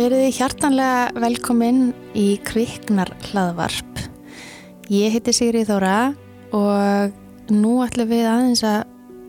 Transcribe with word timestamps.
Verið 0.00 0.30
hjartanlega 0.32 1.10
velkomin 1.20 1.90
í 2.16 2.38
Kviknar 2.46 3.10
hlaðvarp. 3.26 3.98
Ég 4.88 5.12
heiti 5.12 5.34
Sigri 5.36 5.60
Þóra 5.68 6.14
og 6.56 7.50
nú 7.52 7.74
ætlum 7.84 8.08
við 8.08 8.24
aðeins 8.30 8.62
að 8.64 8.78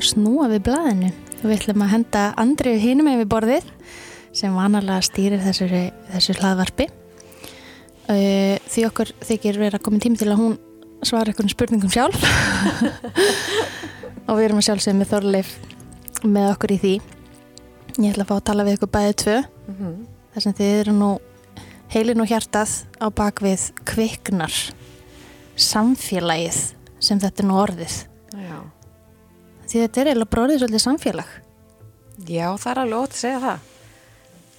snúa 0.07 0.47
við 0.53 0.61
blaðinu 0.70 1.09
og 1.11 1.43
við 1.43 1.55
ætlum 1.57 1.84
að 1.84 1.91
henda 1.91 2.21
Andrið 2.39 2.77
hinum 2.85 3.09
við 3.09 3.27
borðið 3.34 3.67
sem 4.38 4.55
vanalega 4.55 5.02
stýrir 5.09 5.43
þessu, 5.43 5.67
þessu 6.13 6.38
hlaðvarpi. 6.38 6.88
Því 8.07 8.85
okkur 8.88 9.12
þykir 9.27 9.59
verið 9.65 9.81
að 9.81 9.85
koma 9.90 10.01
tími 10.07 10.21
til 10.23 10.29
að 10.31 10.41
hún 10.45 10.57
svara 11.03 11.34
einhvern 11.34 11.51
spurningum 11.51 11.91
sjálf 11.91 12.23
og 14.29 14.40
við 14.40 14.45
erum 14.45 14.63
að 14.63 14.70
sjálfsögja 14.70 15.01
með 15.01 15.12
Þorleif 15.17 15.51
með 16.23 16.49
okkur 16.53 16.77
í 16.77 16.81
því. 16.88 16.95
Ég 17.98 18.15
ætla 18.15 18.23
að 18.23 18.31
fá 18.31 18.35
að 18.40 18.49
tala 18.53 18.70
við 18.70 18.79
ykkur 18.79 18.95
bæðið 18.95 19.21
tvö. 19.26 19.38
Mm 19.67 19.77
-hmm. 19.84 20.01
Þar 20.34 20.45
sem 20.45 20.55
þið 20.58 20.76
eru 20.81 20.95
nú 20.95 21.09
heilin 21.91 22.23
og 22.23 22.30
hjartað 22.31 22.76
á 23.03 23.08
bakvið 23.12 23.66
kviknar 23.88 24.55
samfélagið 25.59 26.59
sem 27.04 27.20
þetta 27.21 27.44
er 27.44 27.49
nú 27.49 27.57
orðið 27.59 27.95
Já. 28.31 28.57
því 29.67 29.81
þetta 29.84 30.02
er 30.02 30.12
eiginlega 30.12 30.31
bróðið 30.35 30.62
svolítið 30.62 30.85
samfélag 30.85 31.34
Já, 32.30 32.48
það 32.62 32.71
er 32.71 32.81
alveg 32.84 32.99
ótt 33.02 33.16
að 33.16 33.21
segja 33.23 33.41
það 33.45 33.67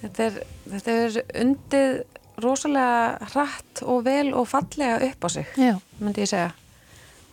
þetta 0.03 0.25
er, 0.25 0.41
þetta 0.73 0.97
er 0.99 1.17
undið 1.43 1.95
rosalega 2.43 3.31
hratt 3.33 3.83
og 3.85 4.03
vel 4.05 4.33
og 4.33 4.49
fallega 4.49 4.99
upp 5.09 5.25
á 5.25 5.29
sig 5.33 5.57
Já. 5.57 5.73
myndi 5.99 6.25
ég 6.25 6.33
segja 6.33 6.51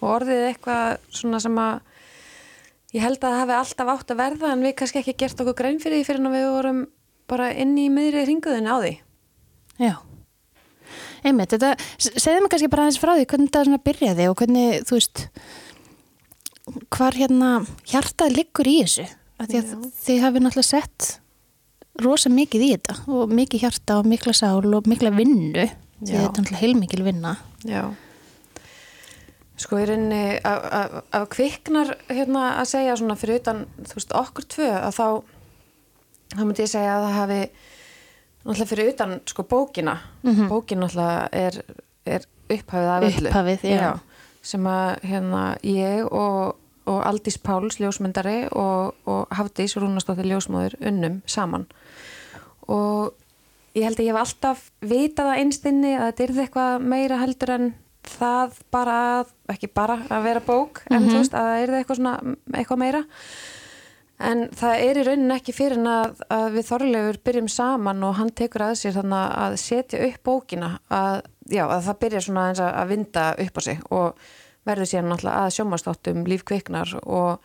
og 0.01 0.07
orðið 0.15 0.47
eitthvað 0.49 1.01
svona 1.13 1.41
sem 1.45 1.61
að 1.61 1.81
ég 2.97 3.05
held 3.05 3.21
að 3.21 3.27
það 3.27 3.41
hefði 3.43 3.59
alltaf 3.59 3.93
átt 3.95 4.15
að 4.15 4.23
verða 4.23 4.55
en 4.55 4.65
við 4.65 4.75
kannski 4.81 5.03
ekki 5.03 5.19
gert 5.21 5.43
okkur 5.45 5.59
grein 5.61 5.83
fyrir 5.83 6.01
því 6.01 6.09
fyrir 6.09 6.25
en 6.25 6.35
við 6.35 6.49
vorum 6.49 6.81
bara 7.31 7.51
inn 7.55 7.77
í 7.79 7.89
miðri 7.93 8.27
ringuðin 8.29 8.71
á 8.71 8.77
því. 8.83 8.93
Já. 9.81 9.95
Einmitt, 11.21 11.53
þetta, 11.53 11.75
segðu 12.01 12.43
mig 12.43 12.53
kannski 12.53 12.71
bara 12.73 12.87
aðeins 12.87 13.01
frá 13.01 13.13
því 13.13 13.27
hvernig 13.29 13.51
þetta 13.51 13.65
svona 13.67 13.85
byrjaði 13.87 14.29
og 14.31 14.37
hvernig 14.41 14.85
þú 14.89 14.97
veist 14.97 15.25
hvar 16.95 17.17
hérna 17.17 17.51
hjartað 17.89 18.37
liggur 18.39 18.71
í 18.71 18.77
þessu. 18.85 19.09
Af 19.41 19.49
því 19.49 19.61
að 19.61 19.89
þið 20.05 20.23
hafið 20.25 20.45
náttúrulega 20.45 20.69
sett 20.69 21.11
rosa 22.01 22.31
mikið 22.33 22.65
í 22.65 22.71
þetta 22.75 22.97
og 23.17 23.35
mikið 23.37 23.65
hjarta 23.65 23.99
og 24.01 24.09
mikla 24.09 24.35
sál 24.37 24.69
og 24.69 24.89
mikla 24.89 25.13
vinnu. 25.15 25.67
Því 26.01 26.13
þetta 26.13 26.21
er 26.21 26.31
náttúrulega 26.31 26.63
heilmikil 26.63 27.05
vinna. 27.05 27.35
Já. 27.69 27.83
Sko 29.61 29.77
af, 29.77 30.63
af, 30.73 30.93
af 31.13 31.27
kviknar 31.29 31.93
hérna 32.09 32.55
að 32.63 32.71
segja 32.71 32.97
svona 32.97 33.17
fyrir 33.21 33.43
utan 33.43 33.67
þú 33.85 33.99
veist 33.99 34.15
okkur 34.17 34.47
tvö 34.55 34.71
að 34.79 34.95
þá 34.97 35.07
þá 36.35 36.43
myndi 36.45 36.65
ég 36.65 36.73
segja 36.73 36.97
að 36.97 37.07
það 37.07 37.19
hafi 37.19 37.41
náttúrulega 38.41 38.71
fyrir 38.71 38.93
utan 38.95 39.17
sko 39.29 39.45
bókina. 39.51 39.99
Mhm. 40.23 40.49
bókin 40.49 40.81
náttúrulega 40.81 41.29
er, 41.33 41.61
er 42.07 42.27
upphafið 42.51 42.91
af 42.95 43.03
öllu. 43.09 43.29
Upphafið, 43.29 43.65
já. 43.71 44.01
sem 44.43 44.65
að 44.65 45.01
hérna 45.05 45.45
ég 45.63 46.07
og, 46.11 46.57
og 46.87 47.01
Aldís 47.05 47.37
Páls 47.39 47.77
ljósmyndari 47.81 48.49
og, 48.53 48.95
og 49.07 49.29
Hafdís 49.37 49.77
Rúnastóttir 49.77 50.27
ljósmóður 50.31 50.79
unnum 50.81 51.21
saman. 51.27 51.67
Og 52.71 53.13
ég 53.77 53.85
held 53.85 54.01
að 54.01 54.07
ég 54.07 54.15
hef 54.15 54.21
alltaf 54.25 54.65
vitað 54.81 55.33
að 55.35 55.43
einstinni 55.45 55.95
að 55.95 56.09
þetta 56.09 56.25
er 56.25 56.43
eitthvað 56.45 56.89
meira 56.91 57.21
heldur 57.21 57.55
en 57.55 57.71
það 58.11 58.59
bara 58.73 58.97
að, 59.21 59.33
ekki 59.53 59.69
bara 59.77 59.99
að 60.09 60.23
vera 60.25 60.43
bók 60.45 60.81
en 60.91 61.05
þú 61.07 61.19
veist 61.19 61.35
að 61.37 61.49
það 61.51 61.63
er 61.63 61.73
eitthvað 61.79 61.99
svona 62.01 62.15
eitthvað 62.57 62.81
meira 62.81 63.03
en 64.21 64.43
það 64.57 64.83
er 64.85 65.01
í 65.01 65.05
rauninni 65.07 65.37
ekki 65.37 65.55
fyrir 65.57 65.81
en 65.81 65.91
að, 65.91 66.21
að 66.33 66.47
við 66.57 66.69
þorlegur 66.69 67.19
byrjum 67.27 67.49
saman 67.53 68.05
og 68.07 68.17
hann 68.19 68.33
tekur 68.37 68.67
að 68.69 68.77
sér 68.83 68.97
þannig 68.99 69.37
að 69.45 69.57
setja 69.63 70.03
upp 70.09 70.23
bókina 70.29 70.71
að, 70.93 71.23
já, 71.49 71.65
að 71.67 71.87
það 71.89 72.01
byrja 72.05 72.23
svona 72.27 72.47
eins 72.51 72.63
að, 72.65 72.83
vinda 72.93 73.27
upp 73.47 73.61
á 73.61 73.63
sig 73.65 73.83
og 73.91 74.25
verður 74.69 74.91
síðan 74.91 75.11
náttúrulega 75.11 75.47
að 75.47 75.55
sjómanstáttum 75.57 76.27
líf 76.29 76.45
kviknar 76.49 76.93
og 77.01 77.41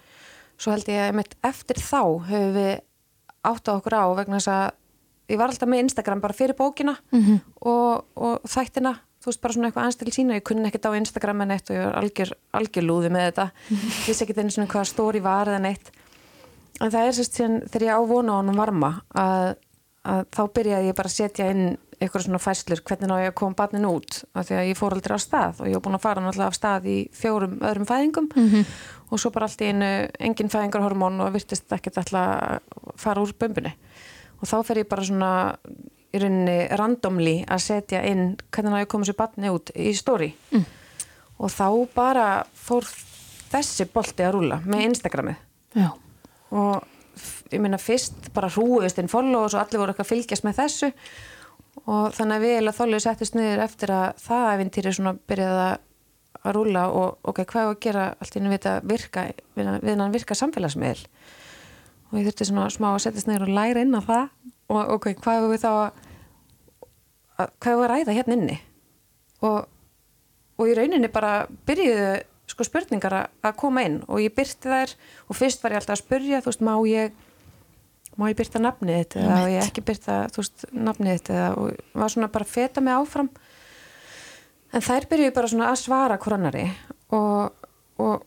svo 0.59 0.75
held 0.75 0.91
ég 0.91 1.15
að 1.15 1.35
eftir 1.47 1.79
þá 1.79 2.01
höfum 2.27 2.53
við 2.57 2.73
átt 3.45 3.71
á 3.71 3.75
okkur 3.77 3.95
á 3.95 4.05
vegna 4.19 4.39
þess 4.41 4.51
að 4.51 4.65
ég 5.31 5.39
var 5.39 5.51
alltaf 5.51 5.69
með 5.69 5.83
Instagram 5.85 6.21
bara 6.21 6.37
fyrir 6.37 6.57
bókina 6.57 6.95
-hmm. 7.11 7.39
og, 7.61 8.05
og 8.15 8.41
þættina 8.43 8.97
þú 9.25 9.31
veist 9.31 9.41
bara 9.41 9.53
svona 9.53 9.67
eitthvað 9.69 9.83
aðeins 9.83 9.99
til 9.99 10.13
sína 10.13 10.37
ég 10.37 10.43
kunni 10.45 10.67
ekkert 10.69 10.85
á 10.85 10.97
Instagram 10.99 11.41
en 11.41 11.51
eitt 11.55 11.69
og 11.69 11.75
ég 11.75 11.85
var 11.85 11.95
algjör, 11.97 12.31
algjör 12.53 12.85
lúði 12.85 13.09
með 13.09 13.23
þetta. 13.25 13.45
Vissi 14.05 14.23
ekkert 14.23 14.37
einu 14.37 14.53
svona 14.53 14.69
hvaða 14.69 14.89
stóri 14.91 15.21
var 15.25 15.49
eða 15.49 15.63
neitt 15.65 15.89
en 16.81 16.91
það 16.91 17.07
er 17.07 17.17
sérst 17.17 17.37
síðan 17.37 17.61
þegar 17.71 17.87
ég 17.87 17.99
ávona 17.99 18.35
á 18.35 18.39
honum 18.41 18.59
varma 18.59 18.91
að, 19.15 19.55
að 20.03 20.21
þá 20.35 20.41
byrjaði 20.57 20.89
ég 20.89 20.97
bara 20.97 21.11
að 21.11 21.17
setja 21.17 21.49
inn 21.53 21.65
eitthvað 21.95 22.25
svona 22.25 22.41
fæslur 22.41 22.81
hvernig 22.85 23.09
ná 23.09 23.15
ég 23.21 23.31
að 23.31 23.37
koma 23.39 23.57
barnin 23.57 23.87
út? 23.87 24.19
Af 24.35 24.49
því 24.49 24.57
að 24.59 24.69
ég 24.69 24.79
fór 24.79 24.95
aldrei 24.97 25.15
á 25.15 25.19
stað 25.21 25.61
og 25.61 25.69
ég 25.69 25.77
var 25.77 25.85
búin 25.85 25.97
að 25.97 26.03
fara 26.03 26.23
náttúrulega 26.23 26.51
af 26.51 26.57
stað 26.57 26.87
í 26.91 26.97
fjórum 27.15 27.57
öðrum 27.61 27.87
fæðingum 27.87 28.29
-hmm. 28.35 28.65
og 29.09 29.21
svo 29.21 29.31
bara 29.31 29.47
allt 29.47 29.61
í 29.61 29.71
einu 29.71 29.91
engin 30.19 30.51
fæðingarhormón 30.51 31.21
og 31.23 31.33
virtist 31.33 31.71
ekkert 31.71 31.97
alltaf 31.97 32.13
að 32.15 32.59
fara 32.95 33.21
úr 33.21 33.33
bömbunni. 33.39 33.73
Og 34.41 34.47
þá 34.47 34.57
fer 34.65 34.77
ég 34.83 34.89
bara 34.89 35.03
svona 35.03 35.31
í 36.15 36.19
rauninni 36.19 36.67
randomly 36.79 37.43
að 37.47 37.63
setja 37.63 38.03
inn 38.03 38.37
hvernig 38.51 38.71
ná 38.71 38.79
ég 38.79 38.87
að 38.87 38.93
koma 38.93 39.05
sér 39.05 39.19
barni 39.19 39.51
út 39.51 39.71
í 39.75 39.93
stóri 39.95 40.33
mm. 40.51 40.65
og 41.39 41.51
þá 41.51 41.67
bara 41.95 42.45
fór 42.53 42.87
þessi 43.51 43.87
bolti 43.93 44.23
að 44.23 44.33
rúla 44.37 44.61
með 44.65 44.87
Instagramið. 44.89 45.35
Já, 45.75 45.89
og 46.55 46.83
ég 47.53 47.61
meina 47.63 47.79
fyrst 47.81 48.29
bara 48.35 48.51
hrúist 48.51 48.99
inn 49.01 49.11
followers 49.11 49.55
og 49.55 49.63
allir 49.63 49.81
voru 49.81 49.93
eitthvað 49.93 50.07
að 50.07 50.13
fylgjast 50.13 50.47
með 50.47 50.59
þessu. 50.61 50.91
Og 51.85 52.15
þannig 52.15 52.37
að 52.37 52.45
við 52.45 52.55
eða 52.59 52.73
þóluðu 52.77 53.03
settist 53.03 53.35
niður 53.35 53.65
eftir 53.65 53.91
að 53.91 54.21
það 54.23 54.51
æfintýri 54.53 54.95
svona 54.95 55.17
byrjaði 55.27 55.65
að 55.65 55.75
að 56.45 56.53
rúla 56.59 56.85
og 56.93 57.29
ok, 57.29 57.41
hvað 57.49 57.63
er 57.63 57.71
að 57.71 57.79
gera 57.85 58.05
allt 58.21 58.35
í 58.35 58.41
einu 58.41 58.51
við 58.51 58.59
þetta 58.59 58.73
virka 58.91 59.23
við 59.55 59.69
við 59.81 60.01
hann 60.01 60.13
virka 60.13 60.37
samfélagsmiðl 60.37 61.05
og 62.11 62.19
ég 62.19 62.27
þurfti 62.27 62.47
svona 62.49 62.67
smá 62.73 62.89
að 62.91 62.99
setjast 63.05 63.29
niður 63.29 63.47
og 63.47 63.55
læra 63.55 63.81
inn 63.81 63.97
á 63.97 64.01
það. 64.05 64.27
Og 64.71 64.91
ok, 64.95 65.07
hvað 65.21 65.39
er 65.39 65.51
við 65.51 65.63
þá 65.63 65.69
að, 65.71 65.97
að 67.41 67.55
hvað 67.63 67.73
er 67.73 67.81
að 67.81 67.91
ræða 67.91 68.15
hérna 68.17 68.37
inni? 68.37 68.57
Og, 69.45 69.57
og 70.55 70.69
í 70.69 70.75
rauninni 70.77 71.09
bara 71.13 71.33
byrjuðu 71.67 72.11
sko 72.55 72.65
spurningar 72.67 73.13
að, 73.19 73.55
koma 73.59 73.83
inn 73.83 74.01
og 74.07 74.21
ég 74.23 74.33
byrti 74.35 74.71
þær 74.71 74.93
og 75.27 75.37
fyrst 75.37 75.63
var 75.63 75.75
ég 75.75 75.81
alltaf 75.81 75.97
að 75.97 76.03
spurja 76.05 76.41
þú 76.41 76.51
veist, 76.51 76.63
má 76.63 76.73
ég 76.87 77.17
má 78.15 78.29
ég 78.31 78.37
byrta 78.39 78.61
nafnið 78.63 79.01
þitt 79.01 79.17
eða 79.19 79.39
á 79.43 79.45
ég 79.51 79.65
ekki 79.65 79.83
byrta 79.85 80.19
þú 80.31 80.41
veist, 80.41 80.65
nafnið 80.71 81.17
þitt 81.17 81.31
eða 81.35 81.49
og 81.59 81.81
var 81.99 82.13
svona 82.13 82.29
bara 82.31 82.47
að 82.47 82.53
feta 82.53 82.83
mig 82.83 82.95
áfram. 82.95 83.29
En 84.75 84.83
þær 84.83 85.07
byrjuðu 85.11 85.33
bara 85.35 85.51
svona 85.51 85.67
að 85.71 85.81
svara 85.83 86.17
hvorannari 86.23 86.63
og, 87.15 87.67
og, 87.99 88.23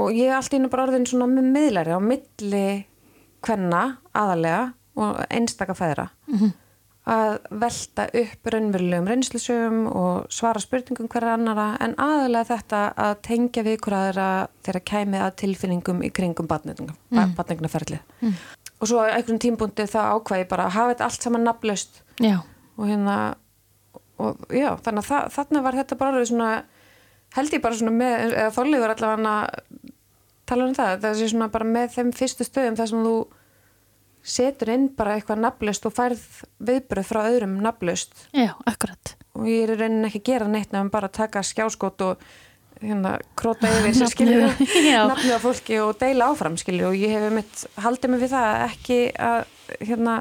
og 0.00 0.16
ég 0.16 0.30
er 0.30 0.38
allt 0.38 0.56
í 0.56 0.60
einu 0.60 0.70
bara 0.72 0.88
orðin 0.88 1.06
svona 1.08 1.28
með 1.32 1.52
miðlæri 1.54 1.92
á 1.96 2.00
milli 2.00 2.64
kvenna 3.44 3.82
aðalega 4.16 4.64
og 4.98 5.20
einstaka 5.28 5.76
feðra 5.78 6.08
að 7.08 7.34
velta 7.62 8.04
upp 8.20 8.50
raunverulegum 8.52 9.08
reynslusögum 9.08 9.80
og 9.88 10.28
svara 10.34 10.60
spurningum 10.60 11.08
hverja 11.08 11.34
annara 11.38 11.68
en 11.84 11.96
aðalega 11.96 12.50
þetta 12.52 12.82
að 13.06 13.14
tengja 13.24 13.64
við 13.66 13.78
hverjaðra 13.86 14.28
þegar 14.66 14.84
kæmi 14.92 15.22
að 15.24 15.36
tilfinningum 15.42 16.02
í 16.04 16.12
kringum 16.14 16.48
batningnaferlið 16.50 18.02
mm. 18.20 18.34
og 18.78 18.90
svo 18.90 19.00
á 19.00 19.16
einhvern 19.16 19.40
tímbúndi 19.42 19.88
það 19.88 20.18
ákvæði 20.18 20.48
bara 20.52 20.68
að 20.68 20.76
hafa 20.76 20.94
þetta 20.94 21.08
allt 21.08 21.28
saman 21.28 21.48
nafnlaust. 21.48 22.02
Já, 22.20 22.36
og 22.76 22.90
hérna 22.90 23.18
og 24.18 24.44
já, 24.50 24.72
þannig 24.82 25.04
að 25.04 25.08
það, 25.08 25.30
þarna 25.36 25.64
var 25.64 25.78
þetta 25.78 25.98
bara 25.98 26.24
svona 26.26 26.50
held 27.36 27.54
ég 27.54 27.64
bara 27.64 27.78
svona 27.78 27.94
með, 27.94 28.34
eða 28.34 28.54
þorlegur 28.56 28.94
allavega 28.94 29.34
að 29.34 29.82
tala 30.48 30.68
um 30.68 30.76
það, 30.76 30.94
það 31.04 31.18
sé 31.18 31.28
svona 31.32 31.50
bara 31.52 31.68
með 31.68 31.92
þeim 31.96 32.14
fyrstu 32.16 32.46
stöðum 32.46 32.78
þar 32.78 32.90
sem 32.90 33.04
þú 33.04 33.16
setur 34.30 34.72
inn 34.74 34.88
bara 34.96 35.16
eitthvað 35.16 35.42
nafnlaust 35.44 35.86
og 35.88 35.94
færð 35.96 36.24
viðbröð 36.68 37.08
frá 37.08 37.20
öðrum 37.28 37.56
nafnlaust. 37.64 38.12
Já, 38.36 38.52
akkurat. 38.68 39.14
Og 39.38 39.48
ég 39.48 39.64
er 39.64 39.74
í 39.74 39.78
rauninni 39.80 40.10
ekki 40.10 40.22
að 40.22 40.28
gera 40.32 40.50
neitt 40.50 40.74
nefnum 40.74 40.92
bara 40.94 41.10
að 41.10 41.18
taka 41.20 41.44
skjáskot 41.46 42.04
og 42.06 42.26
hérna 42.82 43.16
króta 43.38 43.70
yfir 43.78 43.96
sem 43.98 44.10
skilur 44.10 44.52
Já. 44.86 45.02
nafnið 45.10 45.34
á 45.34 45.40
fólki 45.42 45.80
og 45.82 45.96
deila 46.00 46.30
áfram 46.32 46.58
skilur 46.60 46.92
og 46.92 46.98
ég 46.98 47.14
hef 47.16 47.32
mitt 47.34 47.64
haldið 47.82 48.12
mig 48.12 48.22
við 48.22 48.34
það 48.36 48.66
ekki 48.68 48.98
að 49.18 49.40
hérna 49.80 50.18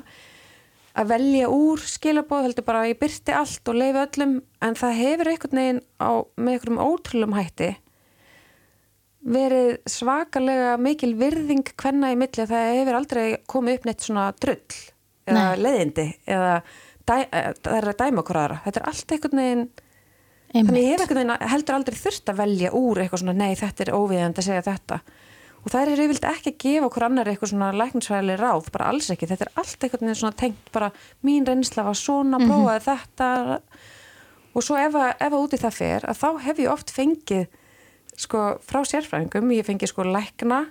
að 0.98 1.12
velja 1.12 1.50
úr 1.54 1.84
skilabóð 1.86 2.48
heldur 2.48 2.66
bara 2.66 2.84
að 2.84 2.94
ég 2.96 3.02
byrti 3.02 3.36
allt 3.38 3.70
og 3.70 3.78
leifi 3.78 4.02
öllum. 4.02 4.40
En 4.66 4.78
það 4.78 5.02
hefur 5.02 5.30
einhvern 5.32 5.62
veginn 5.62 5.84
á, 6.02 6.12
með 6.38 6.56
einhverjum 6.56 6.82
ótrúlum 6.82 7.38
hætti 7.38 7.76
verið 9.28 9.74
svakalega 9.92 10.76
mikil 10.80 11.14
virðing 11.20 11.74
hvenna 11.76 12.14
í 12.14 12.20
milli 12.20 12.44
að 12.44 12.54
það 12.54 12.70
hefur 12.78 13.00
aldrei 13.00 13.26
komið 13.50 13.80
upp 13.80 13.88
neitt 13.90 14.06
svona 14.06 14.28
drull 14.40 14.78
eða 15.28 15.44
Nei. 15.52 15.64
leiðindi 15.66 16.08
eða 16.32 16.54
dæ, 17.04 17.16
eh, 17.26 17.52
það 17.60 17.78
er 17.78 17.90
að 17.92 18.00
dæma 18.02 18.24
okkur 18.24 18.42
aðra. 18.42 18.60
Þetta 18.66 18.82
er 18.82 18.90
allt 18.92 19.14
einhvern 19.16 19.42
veginn 19.42 19.68
þannig 20.54 20.84
ég 20.84 20.94
hef 20.94 21.02
einmitt, 21.02 21.02
einhvern 21.02 21.20
veginn 21.22 21.52
heldur 21.52 21.78
aldrei 21.78 21.98
þurft 22.00 22.32
að 22.32 22.40
velja 22.42 22.74
úr 22.80 23.02
eitthvað 23.04 23.24
svona 23.24 23.36
nei 23.36 23.56
þetta 23.60 23.84
er 23.84 23.96
óviðandi 23.98 24.44
að 24.44 24.48
segja 24.48 24.68
þetta. 24.70 25.00
Og 25.58 25.72
það 25.74 25.82
er 25.82 25.92
yfirvilt 25.98 26.26
ekki 26.30 26.52
að 26.54 26.60
gefa 26.64 26.88
okkur 26.88 27.06
annar 27.10 27.28
eitthvað 27.28 27.52
svona 27.52 27.70
læknisfræðileg 27.76 28.40
ráð, 28.40 28.68
bara 28.72 28.90
alls 28.94 29.10
ekki. 29.12 29.28
Þetta 29.28 29.48
er 29.48 29.54
allt 29.60 29.84
eitthvað 29.84 30.06
með 30.08 30.20
svona 30.22 30.40
tengt 30.40 30.70
bara 30.72 30.92
mín 31.28 31.48
reynsla 31.48 31.84
var 31.84 31.98
svona, 32.00 32.40
prófaði 32.40 32.84
þetta. 32.86 33.30
Og 34.56 34.64
svo 34.64 34.78
ef 34.80 34.96
að, 34.96 35.10
ef 35.20 35.34
að 35.34 35.42
úti 35.42 35.60
það 35.60 35.76
fer, 35.76 36.08
að 36.08 36.22
þá 36.22 36.30
hef 36.46 36.62
ég 36.64 36.72
oft 36.72 36.94
fengið 36.96 37.58
sko 38.18 38.44
frá 38.66 38.82
sérfræðingum 38.88 39.52
ég 39.54 39.68
fengið 39.68 39.92
sko 39.92 40.06
lækna 40.08 40.64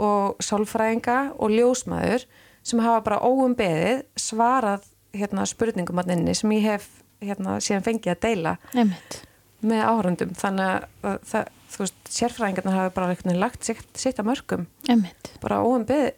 og 0.00 0.40
sálfræðinga 0.44 1.18
og 1.36 1.52
ljósmaður 1.52 2.26
sem 2.66 2.82
hafa 2.82 3.02
bara 3.04 3.22
óum 3.22 3.54
beðið 3.58 4.04
svarað 4.18 4.86
hérna 5.16 5.46
spurningum 5.48 6.00
að 6.02 6.14
inni 6.16 6.34
sem 6.36 6.52
ég 6.56 6.66
hef 6.66 6.88
hérna 7.22 7.58
síðan 7.64 7.84
fengið 7.86 8.14
að 8.14 8.22
deila 8.26 8.54
Einmitt. 8.74 9.20
með 9.66 9.82
áhörundum 9.88 10.32
þannig 10.36 10.86
að 11.06 11.18
það, 11.30 11.50
þú 11.72 11.82
veist, 11.84 12.00
sérfræðingarna 12.18 12.76
hafa 12.76 12.94
bara 12.96 13.10
veginn 13.12 13.40
lagt 13.40 13.68
sitt, 13.68 13.86
sitt 13.96 14.20
að 14.20 14.30
mörgum 14.32 14.66
Einmitt. 14.88 15.30
bara 15.42 15.62
óum 15.64 15.86
beð, 15.88 16.10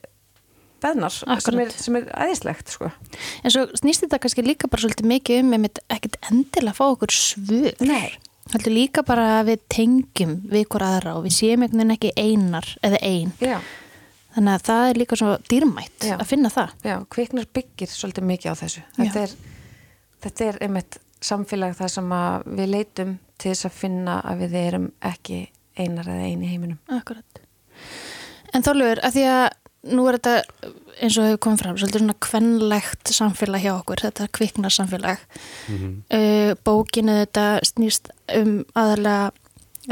beðnar 0.83 1.15
sem 1.15 1.61
er, 1.63 1.75
sem 1.75 1.99
er 1.99 2.09
æðislegt 2.15 2.71
sko. 2.75 2.91
En 3.43 3.55
svo 3.55 3.67
snýst 3.79 4.05
þetta 4.07 4.21
kannski 4.23 4.47
líka 4.47 4.71
bara 4.71 4.85
svolítið 4.85 5.11
mikið 5.11 5.45
um 5.45 5.55
einmitt 5.57 5.83
ekkert 5.91 6.19
endilega 6.31 6.75
að 6.75 6.79
fá 6.79 6.85
okkur 6.87 7.15
svör. 7.15 7.73
Nei. 7.83 8.15
Heldur 8.53 8.73
líka 8.73 9.03
bara 9.05 9.27
að 9.41 9.51
við 9.53 9.65
tengjum 9.75 10.31
við 10.49 10.65
hver 10.73 10.85
aðra 10.87 11.17
og 11.19 11.27
við 11.27 11.35
séum 11.37 11.65
einhvern 11.67 11.83
veginn 11.83 11.95
ekki 11.99 12.13
einar 12.17 12.69
eða 12.87 13.01
ein. 13.05 13.33
Já, 13.45 13.59
Þannig 14.39 14.55
að 14.55 14.65
það 14.69 14.89
er 14.93 14.99
líka 15.01 15.17
svo 15.19 15.29
dýrmætt 15.51 16.05
Já. 16.07 16.15
að 16.21 16.27
finna 16.31 16.51
það. 16.53 16.73
já, 16.87 16.95
kviknar 17.11 17.47
byggir 17.59 17.91
svolítið 17.91 18.27
mikið 18.29 18.53
á 18.53 18.61
þessu 18.61 18.83
þetta 18.99 19.23
er, 19.25 19.33
þetta 20.23 20.45
er 20.47 20.59
einmitt 20.63 20.99
samfélag 21.25 21.73
þar 21.75 21.91
sem 21.91 22.13
við 22.61 22.69
leitum 22.71 23.15
til 23.41 23.51
þess 23.51 23.67
að 23.67 23.79
finna 23.81 24.19
að 24.23 24.45
við 24.45 24.55
erum 24.61 24.87
ekki 25.11 25.41
einar 25.81 26.07
eða 26.13 26.29
eini 26.29 26.51
heiminum 26.53 26.79
Akkurat. 26.95 27.41
En 28.55 28.63
þóluður, 28.63 29.01
að 29.05 29.17
því 29.17 29.25
að 29.33 29.49
nú 29.91 30.07
er 30.09 30.19
þetta 30.19 30.73
eins 30.99 31.19
og 31.19 31.29
hefur 31.29 31.43
komið 31.45 31.63
fram, 31.63 31.77
svolítið 31.79 32.03
svona 32.03 32.17
kvenlegt 32.25 33.13
samfélag 33.15 33.65
hjá 33.65 33.73
okkur, 33.77 34.03
þetta 34.07 34.29
kviknar 34.35 34.75
samfélag. 34.75 35.23
Uh, 36.11 36.55
bókinu 36.67 37.21
þetta 37.23 37.47
snýst 37.67 38.11
um 38.35 38.65
aðalega 38.79 39.31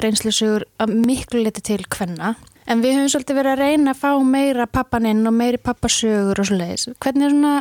reynslusugur 0.02 0.66
að 0.82 0.96
miklu 1.06 1.44
liti 1.44 1.62
til 1.64 1.84
kvenna. 1.88 2.34
En 2.66 2.82
við 2.82 2.96
höfum 2.98 3.12
svolítið 3.12 3.38
verið 3.38 3.54
að 3.54 3.62
reyna 3.62 3.94
að 3.94 4.00
fá 4.02 4.10
meira 4.26 4.66
pappaninn 4.66 5.22
og 5.28 5.36
meiri 5.36 5.60
pappasugur 5.62 6.42
og 6.42 6.48
svoleiðis. 6.48 6.88
Hvernig 6.98 7.28
er 7.28 7.34
svona, 7.36 7.54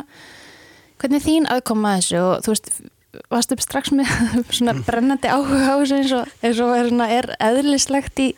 hvernig 1.00 1.20
er 1.20 1.26
þín 1.28 1.50
aðkoma 1.54 1.94
að 1.94 2.02
þessu 2.02 2.22
og 2.24 2.44
þú 2.44 2.54
veist, 2.54 2.70
varst 3.32 3.54
upp 3.54 3.62
strax 3.64 3.92
með 3.94 4.10
svona 4.58 4.74
brennandi 4.86 5.30
áhuga 5.30 5.62
á 5.72 5.76
þessu 5.78 6.00
eins 6.00 6.16
og, 6.18 6.34
eins 6.42 6.62
og 6.64 6.74
er, 6.74 6.90
svona, 6.90 7.08
er 7.14 7.30
eðlislegt 7.38 8.24
í, 8.24 8.30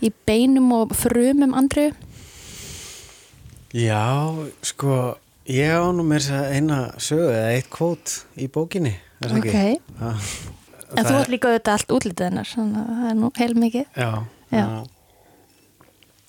í 0.00 0.12
beinum 0.26 0.72
og 0.80 0.96
frumum 0.96 1.54
andriðu? 1.58 1.94
Já, 3.76 4.32
sko, 4.64 5.18
ég 5.44 5.74
á 5.76 5.84
nú 5.92 6.06
mér 6.08 6.24
þess 6.24 6.36
að 6.38 6.54
eina 6.56 6.78
sögu 6.96 7.26
eða 7.28 7.50
eitt 7.56 7.68
kvót 7.72 8.14
í 8.40 8.48
bókinni, 8.52 8.94
er 9.20 9.34
það 9.34 9.42
Ok. 9.42 9.58
Já. 9.98 10.14
En 10.96 11.04
þú 11.04 11.16
ert 11.18 11.28
líka 11.28 11.50
auðvitað 11.50 11.74
allt 11.74 11.90
útlitið 11.98 12.28
hennar, 12.30 12.48
þannig 12.48 12.78
að 12.80 12.94
það 13.00 13.10
er 13.10 13.18
nú 13.18 13.30
heil 13.36 13.54
mikið. 13.60 13.90
Já. 13.92 14.12
Já. 14.54 14.64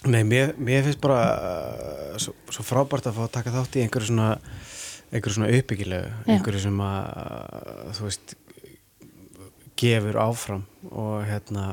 Nei, 0.09 0.21
mér, 0.27 0.51
mér 0.59 0.83
finnst 0.83 0.99
bara 1.03 1.21
uh, 1.35 2.19
svo, 2.19 2.33
svo 2.51 2.63
frábært 2.67 3.07
að 3.07 3.17
fá 3.17 3.23
að 3.25 3.33
taka 3.37 3.53
þátt 3.55 3.77
í 3.79 3.83
einhverju 3.85 4.11
svona, 4.11 4.29
einhverju 5.11 5.37
svona 5.37 5.51
uppbyggilegu, 5.55 6.11
einhverju 6.27 6.63
sem 6.63 6.83
að, 6.83 7.09
uh, 7.15 7.89
þú 7.97 8.07
veist, 8.07 8.35
gefur 9.79 10.19
áfram 10.23 10.65
og 10.91 11.23
hérna... 11.27 11.71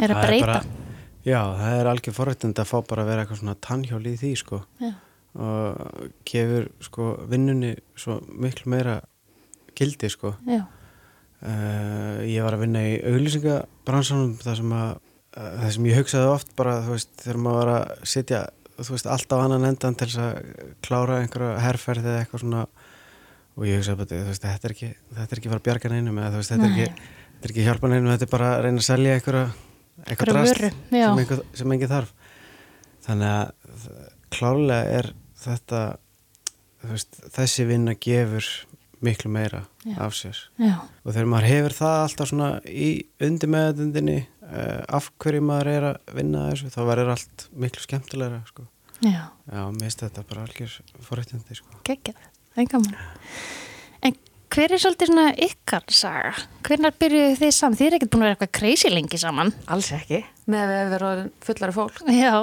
Er 0.00 0.12
að 0.12 0.20
það 0.22 0.26
breyta. 0.30 0.46
bara, 0.46 0.79
já, 1.26 1.40
það 1.60 1.76
er 1.76 1.90
algjör 1.90 2.16
forrættindi 2.16 2.62
að 2.62 2.70
fá 2.72 2.76
bara 2.88 3.04
að 3.04 3.12
vera 3.12 3.24
eitthvað 3.24 3.40
svona 3.42 3.56
tannhjól 3.66 4.02
í 4.06 4.16
því, 4.20 4.34
sko. 4.40 4.60
Já. 4.80 4.92
Og 5.40 6.10
gefur, 6.26 6.68
sko, 6.82 7.08
vinnunni 7.30 7.76
svo 7.98 8.18
miklu 8.28 8.72
meira 8.74 8.98
gildi, 9.78 10.10
sko. 10.10 10.34
Uh, 11.40 12.20
ég 12.28 12.44
var 12.44 12.52
að 12.52 12.66
vinna 12.66 12.80
í 12.84 12.96
auglýsingabransanum 13.08 14.34
þar 14.42 14.58
sem 14.58 14.72
að 14.76 14.90
uh, 14.92 15.52
það 15.62 15.70
sem 15.72 15.86
ég 15.88 15.96
hugsaði 15.96 16.32
oft 16.34 16.50
bara 16.58 16.74
þú 16.84 16.96
veist 16.98 17.14
þegar 17.22 17.38
maður 17.40 17.60
var 17.60 17.70
að 17.72 18.02
sitja 18.12 18.40
þú 18.76 18.88
veist 18.92 19.08
alltaf 19.14 19.44
annan 19.46 19.64
endan 19.70 19.96
til 19.96 20.10
þess 20.10 20.20
að 20.20 20.66
klára 20.84 21.16
einhverja 21.22 21.62
herrferð 21.64 22.10
eða 22.10 22.18
eitthvað 22.26 22.44
svona 22.44 22.66
og 23.56 23.64
ég 23.70 23.80
hugsaði 23.80 24.02
bara 24.02 24.20
veist 24.28 24.44
þetta 24.44 24.68
er 24.68 24.76
ekki 24.76 24.90
þetta 25.16 25.26
er 25.30 25.40
ekki 25.40 25.52
fara 25.54 25.62
að 25.62 25.66
bjarga 25.70 25.92
neinum 25.94 26.20
eða 26.20 26.42
veist 26.42 26.52
þetta 26.52 26.68
er 26.68 26.74
ekki 26.74 26.86
þetta 26.90 27.48
er 27.48 27.54
ekki 27.54 27.64
að 27.64 27.68
hjálpa 27.70 27.92
neinum 27.94 28.12
þetta 28.12 28.28
er 28.28 28.32
bara 28.36 28.52
að 28.52 28.62
reyna 28.66 28.84
að 28.84 28.88
selja 28.90 29.16
einhverja 29.16 29.46
eitthvað 30.06 30.32
drast 30.34 30.60
sem, 30.60 30.80
einhver, 30.92 31.44
sem 31.56 31.74
engin 31.76 31.92
þarf 31.92 32.14
þannig 33.06 33.34
að 33.34 33.86
klárlega 34.30 34.98
er 35.00 35.12
þetta 35.40 35.84
veist, 36.86 37.22
þessi 37.34 37.66
vinna 37.68 37.96
gefur 37.98 38.46
miklu 39.00 39.30
meira 39.32 39.64
Já. 39.84 39.96
af 40.04 40.16
sér 40.16 40.36
Já. 40.60 40.76
og 41.04 41.14
þegar 41.14 41.30
maður 41.32 41.48
hefur 41.48 41.76
það 41.78 42.02
alltaf 42.02 42.30
svona 42.30 42.50
í 42.68 42.90
undir 43.24 43.52
meðundinni 43.52 44.18
uh, 44.50 44.82
af 44.88 45.08
hverju 45.22 45.44
maður 45.44 45.72
er 45.72 45.86
að 45.92 46.14
vinna 46.18 46.44
þessu 46.50 46.72
þá 46.74 46.80
verður 46.90 47.14
allt 47.14 47.46
miklu 47.64 47.84
skemmtilegra 47.86 48.42
sko. 48.50 48.66
Já. 49.00 49.30
já, 49.32 49.62
mér 49.72 49.86
finnst 49.86 50.04
þetta 50.04 50.26
bara 50.28 50.44
algjör 50.44 50.74
forrættjandi 51.06 51.56
sko. 51.56 51.80
Gekgjað. 51.88 52.18
Það 52.52 52.62
er 52.62 52.70
gaman. 52.74 52.98
En 54.04 54.18
hver 54.50 54.74
er 54.74 54.80
svolítið 54.82 55.10
svona 55.10 55.26
ykkar 55.46 55.84
saga? 55.94 56.32
Hvernig 56.66 56.96
byrjuðu 57.00 57.36
þið 57.40 57.52
saman? 57.56 57.78
Þið 57.78 57.86
er 57.86 57.96
ekkert 57.98 58.12
búin 58.14 58.22
að 58.22 58.26
vera 58.28 58.36
eitthvað 58.36 58.52
crazy 58.58 58.90
lengi 58.92 59.20
saman. 59.22 59.52
alls 59.70 59.90
ekki, 59.96 60.20
með 60.50 60.64
að 60.64 60.72
við 60.90 60.96
erum 60.98 61.10
orðin 61.12 61.30
fullari 61.46 61.76
fólk 61.76 62.02
Já. 62.10 62.34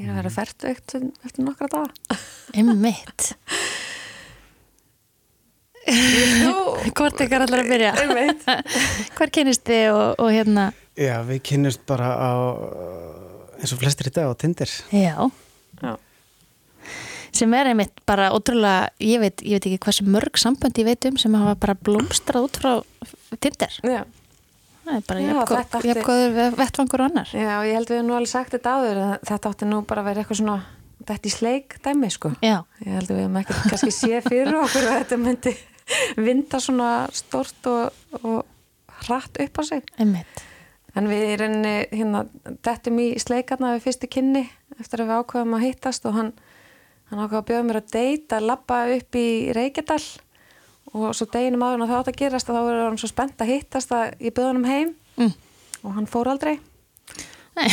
ég 0.00 0.10
að 0.10 0.18
vera 0.20 0.32
fært 0.34 0.66
eftir, 0.70 1.08
eftir 1.24 1.46
nokkra 1.46 1.70
daga 1.72 2.18
Einmitt. 2.54 3.34
Hvort 6.94 7.20
ykkar 7.20 7.44
allar 7.44 7.60
að 7.64 7.70
byrja? 7.74 7.90
Einmitt. 8.00 8.46
Hvar 9.18 9.32
kynist 9.34 9.64
þið 9.68 9.88
og, 9.92 10.06
og 10.24 10.30
hérna? 10.32 10.70
já, 10.94 11.16
við 11.26 11.40
kynnumst 11.48 11.82
bara 11.88 12.12
á 12.14 12.32
eins 13.58 13.72
og 13.74 13.80
flestir 13.80 14.08
í 14.08 14.14
dag 14.14 14.30
á 14.30 14.34
Tinder 14.38 14.70
Já. 14.94 15.16
Já. 15.82 15.92
Sem 17.34 17.54
er 17.58 17.66
einmitt 17.72 17.96
bara 18.06 18.28
ótrúlega, 18.34 18.90
ég 19.02 19.18
veit, 19.22 19.42
ég 19.42 19.56
veit 19.58 19.66
ekki 19.66 19.80
hversu 19.88 20.04
mörg 20.06 20.38
sambönd 20.38 20.78
ég 20.78 20.86
veit 20.86 21.08
um 21.08 21.16
sem 21.18 21.34
hafa 21.34 21.56
bara 21.58 21.74
blómstrað 21.74 22.46
út 22.46 22.60
frá 22.60 22.74
Tinder. 23.42 23.72
Já. 23.82 24.04
Það 24.84 24.94
er 25.00 25.04
bara 25.08 25.20
þetta 25.64 25.80
átti- 25.80 26.54
vettvangur 26.60 27.00
og 27.02 27.10
annar. 27.10 27.28
Já, 27.32 27.54
ég 27.66 27.74
held 27.74 27.88
við 27.90 27.98
höfum 27.98 28.06
nú 28.10 28.16
alveg 28.18 28.30
sagt 28.30 28.52
þetta 28.54 28.74
áður 28.78 29.00
þetta 29.26 29.50
átti 29.50 29.68
nú 29.70 29.82
bara 29.88 30.02
að 30.04 30.08
vera 30.10 30.22
eitthvað 30.22 30.40
svona 30.42 30.56
þetta 31.08 31.28
í 31.28 31.32
sleik 31.34 31.76
dæmi 31.84 32.10
sko 32.12 32.30
Já. 32.44 32.58
ég 32.84 32.92
held 32.98 33.10
við 33.10 33.18
höfum 33.24 33.38
ekki 33.40 33.56
kannski 33.70 33.92
séð 33.96 34.28
fyrir 34.28 34.54
okkur 34.60 34.86
að 34.88 34.98
þetta 35.02 35.18
myndi 35.24 35.54
vinda 36.16 36.60
svona 36.60 36.90
stort 37.12 37.66
og, 37.66 37.90
og 38.22 38.44
hratt 39.08 39.40
upp 39.42 39.58
á 39.60 39.62
sig 39.68 39.82
Einmitt. 40.00 40.44
en 40.94 41.08
við 41.10 41.34
rauninni 41.42 41.74
hérna 41.92 42.22
dettum 42.64 43.00
í 43.02 43.08
sleikarna 43.20 43.74
við 43.76 43.84
fyrstu 43.88 44.08
kynni 44.08 44.44
eftir 44.80 45.02
að 45.04 45.10
við 45.10 45.18
ákveðum 45.24 45.56
að 45.58 45.64
hittast 45.66 46.06
og 46.08 46.14
hann, 46.20 46.32
hann 47.14 47.24
ákveða 47.24 47.40
að 47.40 47.48
bjóða 47.52 47.66
mér 47.70 47.78
að 47.80 47.90
deyta 47.94 48.38
að 48.40 48.46
labba 48.50 48.78
upp 48.98 49.18
í 49.22 49.26
Reykjadal 49.56 50.02
og 50.94 51.08
svo 51.18 51.26
deginum 51.34 51.62
áður 51.66 51.80
en 51.80 51.88
það 51.88 51.98
átt 52.02 52.12
að 52.12 52.20
gerast 52.20 52.50
að 52.50 52.58
þá 52.58 52.62
verður 52.68 52.86
hann 52.90 53.00
svo 53.02 53.10
spennt 53.10 53.40
að 53.44 53.50
hittast 53.54 53.94
að 53.94 54.04
ég 54.28 54.34
bjóða 54.36 54.52
hann 54.52 54.68
heim 54.70 54.94
Mm. 55.14 55.30
og 55.86 55.92
hann 55.94 56.06
fór 56.10 56.26
aldrei 56.32 56.56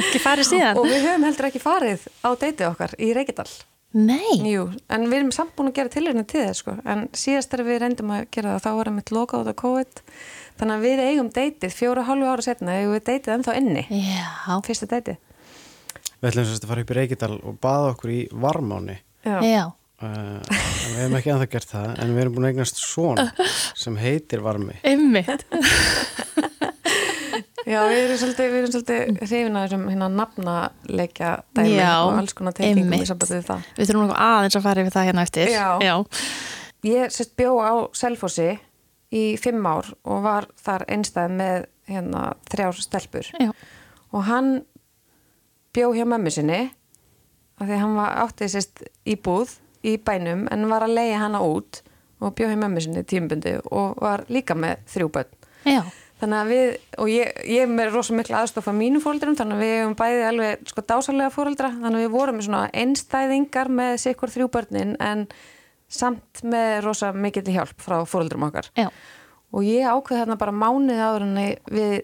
Ekki 0.00 0.20
farið 0.22 0.46
síðan? 0.48 0.78
og 0.80 0.86
við 0.88 1.02
höfum 1.04 1.26
heldur 1.28 1.48
ekki 1.50 1.60
farið 1.60 2.06
á 2.24 2.28
deytið 2.40 2.68
okkar 2.70 2.94
í 3.04 3.10
Reykjadal 3.16 3.50
Nei. 3.98 4.36
Jú, 4.44 4.66
en 4.92 5.04
við 5.08 5.16
erum 5.18 5.30
samt 5.32 5.54
búin 5.56 5.70
að 5.70 5.78
gera 5.78 5.92
tilhörinu 5.92 6.24
til 6.28 6.42
þess 6.44 6.60
sko. 6.62 6.74
en 6.84 7.06
síðast 7.16 7.52
þegar 7.52 7.68
við 7.68 7.78
reyndum 7.84 8.10
að 8.16 8.26
gera 8.36 8.54
það 8.56 8.64
þá 8.66 8.70
var 8.78 8.90
einmitt 8.90 9.12
loka 9.16 9.40
út 9.40 9.48
á 9.48 9.60
COVID 9.60 10.02
þannig 10.60 10.74
að 10.74 10.84
við 10.88 11.02
eigum 11.06 11.30
deytið 11.36 11.76
fjóra 11.78 12.04
hálfu 12.08 12.28
ára 12.32 12.44
setna 12.48 12.76
eigum 12.80 12.96
við 12.98 13.04
deytið 13.08 13.34
ennþá 13.36 13.56
inni 13.60 13.84
Já. 13.88 14.56
fyrsta 14.68 14.88
deytið 14.92 15.20
við 16.18 16.30
ætlum 16.30 16.48
sérst 16.48 16.64
að 16.66 16.72
fara 16.72 16.84
upp 16.84 16.92
í 16.94 16.98
Reykjadal 16.98 17.34
og 17.38 17.58
baða 17.62 17.92
okkur 17.94 18.14
í 18.14 18.20
varmáni 18.32 18.96
Já. 19.26 19.38
Já. 19.44 19.64
uh, 20.02 20.38
við 20.48 20.98
hefum 21.02 21.18
ekki 21.20 21.32
ennþá 21.34 21.50
gert 21.54 21.72
það 21.74 21.88
en 21.94 22.14
við 22.14 22.22
erum 22.24 22.36
búin 22.38 22.48
að 22.48 22.54
eignast 22.54 22.82
svona 22.82 23.28
sem 23.78 23.98
heitir 24.00 24.44
varmi 24.44 24.78
Einmitt. 24.86 25.46
Já, 27.68 27.82
við 27.84 27.98
erum 28.00 28.16
svolítið, 28.16 28.46
við 28.48 28.58
erum 28.62 28.72
svolítið 28.72 29.18
hrifin 29.26 29.56
að 29.58 29.64
þessum 29.66 29.82
hérna 29.90 30.06
nafnaleikja 30.14 31.32
dæmi 31.58 31.74
Já, 31.74 31.90
og 32.06 32.14
alls 32.16 32.32
konar 32.38 32.54
tengingum 32.56 32.94
í 32.96 33.08
sambandi 33.08 33.36
við 33.36 33.44
það. 33.50 33.66
Við 33.76 33.90
þurfum 33.90 34.04
nokkuð 34.06 34.22
aðeins 34.24 34.56
að 34.56 34.64
fara 34.64 34.84
yfir 34.84 34.94
það 34.94 35.08
hérna 35.08 35.24
eftir. 35.26 35.50
Já. 35.52 35.66
Já. 35.84 35.94
Ég 36.88 37.12
sérst 37.12 37.34
bjó 37.36 37.50
á 37.60 37.72
Selfossi 38.00 38.48
í 39.12 39.24
fimm 39.42 39.68
ár 39.68 39.90
og 40.08 40.24
var 40.24 40.48
þar 40.64 40.86
einstæð 40.88 41.36
með 41.42 41.68
hérna 41.90 42.24
þrjár 42.48 42.80
stelpur 42.86 43.28
Já. 43.36 43.52
og 44.14 44.26
hann 44.28 44.50
bjó 45.74 45.92
hjá 45.96 46.04
mömmu 46.08 46.32
sinni 46.32 46.60
af 47.58 47.66
því 47.66 47.74
að 47.74 47.82
hann 47.82 47.96
var 47.98 48.18
áttið 48.24 48.52
sérst 48.54 48.84
í 49.08 49.16
búð 49.18 49.56
í 49.86 49.96
bænum 50.02 50.46
en 50.52 50.68
var 50.70 50.86
að 50.86 50.96
leiða 50.98 51.22
hana 51.24 51.42
út 51.44 51.82
og 52.18 52.34
bjó 52.38 52.50
hjá 52.50 52.58
mömmu 52.58 52.82
sinni 52.82 53.04
tímbundi 53.06 53.58
og 53.70 53.98
var 54.02 54.24
líka 54.32 54.56
með 54.58 54.84
þrjú 54.92 55.10
börn. 55.14 55.34
Já. 55.66 55.82
þannig 56.18 56.38
að 56.38 56.50
við, 56.52 56.72
og 57.02 57.10
ég, 57.12 57.38
ég 57.46 57.62
er 57.66 57.70
með 57.70 57.92
rosa 57.94 58.14
mikla 58.16 58.40
aðstofa 58.42 58.72
mínu 58.74 59.02
fóröldurum, 59.02 59.36
þannig 59.38 59.58
að 59.58 59.62
við 59.62 59.72
hefum 59.76 59.94
bæði 59.98 60.24
alveg 60.26 60.70
sko 60.70 60.84
dásalega 60.86 61.34
fóröldra, 61.34 61.70
þannig 61.76 61.98
að 61.98 62.04
við 62.04 62.14
vorum 62.14 62.40
svona 62.42 62.62
einstæðingar 62.74 63.70
með 63.70 63.94
sikkur 64.02 64.32
þrjú 64.34 64.48
börnin 64.54 64.96
en 65.02 65.26
samt 65.88 66.42
með 66.46 66.82
rosa 66.86 67.12
mikill 67.14 67.46
hjálp 67.52 67.78
frá 67.82 68.00
fóröldurum 68.08 68.48
okkar 68.48 68.70
Já. 68.78 68.88
og 69.54 69.66
ég 69.66 69.86
ákveði 69.86 70.24
þarna 70.24 70.38
bara 70.40 70.54
mánuði 70.54 70.98
áður 71.02 71.26
en 71.28 71.38
við 71.74 71.94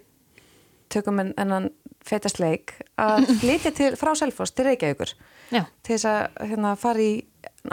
tökum 0.94 1.20
en, 1.22 1.34
ennan 1.40 1.70
fetasleik 2.04 2.76
að 3.00 3.28
flytja 3.42 3.74
til, 3.76 3.92
frá 4.00 4.14
Selfoss 4.18 4.54
til 4.54 4.68
Reykjavíkur 4.68 5.14
Já. 5.52 5.64
til 5.82 5.94
þess 5.96 6.08
að 6.10 6.50
hérna, 6.50 6.74
fara 6.80 7.04
í 7.04 7.14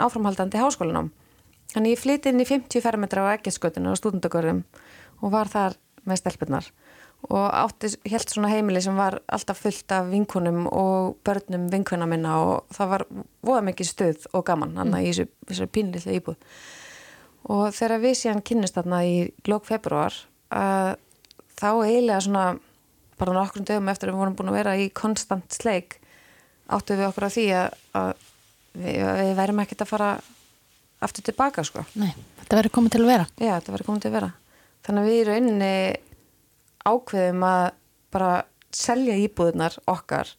áframhaldandi 0.00 0.60
háskólanám 0.60 1.12
Þannig 1.72 1.94
ég 1.94 2.00
flytti 2.02 2.28
inn 2.28 2.42
í 2.42 2.44
50 2.44 2.84
fermetra 2.84 3.22
á 3.24 3.32
eggjaskötinu 3.32 3.94
og 3.94 3.96
stúdendagörðum 3.96 4.60
og 5.22 5.32
var 5.32 5.48
þar 5.48 5.78
með 6.04 6.20
stelpunar 6.20 6.68
og 7.30 7.44
átti 7.54 7.92
helt 8.10 8.32
svona 8.32 8.50
heimili 8.50 8.82
sem 8.82 8.96
var 8.98 9.20
alltaf 9.30 9.60
fullt 9.62 9.92
af 9.94 10.08
vinkunum 10.10 10.66
og 10.66 11.20
börnum 11.24 11.68
vinkuna 11.70 12.08
minna 12.10 12.34
og 12.42 12.74
það 12.74 12.90
var 12.92 13.04
voða 13.46 13.62
mikið 13.68 13.88
stöð 13.88 14.26
og 14.32 14.44
gaman 14.48 14.74
hann 14.76 14.90
mm. 14.90 14.98
í 14.98 15.12
þessu, 15.12 15.28
þessu 15.48 15.68
pínlilla 15.70 16.16
íbúð 16.18 16.58
og 17.52 17.64
þegar 17.76 18.02
við 18.02 18.18
síðan 18.18 18.42
kynnist 18.48 18.76
þarna 18.78 19.00
í 19.06 19.14
lók 19.46 19.68
februar 19.70 20.18
uh, 20.50 20.98
þá 21.54 21.70
eiginlega 21.86 22.20
svona 22.26 22.44
bara 23.22 23.38
nokkrum 23.38 23.66
dögum 23.68 23.90
eftir 23.92 24.10
að 24.10 24.16
við 24.16 24.22
vorum 24.24 24.36
búin 24.38 24.50
að 24.52 24.58
vera 24.58 24.76
í 24.78 24.88
konstant 24.94 25.54
sleik 25.54 25.98
áttu 26.72 26.96
við 26.98 27.08
okkur 27.08 27.26
á 27.28 27.34
því 27.34 27.48
að, 27.56 27.80
að 27.98 28.12
við, 28.74 29.02
við 29.22 29.34
værim 29.38 29.62
ekkert 29.62 29.84
að 29.84 29.92
fara 29.92 30.12
aftur 31.02 31.26
tilbaka 31.26 31.64
sko. 31.66 31.84
Nei, 31.98 32.12
þetta 32.40 32.58
verður 32.58 32.74
komið 32.78 32.94
til 32.94 33.02
að 33.02 33.10
vera. 33.12 33.26
Já, 33.36 33.52
þetta 33.56 33.74
verður 33.74 33.88
komið 33.90 34.04
til 34.04 34.10
að 34.10 34.16
vera. 34.18 34.30
Þannig 34.82 35.02
að 35.02 35.10
við 35.10 35.18
í 35.18 35.26
rauninni 35.28 35.74
ákveðum 36.92 37.44
að 37.46 37.66
bara 38.12 38.30
selja 38.72 39.18
íbúðunar 39.20 39.76
okkar 39.90 40.32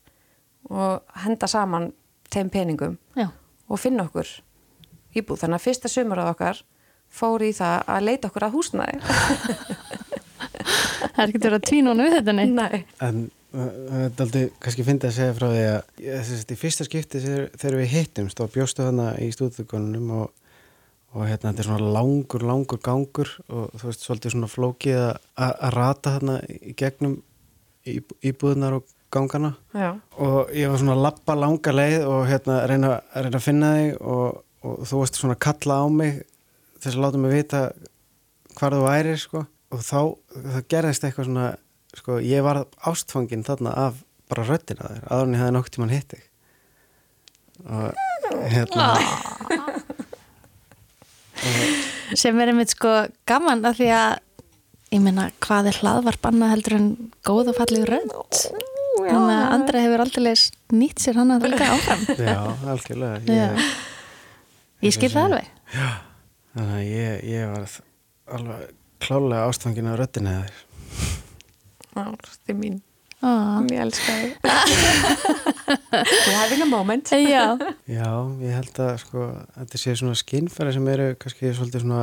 og 0.71 1.19
henda 1.23 1.49
saman 1.51 1.91
þeim 2.33 2.49
peningum 2.53 2.97
Já. 3.17 3.27
og 3.67 3.81
finna 3.81 4.07
okkur 4.07 4.29
íbúð. 5.13 5.43
Þannig 5.43 5.59
að 5.59 5.65
fyrsta 5.67 5.91
sömur 5.91 6.23
á 6.23 6.31
okkar 6.31 6.63
fór 7.13 7.45
í 7.45 7.51
það 7.55 7.93
að 7.93 8.05
leita 8.07 8.31
okkur 8.31 8.47
að 8.47 8.55
húsnæði. 8.57 8.97
það 11.13 11.23
er 11.23 11.31
ekki 11.31 11.43
verið 11.45 11.59
að 11.59 11.65
tvínónu 11.69 12.05
við 12.07 12.15
þetta, 12.19 12.37
nei? 12.37 12.45
Nei. 12.53 12.83
En 13.05 13.25
þetta 13.53 14.23
er 14.23 14.27
aldrei 14.27 14.45
kannski 14.63 14.85
fyndið 14.87 15.09
að 15.09 15.17
segja 15.17 15.33
frá 15.37 15.47
því 15.49 15.65
að 15.71 15.81
þessi, 16.03 16.39
í 16.43 16.61
fyrsta 16.63 16.87
skipti 16.87 17.21
þegar 17.23 17.77
við 17.81 17.91
hittumst 17.93 18.41
og 18.41 18.53
bjóstu 18.53 18.87
þarna 18.87 19.11
í 19.21 19.29
stúdíkonunum 19.35 20.15
og 20.21 20.31
og 21.13 21.27
hérna 21.29 21.51
þetta 21.51 21.61
er 21.61 21.67
svona 21.67 21.93
langur, 21.93 22.43
langur 22.47 22.79
gangur 22.81 23.29
og 23.45 23.73
þú 23.77 23.89
veist, 23.89 24.05
svolítið 24.05 24.33
svona 24.33 24.49
flókið 24.49 25.01
að 25.45 25.67
rata 25.75 26.15
þarna 26.15 26.39
í 26.49 26.73
gegnum 26.77 27.19
íbúðunar 27.85 28.79
og 28.79 28.87
gangana 29.13 29.53
Já. 29.77 29.91
og 30.17 30.49
ég 30.57 30.71
var 30.71 30.81
svona 30.81 30.95
að 30.95 31.03
lappa 31.05 31.35
langa 31.37 31.73
leið 31.75 32.07
og 32.09 32.21
hérna 32.31 32.59
reyna, 32.69 32.93
reyna 33.13 33.37
að 33.37 33.45
finna 33.45 33.71
þig 33.77 33.99
og, 34.01 34.39
og 34.65 34.85
þú 34.89 35.01
varst 35.03 35.19
svona 35.19 35.37
að 35.37 35.43
kalla 35.45 35.79
á 35.83 35.87
mig 35.93 36.21
þess 36.79 36.95
að 36.95 37.03
láta 37.05 37.21
mig 37.21 37.35
vita 37.35 37.63
hvað 38.57 38.77
þú 38.77 38.83
væri 38.87 39.17
sko 39.21 39.43
og 39.73 39.81
þá, 39.81 39.99
það 40.37 40.67
gerðist 40.71 41.05
eitthvað 41.07 41.29
svona 41.29 41.47
sko, 41.97 42.17
ég 42.23 42.45
var 42.45 42.63
ástfangin 42.89 43.45
þarna 43.45 43.73
af 43.87 44.01
bara 44.31 44.45
röttina 44.47 44.89
þér, 44.89 45.07
aðra 45.09 45.27
en 45.27 45.35
ég 45.35 45.41
hefði 45.43 45.55
nokk 45.57 45.71
tíman 45.73 45.93
hitt 45.93 46.13
þig. 46.13 46.27
Og 47.63 47.89
hérna. 48.53 48.87
Sem 52.17 52.39
er 52.39 52.51
einmitt 52.51 52.73
sko 52.73 52.91
gaman 53.29 53.65
af 53.67 53.77
því 53.79 53.89
að 53.93 54.13
ég 54.93 55.01
meina 55.03 55.29
hvað 55.43 55.71
er 55.71 55.79
hlaðvarp 55.81 56.29
annað 56.29 56.53
heldur 56.53 56.77
en 56.77 56.87
góð 57.25 57.51
og 57.51 57.59
fallið 57.59 57.89
rönd 57.89 58.13
þannig 58.93 59.33
að 59.33 59.47
Andra 59.55 59.81
hefur 59.81 60.03
aldrei 60.03 60.33
nýtt 60.73 61.01
sér 61.01 61.17
hann 61.17 61.33
að 61.33 61.47
líka 61.49 61.71
áfram. 61.73 62.03
Já, 62.29 62.39
algjörlega 62.69 63.17
ég, 63.27 63.73
ég 64.85 64.95
skil 64.95 65.09
það 65.13 65.27
alveg. 65.27 65.49
Já, 65.73 65.89
þannig 66.53 66.77
að 66.77 66.87
ég, 66.91 67.25
ég 67.33 67.51
var 67.53 67.77
alveg 68.37 68.71
klálega 69.03 69.45
ástfangin 69.49 69.91
af 69.91 69.99
röndinu 69.99 70.33
þér. 70.39 70.57
Það 71.93 72.49
er 72.49 72.57
mín. 72.57 72.81
Ah. 73.23 73.61
Ég 73.71 73.79
elska 73.79 74.13
þig. 74.19 74.31
We're 75.93 76.35
having 76.35 76.63
a 76.65 76.67
moment. 76.67 77.07
Já. 77.15 77.55
Já, 77.87 78.09
ég 78.43 78.57
held 78.57 78.79
að 78.83 78.97
sko, 79.05 79.29
þetta 79.55 79.79
sé 79.79 79.95
svona 79.99 80.17
skinnfæri 80.19 80.75
sem 80.75 80.89
eru 80.91 81.07
kannski 81.21 81.53
svolítið 81.55 81.85
svona 81.85 82.01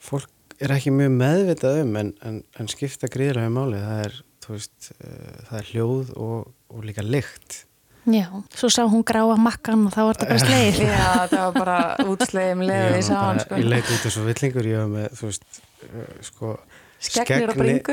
fólk 0.00 0.32
er 0.64 0.72
ekki 0.74 0.94
mjög 0.94 1.12
meðvitað 1.18 1.82
um 1.82 1.98
en, 2.00 2.14
en, 2.24 2.40
en 2.58 2.70
skipta 2.72 3.10
gríðlega 3.12 3.50
um 3.50 3.58
máli. 3.60 3.82
Það 3.84 4.04
er, 4.06 4.18
veist, 4.48 4.90
uh, 4.96 5.34
það 5.50 5.58
er 5.60 5.70
hljóð 5.74 6.14
og, 6.16 6.52
og 6.72 6.88
líka 6.88 7.04
lykt 7.04 7.62
Já, 8.08 8.26
svo 8.56 8.70
sá 8.72 8.82
hún 8.88 9.04
gráa 9.04 9.36
makkan 9.36 9.86
og 9.88 9.92
þá 9.92 10.00
var 10.06 10.18
þetta 10.18 10.28
bara 10.30 10.42
sleið 10.46 10.80
Já, 10.86 11.08
það 11.28 11.40
var 11.44 11.56
bara 11.58 11.78
útslegum 12.08 12.64
leðið 12.64 12.98
í 12.98 13.04
sáðan 13.04 13.40
sko. 13.44 13.58
Ég 13.60 13.68
leiti 13.68 13.94
út 13.94 14.04
þessu 14.06 14.26
villingur 14.26 14.68
ég 14.70 14.82
var 14.82 14.92
með, 14.94 15.08
þú 15.18 15.30
veist, 15.30 15.62
uh, 15.88 16.12
sko 16.28 16.52
skegg 16.98 17.34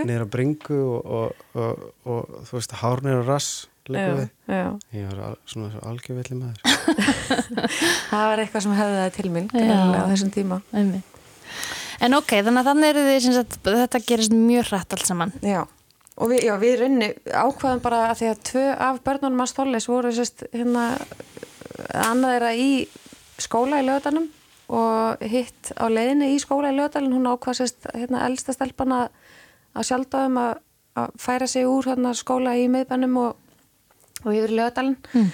nýra 0.08 0.28
bringu. 0.30 0.82
og, 0.82 1.06
og, 1.06 1.56
og, 1.60 1.88
og 2.08 2.46
þú 2.48 2.60
veist, 2.60 2.78
hár 2.82 3.04
nýra 3.06 3.26
rass 3.28 3.68
já, 3.90 4.28
já. 4.48 4.80
ég 4.96 5.10
var 5.12 5.20
al, 5.28 5.36
svona 5.46 5.70
svo 5.70 5.82
algjörvillig 5.86 6.40
maður. 6.40 6.62
Það 8.10 8.24
var 8.32 8.42
eitthvað 8.42 8.64
sem 8.66 8.78
hefði 8.80 8.98
það 9.02 9.12
til 9.18 9.34
mín 9.36 9.50
á 9.54 10.10
þessum 10.10 10.32
tíma. 10.34 10.62
Æmi. 10.74 11.02
en 12.02 12.18
ok, 12.18 12.34
þannig 12.40 12.62
að 12.62 12.70
þannig 12.72 12.90
eru 12.90 13.04
því 13.06 13.36
að 13.44 13.82
þetta 13.84 14.02
gerist 14.08 14.34
mjög 14.34 14.72
hrætt 14.72 14.96
allt 14.98 15.12
saman. 15.12 15.36
Já, 15.46 15.62
og 16.16 16.32
við, 16.32 16.46
já, 16.48 16.56
við 16.62 16.76
runni 16.82 17.10
ákvaðum 17.28 17.84
bara 17.84 18.02
að 18.10 18.22
því 18.22 18.32
að 18.32 18.44
tvö 18.50 18.66
af 18.88 19.02
börnunum 19.06 19.44
að 19.44 19.52
stólis 19.52 19.90
voru 19.92 20.14
sérst 20.16 20.46
hérna 20.54 20.88
annað 22.06 22.38
er 22.38 22.48
að 22.50 22.64
í 22.64 22.70
skóla 23.42 23.82
í 23.82 23.88
löðanum 23.88 24.30
og 24.76 25.26
hitt 25.28 25.74
á 25.78 25.86
leiðinni 25.92 26.34
í 26.34 26.42
skóla 26.42 26.72
í 26.72 26.78
löðalinn 26.78 27.18
hún 27.18 27.32
ákvað 27.34 27.60
sérst 27.62 27.90
hérna 27.94 28.24
eldsta 28.30 28.56
stelpan 28.56 28.96
að, 28.96 29.10
að 29.76 29.90
sjálfdagum 29.92 30.40
að, 30.42 30.54
að 31.04 31.18
færa 31.22 31.50
sig 31.52 31.68
úr 31.70 31.92
hérna 31.92 32.16
skóla 32.18 32.56
í 32.58 32.70
miðbænum 32.72 33.20
og 33.22 33.34
og 34.26 34.34
yfir 34.34 34.54
í 34.54 34.58
lögadalinn 34.60 34.98
mm. 35.14 35.30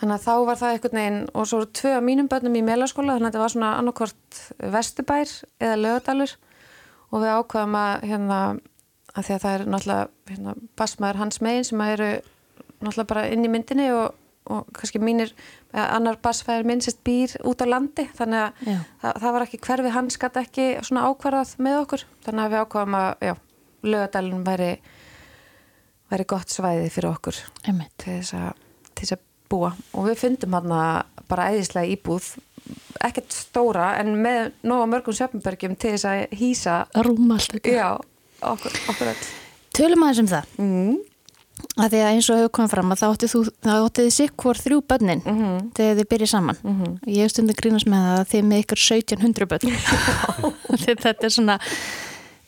þannig 0.00 0.16
að 0.16 0.24
þá 0.24 0.32
var 0.48 0.60
það 0.60 0.74
einhvern 0.74 1.00
veginn 1.00 1.20
og 1.32 1.48
svo 1.48 1.60
voru 1.60 1.70
tvö 1.80 1.92
af 1.96 2.06
mínum 2.06 2.30
börnum 2.30 2.58
í 2.58 2.64
meðlaskóla 2.66 3.16
þannig 3.16 3.28
að 3.28 3.30
þetta 3.30 3.44
var 3.44 3.54
svona 3.54 3.72
annarkvort 3.80 4.40
vestubær 4.74 5.34
eða 5.62 5.78
lögadalur 5.82 6.34
og 7.08 7.22
við 7.22 7.34
ákvaðum 7.34 7.78
að 7.82 8.08
hérna 8.10 8.40
að 9.18 9.26
því 9.26 9.34
að 9.34 9.44
það 9.44 9.56
er 9.56 9.66
náttúrulega 9.74 10.32
hérna, 10.32 10.54
basmaður 10.78 11.20
hans 11.22 11.40
megin 11.44 11.66
sem 11.68 11.84
eru 11.84 12.10
náttúrulega 12.78 13.10
bara 13.12 13.26
inn 13.34 13.46
í 13.46 13.50
myndinni 13.52 13.88
og, 13.94 14.14
og 14.48 14.68
kannski 14.76 15.02
mínir, 15.02 15.32
annar 15.74 16.20
basfæðir 16.22 16.68
minn 16.68 16.84
sérst 16.84 17.02
býr 17.06 17.34
út 17.48 17.64
á 17.64 17.66
landi. 17.68 18.06
Þannig 18.18 18.44
að 18.44 18.70
það, 19.02 19.18
það 19.24 19.34
var 19.36 19.46
ekki 19.46 19.62
hverfi 19.66 19.94
hans 19.96 20.20
gæti 20.22 20.44
ekki 20.44 20.68
svona 20.86 21.08
ákvarðað 21.10 21.56
með 21.66 21.82
okkur. 21.82 22.06
Þannig 22.26 22.44
að 22.46 22.54
við 22.54 22.64
ákvaðum 22.64 22.98
að 23.00 23.10
já, 23.28 23.34
lögadalinn 23.88 24.46
væri 24.46 24.72
væri 26.08 26.26
gott 26.28 26.52
svæði 26.52 26.88
fyrir 26.92 27.12
okkur 27.12 27.38
til 27.66 28.14
þess 28.14 28.36
að, 28.38 28.52
til 28.94 29.02
þess 29.02 29.16
að 29.18 29.24
búa. 29.48 29.72
Og 29.96 30.08
við 30.08 30.20
fundum 30.22 30.56
hann 30.56 30.76
bara 31.28 31.50
æðislega 31.52 31.96
íbúð 31.96 32.30
ekkert 33.04 33.32
stóra 33.32 33.92
en 34.00 34.14
með 34.22 34.52
nóga 34.66 34.88
mörgum 34.90 35.16
söpumbergjum 35.16 35.76
til 35.80 35.94
þess 35.94 36.08
að 36.08 36.38
hýsa 36.40 36.78
Rúmalt 37.04 37.54
Já, 37.64 37.96
okkur, 38.40 38.80
okkur 38.92 39.12
öll 39.12 39.28
Tölum 39.78 40.02
aðeins 40.02 40.22
um 40.22 40.30
það 40.30 40.44
mm. 40.58 40.94
að 41.78 41.92
því 41.92 42.02
að 42.02 42.12
eins 42.12 42.28
og 42.30 42.40
hefur 42.40 42.54
komið 42.58 42.74
fram 42.74 42.92
að 42.92 43.02
það 43.02 43.14
áttið 43.84 44.04
þið 44.08 44.14
sikk 44.16 44.36
hvort 44.42 44.64
þrjú 44.64 44.80
börnin 44.90 45.22
mm 45.24 45.38
-hmm. 45.38 45.70
þegar 45.78 45.98
þið 45.98 46.10
byrjið 46.12 46.30
saman 46.32 46.60
mm 46.62 46.76
-hmm. 46.78 46.98
ég 47.06 47.22
hef 47.22 47.30
stundin 47.32 47.60
grínast 47.60 47.86
með 47.86 48.06
það 48.06 48.18
að 48.18 48.28
þið 48.32 48.44
með 48.44 48.62
ykkur 48.64 48.80
1700 48.88 49.46
börn 49.46 49.66
þetta 50.86 51.26
er 51.26 51.34
svona 51.34 51.58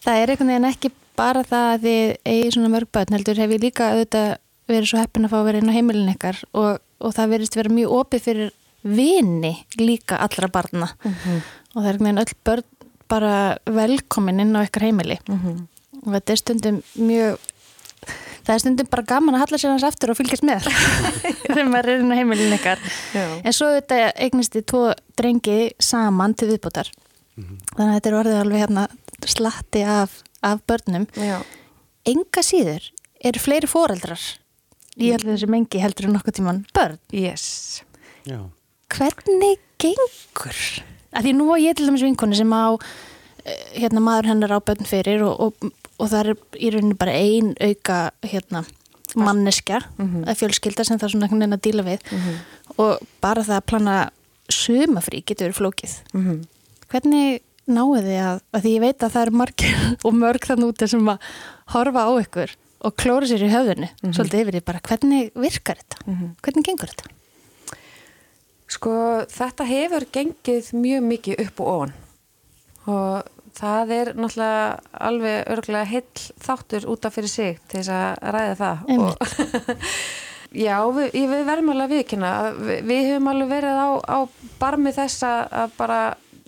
það 0.04 0.16
er 0.16 0.30
einhvern 0.30 0.52
veginn 0.52 0.70
ekki 0.70 0.92
bara 1.16 1.42
það 1.44 1.66
að 1.74 1.82
þið 1.86 2.16
eigi 2.24 2.52
svona 2.54 2.72
mörg 2.74 2.88
börn 2.92 3.14
heldur 3.14 3.42
hef 3.42 3.50
ég 3.50 3.62
líka 3.62 3.90
auðvitað 3.92 4.36
verið 4.70 4.88
svo 4.90 4.98
heppin 5.02 5.26
að 5.26 5.32
fá 5.32 5.38
að 5.40 5.46
vera 5.48 5.58
inn 5.58 5.70
á 5.70 5.76
heimilin 5.76 6.14
ykkar 6.14 6.36
og, 6.52 6.78
og 6.98 7.14
það 7.14 7.32
verist 7.34 7.56
vera 7.58 7.74
mjög 7.74 7.96
opið 8.00 8.26
fyrir 8.26 8.52
vini 8.82 9.66
líka 9.76 10.16
allra 10.16 10.48
barna 10.48 10.88
mm 11.04 11.14
-hmm. 11.14 11.40
og 11.74 11.82
það 11.82 11.88
er 11.88 11.92
einhvern 11.92 12.06
veginn 12.06 12.22
öll 12.24 12.34
börn 12.44 12.64
bara 13.10 13.58
velkomin 13.66 14.40
inn 14.40 14.56
á 14.56 14.64
ykkar 14.64 14.86
heimili 14.86 15.18
-hmm. 15.26 15.66
Og 16.04 16.12
þetta 16.16 16.34
er 16.34 16.40
stundum 16.40 16.82
mjög 16.94 17.50
það 18.46 18.54
er 18.54 18.62
stundum 18.64 18.90
bara 18.90 19.06
gaman 19.12 19.36
að 19.36 19.44
halla 19.44 19.60
sér 19.60 19.74
hans 19.74 19.86
aftur 19.86 20.12
og 20.12 20.18
fylgjast 20.18 20.46
með 20.46 20.66
þegar 21.46 21.68
maður 21.68 21.92
er 21.92 22.02
inn 22.04 22.14
á 22.14 22.18
heimilin 22.18 22.56
ykkar 22.56 22.82
Já. 23.14 23.26
en 23.44 23.56
svo 23.56 23.70
þetta 23.76 24.00
eignist 24.16 24.56
þið 24.56 24.66
tvo 24.72 24.82
drengi 25.20 25.58
saman 25.78 26.34
til 26.34 26.50
viðbútar 26.52 26.90
mm 26.90 27.44
-hmm. 27.44 27.62
þannig 27.76 27.90
að 27.90 27.96
þetta 27.98 28.10
er 28.10 28.18
orðið 28.22 28.40
alveg 28.40 28.64
hérna 28.64 28.88
slatti 29.26 29.84
af 29.84 30.22
af 30.42 30.60
börnum 30.66 31.06
Já. 31.16 31.42
enga 32.08 32.42
síður 32.42 32.90
eru 33.20 33.42
fleiri 33.42 33.68
foreldrar 33.68 34.22
í 34.96 35.12
allir 35.12 35.34
þessi 35.34 35.48
mengi 35.50 35.80
heldur 35.80 36.08
en 36.08 36.16
nokkuð 36.16 36.38
tíman 36.40 36.64
börn 36.74 36.98
yes. 37.12 37.82
hvernig 38.88 39.60
gengur? 39.80 40.56
Af 41.10 41.24
því 41.24 41.34
nú 41.36 41.50
á 41.50 41.56
ég 41.58 41.76
til 41.76 41.88
dæmis 41.88 42.04
vinkonu 42.04 42.36
sem 42.36 42.52
á 42.52 42.78
hérna 43.74 44.00
maður 44.04 44.28
hennar 44.32 44.52
á 44.56 44.58
bönn 44.60 44.86
fyrir 44.88 45.22
og, 45.26 45.40
og, 45.40 45.72
og 45.98 46.08
það 46.12 46.20
er 46.20 46.34
í 46.60 46.70
rauninni 46.74 46.98
bara 47.00 47.12
ein 47.16 47.54
auka 47.60 48.10
hérna 48.22 48.64
manneskja, 49.16 49.80
Mhm. 49.98 50.22
eða 50.24 50.38
fjölskylda 50.38 50.84
sem 50.86 50.98
það 50.98 51.04
er 51.08 51.12
svona 51.14 51.26
einhvern 51.26 51.40
veginn 51.42 51.56
að 51.58 51.64
díla 51.66 51.82
við 51.82 52.00
og 52.78 53.00
bara 53.20 53.42
það 53.42 53.56
að 53.58 53.66
plana 53.66 53.96
sumafrí 54.50 55.24
getur 55.26 55.48
verið 55.50 55.58
flókið. 55.58 55.94
Mhm. 56.14 56.36
Hvernig 56.90 57.40
náðu 57.70 58.02
þið 58.06 58.18
að, 58.22 58.40
að 58.54 58.62
því 58.62 58.70
ég 58.76 58.80
veit 58.80 58.98
að 59.02 59.12
það 59.14 59.22
eru 59.26 59.36
margir 59.40 59.74
og 60.06 60.14
mörg 60.14 60.46
þann 60.46 60.66
úti 60.68 60.88
sem 60.88 61.06
að 61.10 61.18
horfa 61.74 62.06
á 62.06 62.10
ykkur 62.22 62.54
og 62.80 62.94
klóra 62.96 63.26
sér 63.28 63.42
í 63.44 63.50
höfðinu 63.52 63.88
svolítið 64.14 64.40
yfir 64.44 64.54
því 64.56 64.62
bara 64.64 64.80
hvernig 64.88 65.32
virkar 65.34 65.76
þetta? 65.82 65.98
Mhm. 66.06 66.30
Hvernig 66.42 66.64
gengur 66.70 66.88
þetta? 66.94 67.10
Sko 68.70 68.92
þetta 69.26 69.66
hefur 69.66 70.06
gengið 70.14 70.70
mjög 70.78 71.02
mikið 71.10 71.40
upp 71.46 71.60
og 71.60 71.70
ofan 71.74 71.92
og 72.90 73.28
það 73.60 73.92
er 73.96 74.10
náttúrulega 74.16 74.64
alveg 75.08 75.52
örgulega 75.54 75.90
heill 75.90 76.24
þáttur 76.44 76.88
út 76.90 77.06
af 77.06 77.16
fyrir 77.16 77.32
sig 77.32 77.60
til 77.68 77.80
þess 77.80 77.92
að 77.94 78.34
ræða 78.36 78.56
það 78.60 78.90
og 78.96 79.24
já, 80.66 80.76
við, 80.96 81.14
við 81.14 81.44
verðum 81.48 81.72
alveg 81.74 81.86
að 81.86 81.94
viðkynna 81.96 82.32
við, 82.58 82.82
við 82.90 83.08
höfum 83.10 83.30
alveg 83.32 83.52
verið 83.54 83.80
á, 83.80 83.88
á 84.00 84.18
barmi 84.62 84.94
þess 84.96 85.26
að, 85.26 85.42
að 85.62 85.76
bara 85.78 86.00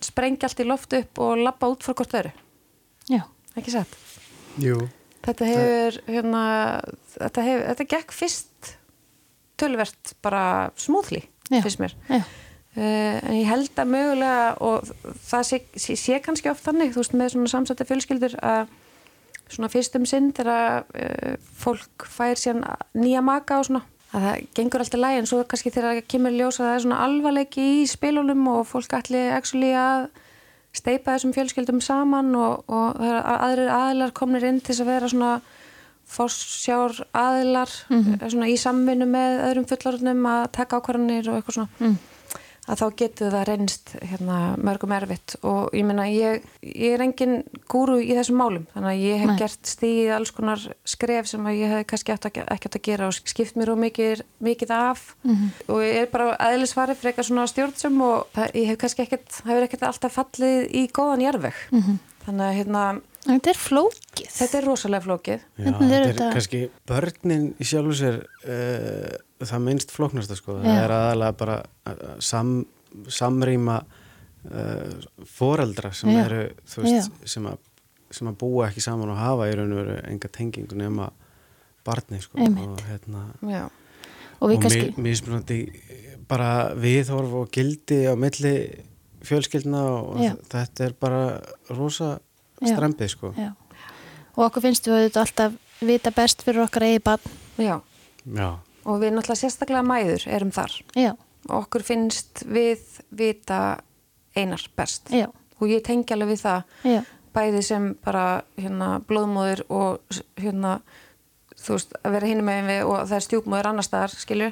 sprengja 0.03 0.49
allt 0.49 0.63
í 0.63 0.69
loft 0.69 0.97
upp 0.99 1.23
og 1.23 1.43
labba 1.43 1.71
út 1.71 1.85
fyrir 1.87 2.01
hvort 2.01 2.19
öru, 2.23 2.33
Já, 3.11 3.23
ekki 3.59 3.75
satt? 3.75 3.99
Jú. 4.63 4.79
Þetta 5.23 5.47
hefur, 5.47 5.99
hérna, 6.11 6.45
þetta 7.15 7.45
hefur, 7.47 7.67
þetta 7.71 7.87
gekk 7.93 8.15
fyrst 8.15 8.73
tölvert 9.63 10.15
bara 10.25 10.45
smúðli, 10.81 11.23
finnst 11.51 11.79
mér. 11.83 11.95
já, 12.11 12.23
en 12.77 13.35
ég 13.37 13.49
held 13.51 13.77
að 13.77 13.91
mögulega 13.93 14.45
og 14.65 14.87
það 15.29 15.43
sé, 15.49 15.59
sé, 15.77 15.97
sé 16.01 16.21
kannski 16.25 16.49
oft 16.49 16.65
þannig, 16.65 16.95
þú 16.95 17.03
veist, 17.03 17.17
með 17.21 17.35
svona 17.35 17.53
samsætti 17.53 17.89
fjölskyldur 17.91 18.37
að 18.41 18.73
svona 19.53 19.69
fyrstum 19.69 20.07
sinn 20.09 20.31
þegar 20.33 20.87
uh, 20.97 21.35
fólk 21.61 22.07
fær 22.09 22.41
síðan 22.41 22.65
nýja 22.97 23.21
maka 23.25 23.61
og 23.61 23.69
svona 23.69 23.85
að 24.13 24.27
það 24.27 24.43
gengur 24.57 24.85
alltaf 24.85 25.01
lægi 25.01 25.21
en 25.21 25.29
svo 25.29 25.39
kannski 25.49 25.73
þegar 25.73 25.97
það 25.97 26.11
kemur 26.15 26.35
ljós 26.37 26.61
að 26.61 26.67
það 26.67 26.75
er 26.75 26.85
svona 26.85 27.01
alvarleiki 27.07 27.65
í 27.79 27.87
spilunum 27.89 28.45
og 28.53 28.67
fólk 28.69 28.97
ætli 28.99 29.23
actually 29.33 29.73
að 29.77 30.07
steipa 30.77 31.15
þessum 31.15 31.33
fjölskyldum 31.37 31.81
saman 31.85 32.33
og, 32.37 32.65
og 32.73 33.01
það 33.01 33.17
er 33.17 33.27
aðrir 33.33 33.73
aðilar 33.77 34.15
komnir 34.17 34.47
inn 34.49 34.61
til 34.61 34.73
þess 34.73 34.85
að 34.85 34.93
vera 34.93 35.11
svona 35.13 35.33
forsjár 36.13 36.97
aðilar 37.17 37.73
svona 38.33 38.49
í 38.53 38.57
samvinnu 38.61 39.09
með 39.09 39.39
öðrum 39.49 39.69
fullorðnum 39.71 40.27
að 40.29 40.43
taka 40.59 40.81
ákvarðanir 40.81 41.31
og 41.31 41.39
eitthvað 41.39 41.59
svona. 41.61 41.79
Mm. 41.81 41.97
Að 42.71 42.79
þá 42.79 42.85
getur 43.01 43.33
það 43.35 43.47
reynst 43.49 43.89
hérna, 44.07 44.37
mörgum 44.63 44.93
erfitt 44.95 45.35
og 45.43 45.73
ég 45.75 45.83
meina 45.89 46.05
ég, 46.07 46.45
ég 46.63 46.93
er 46.95 47.03
engin 47.03 47.41
gúru 47.73 47.97
í 47.99 48.13
þessum 48.15 48.39
málum 48.39 48.67
þannig 48.71 48.91
að 48.93 49.03
ég 49.03 49.19
hef 49.19 49.31
Nei. 49.33 49.39
gert 49.41 49.67
stíð 49.73 50.13
alls 50.15 50.31
konar 50.37 50.63
skref 50.87 51.27
sem 51.27 51.49
að 51.51 51.59
ég 51.59 51.75
hef 51.75 51.87
kannski 51.91 52.15
átt 52.15 52.29
að, 52.31 52.39
ekki 52.55 52.71
átt 52.71 52.79
að 52.79 52.85
gera 52.87 53.09
og 53.11 53.19
skipt 53.19 53.59
mér 53.59 53.73
og 53.75 53.81
mikið, 53.83 54.23
mikið 54.47 54.71
af 54.79 55.17
Mhm. 55.25 55.49
og 55.69 55.83
ég 55.83 56.01
er 56.05 56.07
bara 56.15 56.37
eðlisvari 56.39 56.95
fyrir 56.95 57.13
eitthvað 57.13 57.29
svona 57.33 57.47
stjórnsum 57.51 58.01
og 58.07 58.27
það, 58.35 58.53
ég 58.55 58.67
hef 58.71 58.79
kannski 58.79 59.03
ekkert, 59.09 59.43
hefur 59.45 59.67
ekkert 59.67 59.83
alltaf 59.91 60.15
fallið 60.21 60.71
í 60.71 60.87
góðan 60.93 61.27
jarðveg 61.27 61.55
Mhm. 61.73 61.99
þannig 62.27 62.47
að 62.47 62.57
hérna, 62.63 63.01
þetta 63.27 63.51
er 63.53 63.59
flókið. 63.61 64.31
þetta 64.37 64.59
er 64.59 64.67
rosalega 64.67 65.05
flókið 65.07 65.41
Já, 65.41 65.65
þetta 65.67 65.89
er 65.99 66.07
þetta- 66.11 66.31
kannski 66.37 66.61
börnin 66.91 67.45
í 67.63 67.67
sjálfu 67.69 67.97
sér 68.01 68.21
uh, 68.23 69.17
það 69.47 69.65
minnst 69.67 69.91
flóknasta 69.95 70.37
sko. 70.39 70.59
Já. 70.61 70.67
það 70.69 70.85
er 70.85 70.95
aðalega 70.99 71.37
bara 71.43 71.59
uh, 71.87 72.15
sam, 72.23 72.55
samrýma 73.09 73.81
uh, 73.83 74.95
foreldra 75.27 75.93
sem 75.97 76.11
Já. 76.15 76.25
eru 76.27 76.43
þú 76.67 76.87
veist, 76.87 77.21
sem 77.35 77.47
að, 77.51 77.59
sem 78.13 78.29
að 78.33 78.39
búa 78.43 78.69
ekki 78.71 78.83
saman 78.85 79.11
og 79.15 79.21
hafa 79.21 79.49
í 79.51 79.57
raun 79.59 79.73
og 79.77 79.83
veru 79.85 79.99
enga 80.11 80.29
tengingu 80.33 80.79
nema 80.79 81.11
barni 81.87 82.21
sko. 82.23 82.39
Einmitt. 82.39 82.69
og 82.69 82.83
hérna 82.91 83.25
Já, 83.51 83.65
Og 84.43 84.51
við 84.51 84.57
og 84.57 84.63
kannski, 84.67 84.87
mi- 84.97 85.03
mismunandi 85.11 85.61
bara 86.31 86.73
viðhorf 86.79 87.33
og 87.43 87.51
gildi 87.55 88.03
á 88.11 88.15
milli 88.19 88.53
fjölskyldna 89.23 89.81
og 89.87 90.21
Já. 90.23 90.33
þetta 90.51 90.85
er 90.89 90.95
bara 90.99 91.23
rosa 91.71 92.17
Já. 92.63 92.77
strempið 92.77 93.13
sko. 93.13 93.33
já. 93.37 93.53
Og 94.33 94.45
okkur 94.47 94.65
finnst 94.65 94.87
við 94.89 94.99
auðvitað 94.99 95.25
alltaf 95.27 95.57
vita 95.83 96.13
best 96.15 96.43
fyrir 96.47 96.65
okkar 96.65 96.87
eigi 96.89 97.03
barn. 97.05 97.35
já. 97.59 97.81
Já, 98.23 98.49
og 98.87 99.01
við 99.03 99.17
náttúrulega 99.17 99.41
sérstaklega 99.41 99.83
mæður 99.83 100.27
erum 100.31 100.53
þar. 100.55 100.77
Já, 100.95 101.13
og 101.49 101.57
okkur 101.65 101.83
finnst 101.83 102.45
við 102.47 102.85
vita 103.11 103.81
einar 104.37 104.63
best. 104.79 105.11
Já, 105.11 105.27
og 105.59 105.69
ég 105.69 105.83
tengi 105.83 106.15
alveg 106.15 106.37
við 106.37 106.45
það. 106.45 106.77
Já, 106.87 107.01
bæði 107.35 107.63
sem 107.67 107.89
bara 108.05 108.45
hérna 108.61 109.01
blóðmóður 109.09 109.65
og 109.73 110.21
hérna 110.39 110.79
þú 111.63 111.77
veist 111.77 111.95
að 112.03 112.17
vera 112.17 112.31
hinum 112.31 112.49
megin 112.49 112.71
við 112.71 112.81
og 112.87 113.05
það 113.09 113.19
er 113.19 113.27
stjúpmóður 113.27 113.71
annar 113.73 113.87
staðar 113.87 114.17
skilju. 114.23 114.51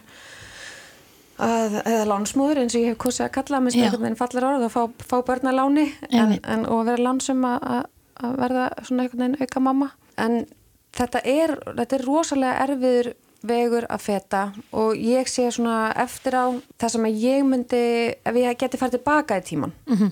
Að, 1.41 1.79
eða 1.89 2.05
lánsmóður 2.11 2.61
eins 2.61 2.75
og 2.77 2.83
ég 2.83 2.93
hef 2.93 2.99
kosið 3.01 3.25
að 3.25 3.33
kalla 3.39 3.63
með 3.65 3.79
Já. 3.79 3.85
einhvern 3.87 4.03
veginn 4.05 4.19
fallar 4.19 4.47
orð 4.51 4.67
og 4.67 4.73
fá, 4.75 4.83
fá 5.09 5.17
börn 5.25 5.49
að 5.49 5.57
láni. 5.57 5.87
En, 6.11 6.35
en, 6.45 6.67
og 6.69 6.83
vera 6.91 7.01
lánsum 7.07 7.47
að, 7.49 7.87
að- 8.23 8.37
verða 8.39 8.69
svona 8.85 9.03
einhvern 9.03 9.19
veginn 9.25 9.41
auka 9.41 9.61
mamma. 9.61 9.91
En 10.19 10.47
þetta 10.93 11.21
er, 11.25 11.57
þetta 11.77 11.99
er 11.99 12.05
rosalega 12.07 12.67
erfiður 12.67 13.13
vegur 13.43 13.87
að 13.89 14.01
feta 14.05 14.53
og 14.77 14.95
ég 15.01 15.25
sé 15.31 15.47
svona 15.51 15.93
eftir 15.97 16.35
á 16.37 16.53
það 16.79 16.91
sem 16.91 17.05
að 17.09 17.21
ég 17.23 17.45
myndi 17.49 18.15
ef 18.25 18.35
ég 18.37 18.59
geti 18.59 18.77
farið 18.77 18.99
tilbaka 18.99 19.39
í 19.41 19.45
tíman 19.49 19.73
Mhm. 19.89 20.11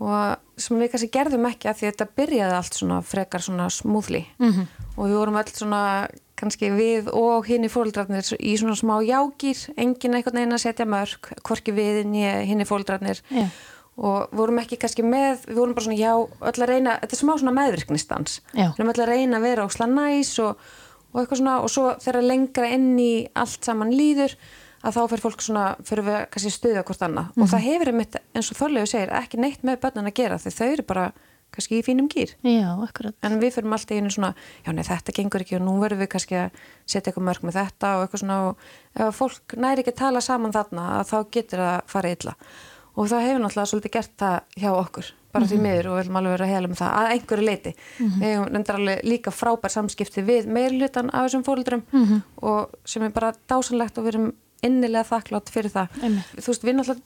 og 0.00 0.38
sem 0.56 0.78
við 0.80 0.90
kannski 0.90 1.10
gerðum 1.14 1.46
ekki 1.46 1.68
að 1.70 1.76
því 1.78 1.86
að 1.86 1.92
þetta 1.92 2.08
byrjaði 2.18 2.56
allt 2.58 2.74
svona 2.74 2.98
frekar 3.02 3.40
svona 3.40 3.68
smúðli 3.70 4.24
Mhm. 4.38 4.66
og 4.96 5.04
við 5.06 5.14
vorum 5.18 5.38
öll 5.38 5.52
svona 5.54 6.08
kannski 6.36 6.70
við 6.70 7.08
og 7.12 7.46
hinn 7.46 7.64
í 7.64 7.68
fóldrarnir 7.70 8.22
í 8.38 8.56
svona 8.58 8.74
smá 8.78 8.98
jágýr, 9.06 9.70
engin 9.76 10.14
einhvern 10.14 10.34
veginn 10.38 10.52
að 10.54 10.62
setja 10.66 10.86
mörg, 10.86 11.18
hvorki 11.42 11.72
við 11.74 12.04
nýja 12.06 12.44
hinn 12.46 12.60
í 12.60 12.66
fóldrarnir 12.66 13.20
já, 13.30 13.46
og 13.98 14.36
vorum 14.38 14.60
ekki 14.62 14.78
kannski 14.78 15.02
með, 15.02 15.42
við 15.48 15.58
vorum 15.58 15.74
bara 15.74 15.86
svona 15.88 15.98
já, 15.98 16.12
öll 16.18 16.62
að 16.62 16.70
reyna, 16.70 16.98
þetta 17.02 17.16
er 17.16 17.20
smá 17.22 17.32
svona 17.34 17.54
meðvirknistans 17.56 18.38
við 18.70 18.78
erum 18.78 18.92
öll 18.94 19.02
að 19.02 19.10
reyna 19.12 19.40
að 19.40 19.46
vera 19.48 19.66
ósla 19.66 19.88
næs 19.90 20.32
og, 20.44 20.68
og 21.10 21.20
eitthvað 21.22 21.42
svona 21.42 21.56
og 21.64 21.72
svo 21.74 21.90
þegar 22.04 22.28
lengra 22.28 22.72
inn 22.76 22.92
í 23.02 23.12
allt 23.34 23.66
saman 23.66 23.90
líður 23.94 24.36
að 24.86 24.94
þá 24.94 25.00
fyrir 25.10 25.24
fólk 25.24 25.42
svona, 25.42 25.64
fyrir 25.82 26.06
við 26.06 26.20
kannski 26.30 26.52
stuða 26.54 26.84
hvort 26.86 27.00
annað. 27.02 27.32
Og 27.42 27.48
það 27.50 27.64
hefur 27.64 27.88
einmitt, 27.90 28.20
eins 28.30 28.50
og 28.52 28.58
Þorlegu 28.60 28.86
segir, 28.86 29.10
ekki 29.18 29.40
neitt 29.42 29.64
með 29.66 29.80
börnin 29.82 30.06
að 30.06 30.14
gera 30.20 30.38
því 30.38 30.52
þau 30.54 30.68
eru 30.68 30.84
bara 30.86 31.08
kannski 31.54 31.78
í 31.80 31.84
fínum 31.84 32.08
gýr 32.12 32.34
en 33.24 33.38
við 33.40 33.54
fyrir 33.56 33.72
alltaf 33.72 33.96
einu 33.96 34.10
svona 34.12 34.32
já 34.66 34.72
nei 34.74 34.84
þetta 34.86 35.14
gengur 35.16 35.44
ekki 35.44 35.56
og 35.58 35.64
nú 35.64 35.76
verðum 35.80 36.02
við 36.04 36.10
kannski 36.12 36.36
að 36.42 36.58
setja 36.84 37.08
eitthvað 37.10 37.26
mörg 37.28 37.46
með 37.48 37.58
þetta 37.58 37.92
og 37.96 38.04
eitthvað 38.04 38.22
svona 38.22 38.38
og 38.48 38.66
ef 39.06 39.16
fólk 39.18 39.56
næri 39.56 39.84
ekki 39.84 39.94
að 39.94 40.00
tala 40.02 40.24
saman 40.24 40.54
þarna 40.54 40.88
að 40.98 41.06
þá 41.12 41.16
getur 41.38 41.64
það 41.64 41.78
farið 41.94 42.16
illa 42.18 42.34
og 42.98 43.06
það 43.12 43.24
hefur 43.28 43.42
náttúrulega 43.44 43.70
svolítið 43.72 43.94
gert 43.96 44.14
það 44.18 44.36
hjá 44.62 44.70
okkur 44.74 45.10
bara 45.32 45.44
því 45.50 45.58
miður 45.62 45.86
og 45.90 45.94
við 45.94 46.00
viljum 46.02 46.16
alveg 46.18 46.32
vera 46.34 46.46
að 46.48 46.52
hela 46.54 46.68
með 46.72 46.78
það 46.80 46.92
að 46.98 47.10
einhverju 47.14 47.44
leiti 47.46 47.72
við 47.98 48.24
hefum 48.28 48.46
reyndar 48.54 48.78
alveg 48.80 49.02
líka 49.12 49.32
frábær 49.36 49.74
samskipti 49.74 50.24
við 50.24 50.46
meirlutan 50.56 51.10
af 51.12 51.26
þessum 51.28 51.44
fóruldrum 51.46 51.82
Mhm. 51.92 52.22
og 52.42 52.74
sem 52.88 53.02
er 53.06 53.10
bara 53.14 53.32
dásanlegt 53.48 53.98
og 53.98 54.04
við 54.08 54.14
erum 54.14 54.32
innilega 54.64 55.04
þakklátt 55.12 55.52
fyrir 55.54 55.70
það 55.70 55.88
Einmitt. 56.02 56.32
þú 56.42 56.48
veist 56.50 56.64
við 56.64 56.74
náttúrulega 56.78 57.02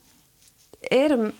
erum 1.02 1.32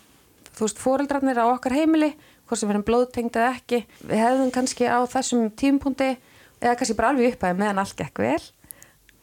þú 0.53 0.67
veist, 0.67 0.79
fóreldrarnir 0.83 1.39
á 1.41 1.47
okkar 1.55 1.73
heimili 1.79 2.11
hvort 2.49 2.59
sem 2.61 2.69
við 2.69 2.75
erum 2.75 2.85
blóðtengd 2.91 3.37
eða 3.39 3.55
ekki 3.57 3.79
við 4.11 4.19
hefðum 4.21 4.51
kannski 4.53 4.85
á 4.91 4.99
þessum 5.09 5.47
tímpunkti 5.57 6.11
eða 6.61 6.77
kannski 6.77 6.97
bara 6.99 7.13
alveg 7.15 7.33
uppæði 7.39 7.59
meðan 7.63 7.79
allt 7.81 7.97
gekk 7.97 8.19
vel 8.19 8.43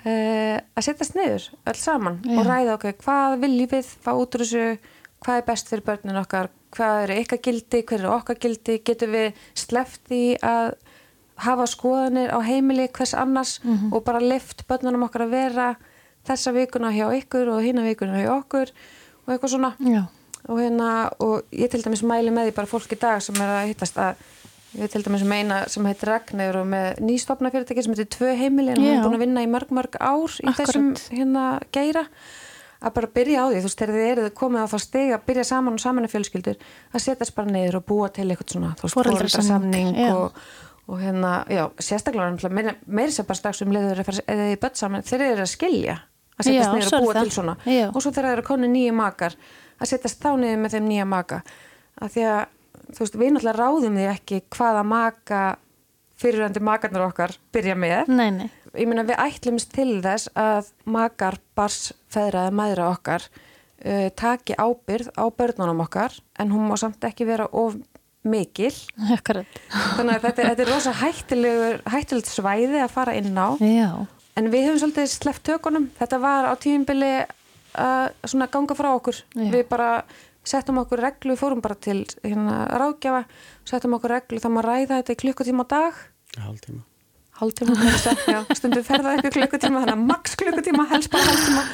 uh, 0.08 0.58
að 0.80 0.86
setjast 0.88 1.16
niður 1.20 1.46
öll 1.70 1.76
saman 1.80 2.22
Já. 2.24 2.40
og 2.40 2.48
ræða 2.48 2.78
okkur 2.78 2.96
hvað 3.04 3.38
viljum 3.44 3.72
við 3.76 3.92
fá 4.02 4.12
út 4.16 4.36
úr 4.40 4.46
þessu 4.46 4.66
hvað 5.26 5.38
er 5.42 5.46
best 5.48 5.68
fyrir 5.72 5.84
börnin 5.88 6.20
okkar? 6.22 6.50
Hvað 6.76 7.04
eru 7.04 7.18
ykkar 7.24 7.42
gildi, 7.44 7.82
hver 7.84 8.00
eru 8.04 8.12
okkar 8.14 8.36
gildi? 8.40 8.80
Getum 8.86 9.12
við 9.16 9.34
sleppt 9.58 10.12
í 10.14 10.24
að 10.46 10.74
hafa 11.40 11.66
skoðanir 11.72 12.34
á 12.36 12.40
heimili 12.44 12.88
hvers 12.92 13.14
annars 13.16 13.60
Mhm. 13.64 13.94
og 13.94 14.04
bara 14.04 14.20
lift 14.20 14.66
börnunum 14.68 15.04
okkar 15.08 15.22
að 15.26 15.30
vera 15.32 15.76
þessa 16.28 16.52
vikuna 16.54 16.92
hjá 16.92 17.08
ykkur 17.24 17.48
og 17.56 17.64
hina 17.64 17.82
vikuna 17.82 18.20
hjá 18.22 18.32
okkur 18.44 18.68
og 19.28 19.34
eitthvað 19.34 19.50
svona? 19.56 19.76
Og 20.50 20.58
hérna 20.60 21.12
og 21.20 21.44
ég 21.52 21.70
til 21.70 21.82
dæmis 21.84 22.02
mæli 22.04 22.30
með 22.32 22.50
því 22.50 22.56
bara 22.56 22.68
fólk 22.68 22.92
í 22.92 23.00
dag 23.00 23.22
sem 23.22 23.36
er 23.36 23.50
að 23.64 23.68
hittast 23.68 23.96
að 23.98 24.16
ég 24.78 24.90
til 24.92 25.02
dæmis 25.04 25.24
meina 25.26 25.68
sem 25.68 25.84
heitir 25.86 26.08
Ragnar 26.08 26.56
og 26.62 26.68
með 26.68 27.00
nýstofna 27.00 27.52
fyrirtæki 27.52 27.84
sem 27.84 27.94
heitir 27.94 28.08
Tvö 28.18 28.36
heimili 28.38 28.72
en 28.72 28.78
hún 28.78 28.98
er 29.00 29.04
búin 29.04 29.16
að 29.16 29.24
vinna 29.26 29.42
í 29.44 29.48
mörg 29.50 29.70
mörg 29.72 29.96
ár 30.00 30.30
í 30.44 30.48
Akkurat. 30.48 30.68
þessum 30.68 30.94
hérna 31.18 31.60
geira 31.72 32.06
að 32.80 32.96
bara 32.96 33.12
byrja 33.20 33.44
á 33.44 33.46
því, 33.50 33.60
þú 33.60 33.70
veist, 33.70 33.82
þegar 33.82 33.96
þið 33.98 34.10
eruð 34.14 34.30
komið 34.40 34.64
á 34.64 34.72
það 34.72 34.84
steg 34.86 35.14
að 35.16 35.26
byrja 35.28 35.46
saman 35.50 35.76
og 35.76 35.84
saman 35.84 36.08
í 36.08 36.12
fjölskyldur 36.14 36.60
að 36.94 37.04
setjast 37.04 37.36
bara 37.36 37.54
niður 37.54 37.80
og 37.82 37.88
búa 37.90 38.10
til 38.16 38.28
eitthvað 38.30 38.54
svona 38.56 38.74
þú 38.80 38.86
veist, 38.88 38.98
Foreldrasamning, 39.00 39.90
og, 40.14 40.38
og 40.88 41.02
hérna, 41.04 41.34
já, 41.52 41.64
sérstaklega 41.90 42.54
meira, 42.56 42.76
meira 42.88 43.16
sem 43.16 43.28
bara 43.28 43.42
strax 43.42 43.66
um 43.66 43.74
leiður 43.76 44.04
að 44.06 44.22
eða 44.24 44.48
í 44.54 44.60
börn 44.62 44.80
saman, 44.80 45.08
þeir 45.08 45.26
eru 45.28 45.44
að 45.44 45.52
skilja 45.52 45.98
að 46.40 46.48
setjast 46.48 46.90
svo 46.90 47.02
og 47.02 47.08
búa 47.10 47.16
það. 47.18 47.26
til 47.28 47.36
svona. 47.36 47.58
Já. 47.68 47.88
og 47.90 48.00
svo 48.00 48.14
þegar 48.14 48.30
það 48.30 48.38
eru 48.38 48.48
konu 48.48 48.70
nýja 48.72 48.96
makar 48.96 49.36
að 49.80 49.92
setjast 49.92 50.22
þá 50.24 50.30
niður 50.40 50.62
með 50.64 50.76
þeim 50.76 50.88
nýja 50.90 51.08
maka. 51.10 51.42
Að 52.00 52.14
því 52.16 52.28
að 52.30 52.40
þú 52.90 53.04
veist, 53.04 53.18
við 53.20 53.34
náttúrulega 53.36 53.58
ráðum 53.60 54.00
því 54.00 54.06
ekki 54.14 54.40
hvaða 54.56 54.86
maka 54.88 55.42
fyriröndi 56.20 56.64
makarnar 56.64 57.08
okkar 57.08 57.36
byrja 57.54 57.76
með. 57.80 58.12
Nei, 58.12 58.30
nei, 58.36 58.48
ég 58.78 58.90
meina 58.90 59.06
við 59.08 59.20
ætlumst 59.24 59.72
til 59.74 60.00
þess 60.04 60.32
að 60.38 60.72
makar, 60.90 61.40
bars, 61.58 61.94
feðra 62.12 62.48
eða 62.48 62.58
mæðra 62.60 62.90
okkar 62.94 63.26
uh, 63.30 64.10
taki 64.20 64.58
ábyrð 64.60 65.12
á 65.16 65.26
börnunum 65.32 65.86
okkar 65.86 66.16
en 66.40 66.54
hún 66.54 66.70
má 66.70 66.76
samt 66.80 67.04
ekki 67.08 67.28
vera 67.30 67.50
of 67.52 67.78
mikil. 68.28 68.74
Þannig 69.98 70.16
að 70.18 70.24
þetta, 70.28 70.48
þetta 70.52 70.64
er 70.66 70.72
rosa 70.74 70.96
hættilegur 71.02 71.84
hættilegt 71.94 72.32
svæði 72.32 72.82
að 72.84 72.96
fara 72.96 73.16
inn 73.18 73.36
á. 73.38 73.56
Já, 73.64 73.92
en 74.40 74.50
við 74.52 74.68
höfum 74.68 74.82
svolítið 74.84 75.12
sleppt 75.14 75.46
tökunum. 75.48 75.90
Þetta 76.00 76.20
var 76.24 76.50
á 76.52 76.54
tímimbili 76.60 77.14
að 77.80 78.10
svona 78.28 78.50
ganga 78.52 78.76
frá 78.76 78.92
okkur. 78.92 79.24
Já. 79.38 79.48
við 79.54 79.64
bara 79.72 79.90
settum 80.50 80.82
okkur 80.82 81.04
reglu, 81.04 81.36
við 81.36 81.42
fórum 81.42 81.64
bara 81.64 81.78
til 81.78 82.02
hérna, 82.24 82.64
ráðgjafa, 82.80 83.26
settum 83.70 83.98
okkur 84.00 84.18
reglu 84.18 84.42
þá 84.42 84.50
maður 84.50 84.72
ræða 84.74 85.02
þetta 85.02 85.16
í 85.16 85.22
klukkutíma 85.24 85.68
á 85.68 85.72
dag. 85.76 86.06
Hálftíma 86.40 86.89
hálftíma, 87.40 87.78
stundum 88.60 88.86
ferða 88.88 89.16
í 89.18 89.32
klukkutíma, 89.34 89.86
þannig 89.86 89.96
að 89.96 90.06
max 90.12 90.38
klukkutíma, 90.40 90.86
helst 90.92 91.12
bara 91.14 91.32
hálftíma 91.32 91.66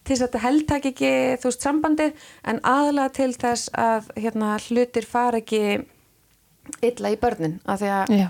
til 0.00 0.16
þess 0.16 0.24
að 0.24 0.26
þetta 0.26 0.42
heldtak 0.46 0.86
ekki, 0.90 1.12
þú 1.40 1.50
veist, 1.50 1.64
sambandið 1.64 2.28
en 2.50 2.60
aðalega 2.66 3.14
til 3.18 3.30
þess 3.36 3.72
að 3.76 4.10
hérna, 4.16 4.54
hlutir 4.66 5.06
fara 5.06 5.42
ekki 5.42 5.62
illa 6.86 7.12
í 7.12 7.18
börnin, 7.20 7.58
af 7.68 7.82
því 7.82 7.90
að 7.94 8.14
já, 8.16 8.26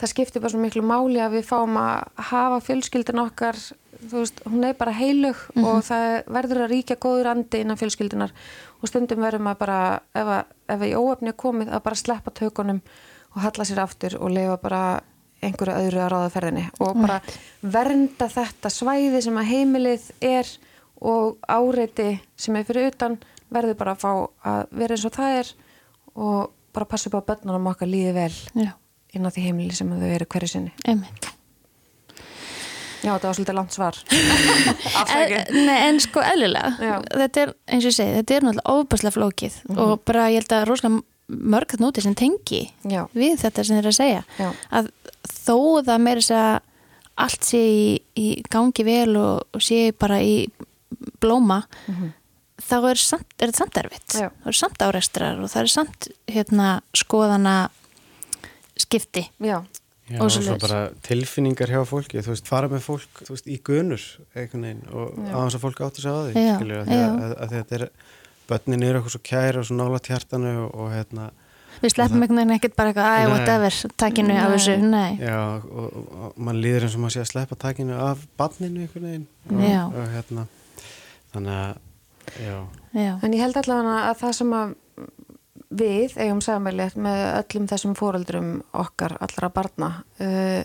það 0.00 0.12
skiptir 0.14 0.42
bara 0.44 0.54
svo 0.54 0.62
miklu 0.62 0.82
máli 0.86 1.20
að 1.20 1.36
við 1.38 1.46
fáum 1.50 1.76
að 1.80 2.24
hafa 2.30 2.60
fjölskyldin 2.68 3.22
okkar 3.24 3.58
þú 4.00 4.22
veist, 4.22 4.40
hún 4.48 4.64
er 4.64 4.76
bara 4.78 4.94
heilug 4.96 5.40
og 5.60 5.82
það 5.84 6.06
verður 6.32 6.64
að 6.64 6.72
ríkja 6.74 6.96
góður 7.00 7.30
andi 7.34 7.62
innan 7.64 7.78
fjölskyldunar 7.80 8.32
og 8.80 8.88
stundum 8.88 9.20
verður 9.20 9.44
maður 9.44 9.60
bara 9.60 9.80
ef, 10.16 10.30
að, 10.38 10.52
ef 10.72 10.84
í 10.86 10.92
óöfni 10.96 11.32
er 11.32 11.38
komið 11.44 11.72
að 11.74 11.84
bara 11.88 12.00
sleppa 12.00 12.32
tökunum 12.36 12.80
og 13.34 13.42
halla 13.44 13.66
sér 13.68 13.82
aftur 13.84 14.16
og 14.18 14.32
lefa 14.34 14.56
bara 14.62 14.82
einhverju 15.44 15.76
öðru 15.76 16.02
að 16.04 16.10
ráða 16.12 16.32
ferðinni 16.34 16.64
og 16.84 17.00
bara 17.00 17.20
vernda 17.62 18.28
þetta 18.30 18.72
svæði 18.72 19.22
sem 19.24 19.40
að 19.40 19.50
heimilið 19.54 20.06
er 20.30 20.52
og 21.00 21.40
áreiti 21.48 22.10
sem 22.36 22.56
er 22.60 22.68
fyrir 22.68 22.90
utan 22.92 23.18
verður 23.50 23.78
bara 23.80 23.96
að 23.96 24.04
fá 24.04 24.12
að 24.52 24.62
vera 24.82 24.96
eins 24.96 25.08
og 25.08 25.16
það 25.16 25.40
er 25.40 25.52
og 26.20 26.54
bara 26.74 26.86
passa 26.92 27.10
upp 27.10 27.18
á 27.18 27.28
börnunum 27.32 27.70
okkar 27.72 27.90
líði 27.90 28.14
vel 28.14 28.32
já, 28.66 28.72
inn 29.16 29.26
á 29.26 29.30
því 29.32 29.46
heimili 29.48 29.76
sem 29.76 29.90
þau 29.90 30.08
eru 30.12 30.28
hverju 30.30 30.54
sinni. 30.54 30.74
einmitt 30.84 31.30
Já, 33.00 33.14
þetta 33.14 33.30
var 33.30 33.36
svolítið 33.38 33.56
langt 33.56 33.72
svar. 33.72 33.98
En, 35.10 35.30
nei, 35.66 35.76
en 35.88 35.98
sko 36.02 36.20
eðlilega 36.20 36.70
Já. 36.84 36.96
þetta 37.22 37.42
er, 37.42 37.52
eins 37.72 37.86
og 37.86 37.88
ég 37.88 37.96
segi, 37.96 38.16
þetta 38.18 38.34
er 38.36 38.44
náttúrulega 38.46 38.74
óbærslega 38.76 39.14
flókið 39.14 39.56
og 39.72 40.02
bara 40.06 40.26
ég 40.30 40.42
held 40.42 40.52
að 40.54 40.66
rosalega 40.68 41.00
mörg 41.30 41.72
þetta 41.72 41.84
núti 41.84 42.04
sem 42.04 42.16
tengi 42.18 42.62
Já, 42.90 43.04
við 43.16 43.36
þetta 43.42 43.64
sem 43.64 43.76
þeir 43.76 43.84
eru 43.84 43.92
að 43.92 43.98
segja. 44.00 44.22
Já, 44.38 44.48
að 44.80 44.90
þó 45.30 45.56
það 45.86 46.04
meira 46.06 46.24
þess 46.24 46.36
að 46.38 46.52
allt 47.20 47.50
sé 47.50 47.60
í, 47.60 47.84
í 48.16 48.28
gangi 48.48 48.86
vel 48.86 49.12
og, 49.20 49.44
og 49.52 49.64
sé 49.64 49.90
bara 49.92 50.20
í 50.24 50.46
blóma 51.20 51.62
þá 52.60 52.76
er, 52.92 53.00
samt, 53.00 53.28
er 53.38 53.50
þetta 53.50 53.62
samt 53.64 53.80
erfitt. 53.82 54.14
Já. 54.14 54.30
það 54.42 54.52
er 54.52 54.58
samt 54.60 54.86
árestrar 54.86 55.42
og 55.42 55.52
það 55.52 55.62
er 55.62 55.72
samt 55.74 56.08
hérna 56.30 56.70
skoðana 56.96 57.58
skipti. 58.80 59.26
Já, 59.44 59.60
Já, 60.10 60.18
Og 60.24 60.32
svo 60.34 60.56
bara 60.58 60.88
tilfinningar 61.06 61.70
hjá 61.70 61.84
fólki, 61.86 62.18
þú 62.18 62.32
veist, 62.32 62.48
fara 62.50 62.66
með 62.70 62.80
fólk 62.82 63.20
þú 63.22 63.34
veist, 63.36 63.46
í 63.46 63.58
gunur 63.62 64.06
og 64.34 65.20
á 65.30 65.38
þess 65.38 65.58
að 65.58 65.62
fólk 65.62 65.82
áttu 65.86 66.02
sig 66.02 66.10
á 66.10 66.18
því 66.26 66.46
að, 66.50 66.72
að, 66.72 66.88
að, 66.96 67.34
að 67.44 67.52
þetta 67.54 67.76
er 67.76 67.84
börnin 68.50 68.84
eru 68.86 69.00
eitthvað 69.00 69.14
svo 69.16 69.22
kæri 69.30 69.60
og 69.60 69.68
svo 69.68 69.78
nála 69.78 70.02
tjartanu 70.04 70.56
og, 70.64 70.74
og 70.74 70.92
hérna, 70.94 71.30
við 71.80 71.94
sleppum 71.94 72.20
einhvern 72.20 72.40
veginn 72.42 72.56
ekkert 72.56 72.76
bara 72.76 72.92
eitthvað 72.92 73.10
Nei. 73.10 73.30
whatever, 73.32 73.76
takkinu 74.02 74.36
af 74.36 74.54
þessu. 74.54 74.74
Nei, 74.82 75.10
já, 75.22 75.38
og, 75.40 75.86
og, 75.94 76.10
og 76.26 76.42
mann 76.48 76.60
líður 76.60 76.86
eins 76.86 76.96
og 76.98 77.04
maður 77.04 77.16
sé 77.16 77.22
að 77.22 77.30
sleppa 77.30 77.58
takinu 77.64 77.96
af 77.96 78.26
barninu 78.40 78.84
einhvern 78.84 79.08
veginn. 79.08 79.26
Og, 79.54 79.96
hérna. 80.14 80.46
Þannig 81.30 81.56
að, 81.56 81.80
já. 82.36 82.58
Já, 82.98 83.12
en 83.14 83.36
ég 83.36 83.44
held 83.44 83.60
allavega 83.62 83.96
að 84.10 84.20
það 84.20 84.36
sem 84.40 84.54
að 84.58 84.76
við 85.80 86.18
eigum 86.18 86.42
sammeilið 86.42 86.98
með 87.06 87.24
öllum 87.38 87.70
þessum 87.70 87.96
fóreldrum 87.98 88.52
okkar 88.76 89.16
allra 89.22 89.50
barna 89.54 89.90
uh, 90.20 90.62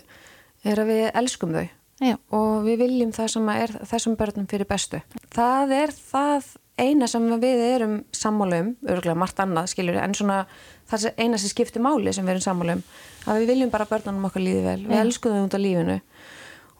er 0.66 0.82
að 0.82 0.90
við 0.90 1.04
elskum 1.14 1.54
þau. 1.54 1.66
Já, 2.04 2.18
og 2.36 2.66
við 2.66 2.82
viljum 2.82 3.12
það 3.16 3.32
sem 3.32 3.46
að 3.48 3.62
er 3.62 3.74
þessum 3.88 4.16
börnum 4.20 4.48
fyrir 4.50 4.68
bestu. 4.68 5.00
Það 5.32 5.76
er 5.78 5.94
það 5.96 6.50
eina 6.80 7.08
sem 7.08 7.24
við 7.40 7.62
erum 7.64 7.94
sammála 8.14 8.60
um, 8.62 8.72
örgulega 8.84 9.18
margt 9.18 9.40
annað 9.40 9.70
skilur, 9.72 9.96
en 10.00 10.14
svona 10.16 10.42
það 10.90 11.08
er 11.08 11.22
eina 11.24 11.40
sem 11.40 11.52
skiptir 11.52 11.84
máli 11.84 12.12
sem 12.12 12.26
við 12.26 12.36
erum 12.36 12.44
sammála 12.44 12.76
um, 12.76 12.82
að 13.26 13.40
við 13.40 13.52
viljum 13.52 13.72
bara 13.72 13.88
börnunum 13.88 14.28
okkar 14.28 14.44
líði 14.44 14.64
vel, 14.66 14.78
við 14.84 14.98
Já. 14.98 15.02
elskum 15.04 15.36
þau 15.36 15.46
út 15.46 15.56
af 15.56 15.62
lífinu. 15.64 15.96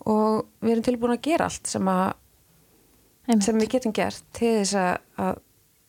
Og 0.07 0.35
við 0.63 0.75
erum 0.75 0.87
tilbúin 0.87 1.17
að 1.17 1.25
gera 1.27 1.49
allt 1.49 1.71
sem, 1.71 1.89
að, 1.91 2.13
sem 3.43 3.63
við 3.63 3.73
getum 3.73 3.95
gert 3.97 4.27
til 4.37 4.53
þess 4.61 4.77
að, 4.79 4.93
að, 5.25 5.41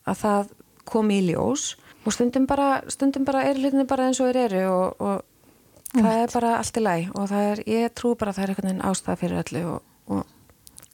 að 0.08 0.22
það 0.24 0.54
komi 0.88 1.20
í 1.20 1.26
ljós. 1.28 1.68
Og 2.08 2.16
stundum 2.16 2.48
bara, 2.48 2.70
stundum 2.90 3.28
bara 3.28 3.44
er 3.46 3.60
hlutinni 3.60 3.84
bara 3.86 4.08
eins 4.08 4.22
og 4.24 4.32
þeir 4.32 4.40
eru 4.48 4.64
og, 4.72 5.04
og 5.04 5.92
það 5.92 6.22
er 6.22 6.32
bara 6.32 6.56
allt 6.56 6.80
í 6.80 6.82
læg 6.82 7.14
og 7.16 7.36
er, 7.36 7.62
ég 7.68 7.94
trú 7.96 8.14
bara 8.18 8.32
að 8.32 8.38
það 8.38 8.44
er 8.44 8.52
einhvern 8.52 8.70
veginn 8.70 8.84
ástæða 8.88 9.20
fyrir 9.20 9.42
öllu 9.42 9.62
og, 9.74 9.94
og 10.16 10.37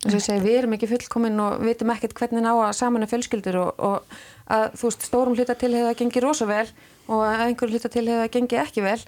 eins 0.05 0.14
og 0.14 0.21
ég 0.21 0.25
segi, 0.29 0.43
við 0.45 0.59
erum 0.61 0.75
ekki 0.77 0.88
fullkomin 0.90 1.40
og 1.45 1.61
vitum 1.64 1.93
ekkert 1.95 2.14
hvernig 2.19 2.43
ná 2.45 2.51
að 2.55 2.73
samana 2.79 3.09
fjölskyldur 3.11 3.61
og, 3.61 3.71
og 3.79 4.17
að 4.55 4.67
þú 4.81 4.88
veist, 4.90 5.07
stórum 5.09 5.37
hluta 5.38 5.55
til 5.59 5.73
hefur 5.75 5.90
það 5.90 6.01
gengið 6.03 6.27
rosa 6.27 6.49
vel 6.51 6.67
og 7.09 7.23
að 7.27 7.45
einhverjum 7.49 7.75
hluta 7.79 7.90
til 7.95 8.05
hefur 8.09 8.25
það 8.27 8.35
gengið 8.38 8.62
ekki 8.64 8.85
vel 8.85 8.99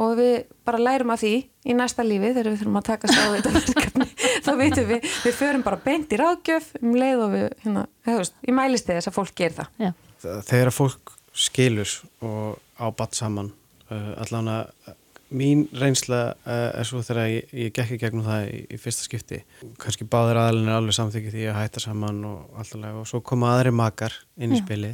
og 0.00 0.12
við 0.20 0.34
bara 0.68 0.78
lærum 0.78 1.10
að 1.10 1.22
því 1.24 1.30
í 1.66 1.74
næsta 1.74 2.04
lífi 2.06 2.28
þegar 2.30 2.48
við 2.52 2.60
þurfum 2.60 2.78
að 2.78 2.84
taka 2.86 3.08
á 3.10 3.26
þetta 3.34 3.52
verkefni. 3.58 4.06
Þá 4.46 4.50
veitum 4.60 4.86
við, 4.92 5.08
við 5.26 5.34
förum 5.34 5.64
bara 5.66 5.80
beint 5.82 6.12
í 6.14 6.18
ráðgjöf 6.20 6.68
um 6.78 6.92
leið 6.94 7.22
og 7.24 7.32
við, 7.34 7.46
hérna, 7.64 7.82
þú 8.06 8.14
veist, 8.20 8.36
ég 8.46 8.54
mælist 8.54 8.86
þið 8.86 9.00
þess 9.00 9.10
að 9.10 9.16
fólk 9.18 9.34
gerir 9.40 9.56
það. 9.58 9.72
Já, 9.82 9.90
Það- 10.22 10.44
þegar 10.52 10.70
fólk 10.76 11.12
skilur 11.46 11.96
og 12.22 12.86
ábatt 12.86 13.18
saman 13.18 13.50
uh, 13.90 14.12
allan 14.22 14.52
að 14.54 14.94
mín 15.30 15.66
reynsla 15.76 16.20
uh, 16.32 16.70
er 16.80 16.86
svo 16.88 17.02
þegar 17.06 17.28
ég, 17.30 17.52
ég 17.54 17.74
gekk 17.74 17.94
í 17.94 18.00
gegnum 18.02 18.26
það 18.26 18.48
í, 18.50 18.60
í 18.74 18.78
fyrsta 18.80 19.06
skipti 19.06 19.42
kannski 19.80 20.06
báðir 20.10 20.40
aðalinn 20.40 20.70
er 20.70 20.78
alveg 20.80 20.96
samþykki 20.96 21.34
því 21.34 21.46
að 21.50 21.58
hætta 21.60 21.82
saman 21.84 22.24
og 22.26 22.58
alltaf 22.60 22.98
og 23.02 23.06
svo 23.10 23.22
koma 23.24 23.54
aðri 23.54 23.74
makar 23.74 24.16
inn 24.40 24.54
í 24.54 24.58
Já. 24.58 24.64
spili 24.64 24.92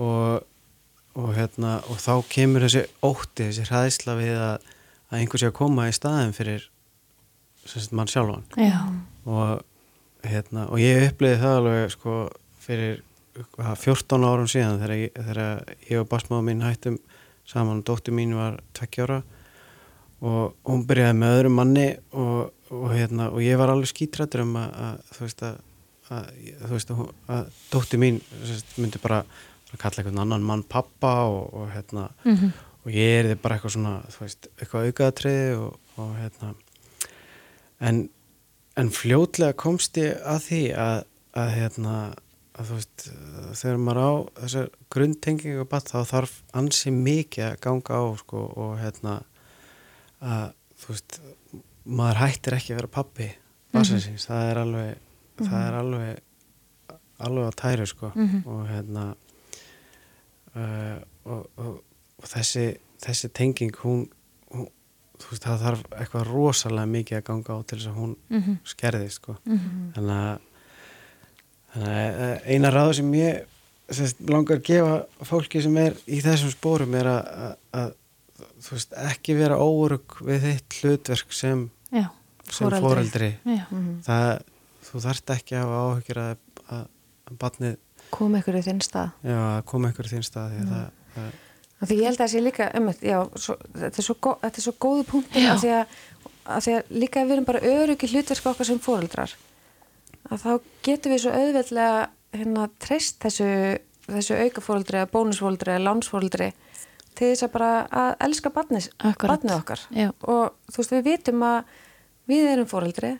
og, 0.00 0.42
og 1.18 1.32
hérna 1.36 1.78
og 1.92 2.00
þá 2.02 2.14
kemur 2.32 2.66
þessi 2.66 2.84
ótti, 3.06 3.48
þessi 3.48 3.68
hræðisla 3.68 4.18
við 4.18 4.36
að, 4.40 4.70
að 5.10 5.20
einhver 5.20 5.42
sé 5.42 5.50
að 5.50 5.58
koma 5.60 5.88
í 5.88 5.96
staðin 5.96 6.36
fyrir 6.36 6.68
sagt, 7.66 7.92
mann 7.94 8.10
sjálfan. 8.10 8.44
Já, 8.58 8.78
og, 9.28 9.62
hérna, 10.26 10.66
og 10.70 10.82
ég 10.82 11.08
uppliði 11.10 11.40
það 11.42 11.58
alveg 11.60 11.94
sko, 11.94 12.16
fyrir 12.62 13.02
hvað, 13.54 13.76
14 13.84 14.26
árum 14.28 14.50
síðan 14.50 14.80
þegar 14.82 14.96
ég, 14.98 15.14
þegar 15.18 15.76
ég 15.88 16.02
og 16.02 16.10
basmáða 16.10 16.46
mín 16.48 16.64
hættum 16.66 16.98
saman 17.48 17.82
og 17.82 17.86
dóttir 17.88 18.14
mín 18.16 18.34
var 18.38 18.60
tveggjára 18.76 19.22
og 20.22 20.56
hún 20.68 20.84
byrjaði 20.86 21.18
með 21.18 21.36
öðrum 21.36 21.56
manni 21.58 21.86
og, 22.14 22.52
og, 22.70 22.88
hérna, 22.94 23.28
og 23.34 23.42
ég 23.42 23.58
var 23.58 23.72
alveg 23.72 23.90
skítrættur 23.90 24.44
um 24.44 24.56
að, 24.60 24.74
að 24.86 25.14
þú 25.16 25.24
veist 25.26 25.46
að, 25.48 25.62
að, 26.08 26.28
þú 26.60 26.74
veist 26.76 26.92
að, 26.94 27.00
að 27.36 27.56
dóttir 27.72 28.02
mín 28.02 28.20
sérst, 28.42 28.76
myndi 28.78 29.02
bara 29.02 29.22
að 29.72 29.80
kalla 29.80 30.02
einhvern 30.02 30.22
annan 30.22 30.46
mann 30.46 30.66
pappa 30.68 31.14
og, 31.26 31.46
og 31.56 31.72
hérna 31.74 32.08
mhm, 32.22 32.52
og 32.82 32.90
ég 32.94 33.20
er 33.20 33.30
þið 33.30 33.40
bara 33.44 33.56
eitthvað 33.56 33.76
svona 33.76 33.94
þú 34.10 34.24
veist, 34.24 34.50
eitthvað 34.58 34.88
aukaðatriði 34.90 35.54
og, 35.60 35.78
og 36.02 36.12
hérna. 36.18 36.52
En, 37.82 38.02
en 38.78 38.92
fljótlega 38.94 39.58
komst 39.58 39.98
ég 40.00 40.18
að 40.26 40.44
því 40.48 40.62
að, 40.82 40.98
að 41.42 41.52
hérna 41.56 41.96
að 42.52 42.68
þú 42.68 42.78
veist, 42.78 43.04
þegar 43.60 43.78
maður 43.80 44.02
á 44.02 44.12
þessar 44.42 44.72
grunntengingu 44.92 45.68
bara 45.70 45.88
þá 45.88 46.10
þarf 46.10 46.34
ansi 46.58 46.92
mikið 46.94 47.46
að 47.48 47.60
ganga 47.64 48.00
á 48.02 48.04
sko, 48.20 48.42
og 48.60 48.74
hérna 48.82 49.20
að 50.22 50.44
þú 50.82 50.92
veist, 50.94 51.18
maður 51.84 52.20
hættir 52.22 52.56
ekki 52.58 52.74
að 52.74 52.80
vera 52.82 52.92
pappi 52.98 53.28
barsinsins, 53.72 54.26
það 54.28 54.50
er 54.50 54.60
alveg 54.62 55.08
það 55.42 55.66
er 55.66 55.78
alveg 55.80 56.22
alveg 57.22 57.48
á 57.48 57.52
tæru 57.62 57.86
sko. 57.86 58.12
Mhm. 58.14 58.42
og 58.46 58.62
hérna 58.68 59.04
uh, 60.54 60.98
og, 61.24 61.46
og, 61.56 61.76
og 62.18 62.28
þessi 62.28 62.66
þessi 63.02 63.30
tenging 63.34 63.74
hún, 63.82 64.06
hún 64.52 64.68
þú 65.22 65.30
veist, 65.32 65.46
það 65.46 65.64
þarf 65.66 65.84
eitthvað 65.98 66.28
rosalega 66.30 66.90
mikið 66.90 67.18
að 67.18 67.24
ganga 67.28 67.56
á 67.56 67.58
til 67.62 67.78
þess 67.78 67.90
að 67.90 67.98
hún 68.00 68.12
mhm, 68.28 68.58
skerðist 68.66 69.20
sko. 69.20 69.36
Mhm, 69.46 69.80
þannig 69.96 70.20
að, 70.26 70.68
þannig 71.74 71.96
að 71.96 72.22
eh, 72.26 72.54
eina 72.54 72.72
ráð 72.74 72.92
sem 72.98 73.16
ég 73.18 73.48
langar 74.30 74.60
að 74.60 74.66
gefa 74.70 75.26
fólki 75.28 75.62
sem 75.62 75.76
er 75.82 75.98
í 76.06 76.20
þessum 76.24 76.52
spórum 76.54 76.94
er 76.96 77.10
að, 77.10 77.32
að, 77.46 77.56
að 77.82 77.90
þú 78.62 78.74
veist, 78.76 78.92
ekki 79.10 79.36
vera 79.38 79.58
óurug 79.60 80.16
við 80.26 80.44
þitt 80.48 80.78
hlutverk 80.82 81.32
sem, 81.36 81.70
já, 81.92 82.06
sem 82.50 82.66
já, 83.44 83.64
Mhm. 83.70 84.02
það, 84.06 84.42
þú 84.88 85.02
þarft 85.06 85.34
ekki 85.36 85.56
að 85.56 85.62
hafa 85.66 85.80
áhyggjur 85.86 86.20
að, 86.22 86.36
að, 86.68 86.84
að 87.30 87.38
batnið 87.44 87.76
kom 88.12 88.34
ykkur 88.36 88.58
í 88.58 88.62
þinn 88.66 88.82
stað 88.84 89.10
já, 89.24 89.38
að 89.56 89.64
koma 89.70 89.88
einhver 89.88 90.08
í 90.08 90.12
þinn 90.12 90.26
stað 90.28 90.50
því 90.52 90.58
að 90.60 90.66
Mm. 90.66 90.72
það, 90.72 90.90
það, 91.16 91.32
Því 91.82 91.96
ég 91.98 92.04
held 92.06 92.18
að 92.20 92.22
það 92.22 92.30
sé 92.30 92.40
líka, 92.40 92.66
um, 92.78 92.88
já, 93.02 93.18
svo, 93.42 93.54
þetta, 93.74 93.98
er 93.98 94.04
svo, 94.06 94.14
gó- 94.22 94.38
þetta 94.38 94.58
er 94.60 94.62
svo 94.62 94.72
góðu 94.78 95.04
punktur 95.08 95.42
Já. 95.42 95.48
að 95.50 95.62
því 95.64 95.70
að, 95.74 95.86
að 96.46 96.60
því 96.62 96.74
að 96.76 96.92
líka 97.02 97.24
við 97.26 97.32
erum 97.32 97.44
bara 97.48 97.60
öruggi 97.72 98.06
hlutverk 98.12 98.46
okkar 98.52 98.68
sem 98.68 98.78
fóreldrar 98.78 99.32
að 100.30 100.38
þá 100.44 100.52
getum 100.86 101.12
við 101.12 101.20
svo 101.24 101.32
auðveldlega 101.34 102.04
hérna 102.38 102.68
treyst 102.78 103.18
þessu, 103.18 103.48
þessu 104.06 104.38
bónusfóreldri 105.10 105.74
eða 105.74 105.84
lánsfóreldri 105.88 106.52
til 107.18 107.28
þess 107.32 107.44
að 107.46 107.52
bara 107.52 107.70
að 107.90 108.14
elska 108.28 108.50
barnið, 108.54 108.88
okkar. 109.02 109.84
Já. 109.90 110.08
og 110.22 110.54
þú 110.72 110.80
veist 110.82 110.94
við 110.96 111.04
vitum 111.10 111.42
að 111.42 111.64
við 112.32 112.48
erum 112.54 112.66
fóreldri 112.70 113.12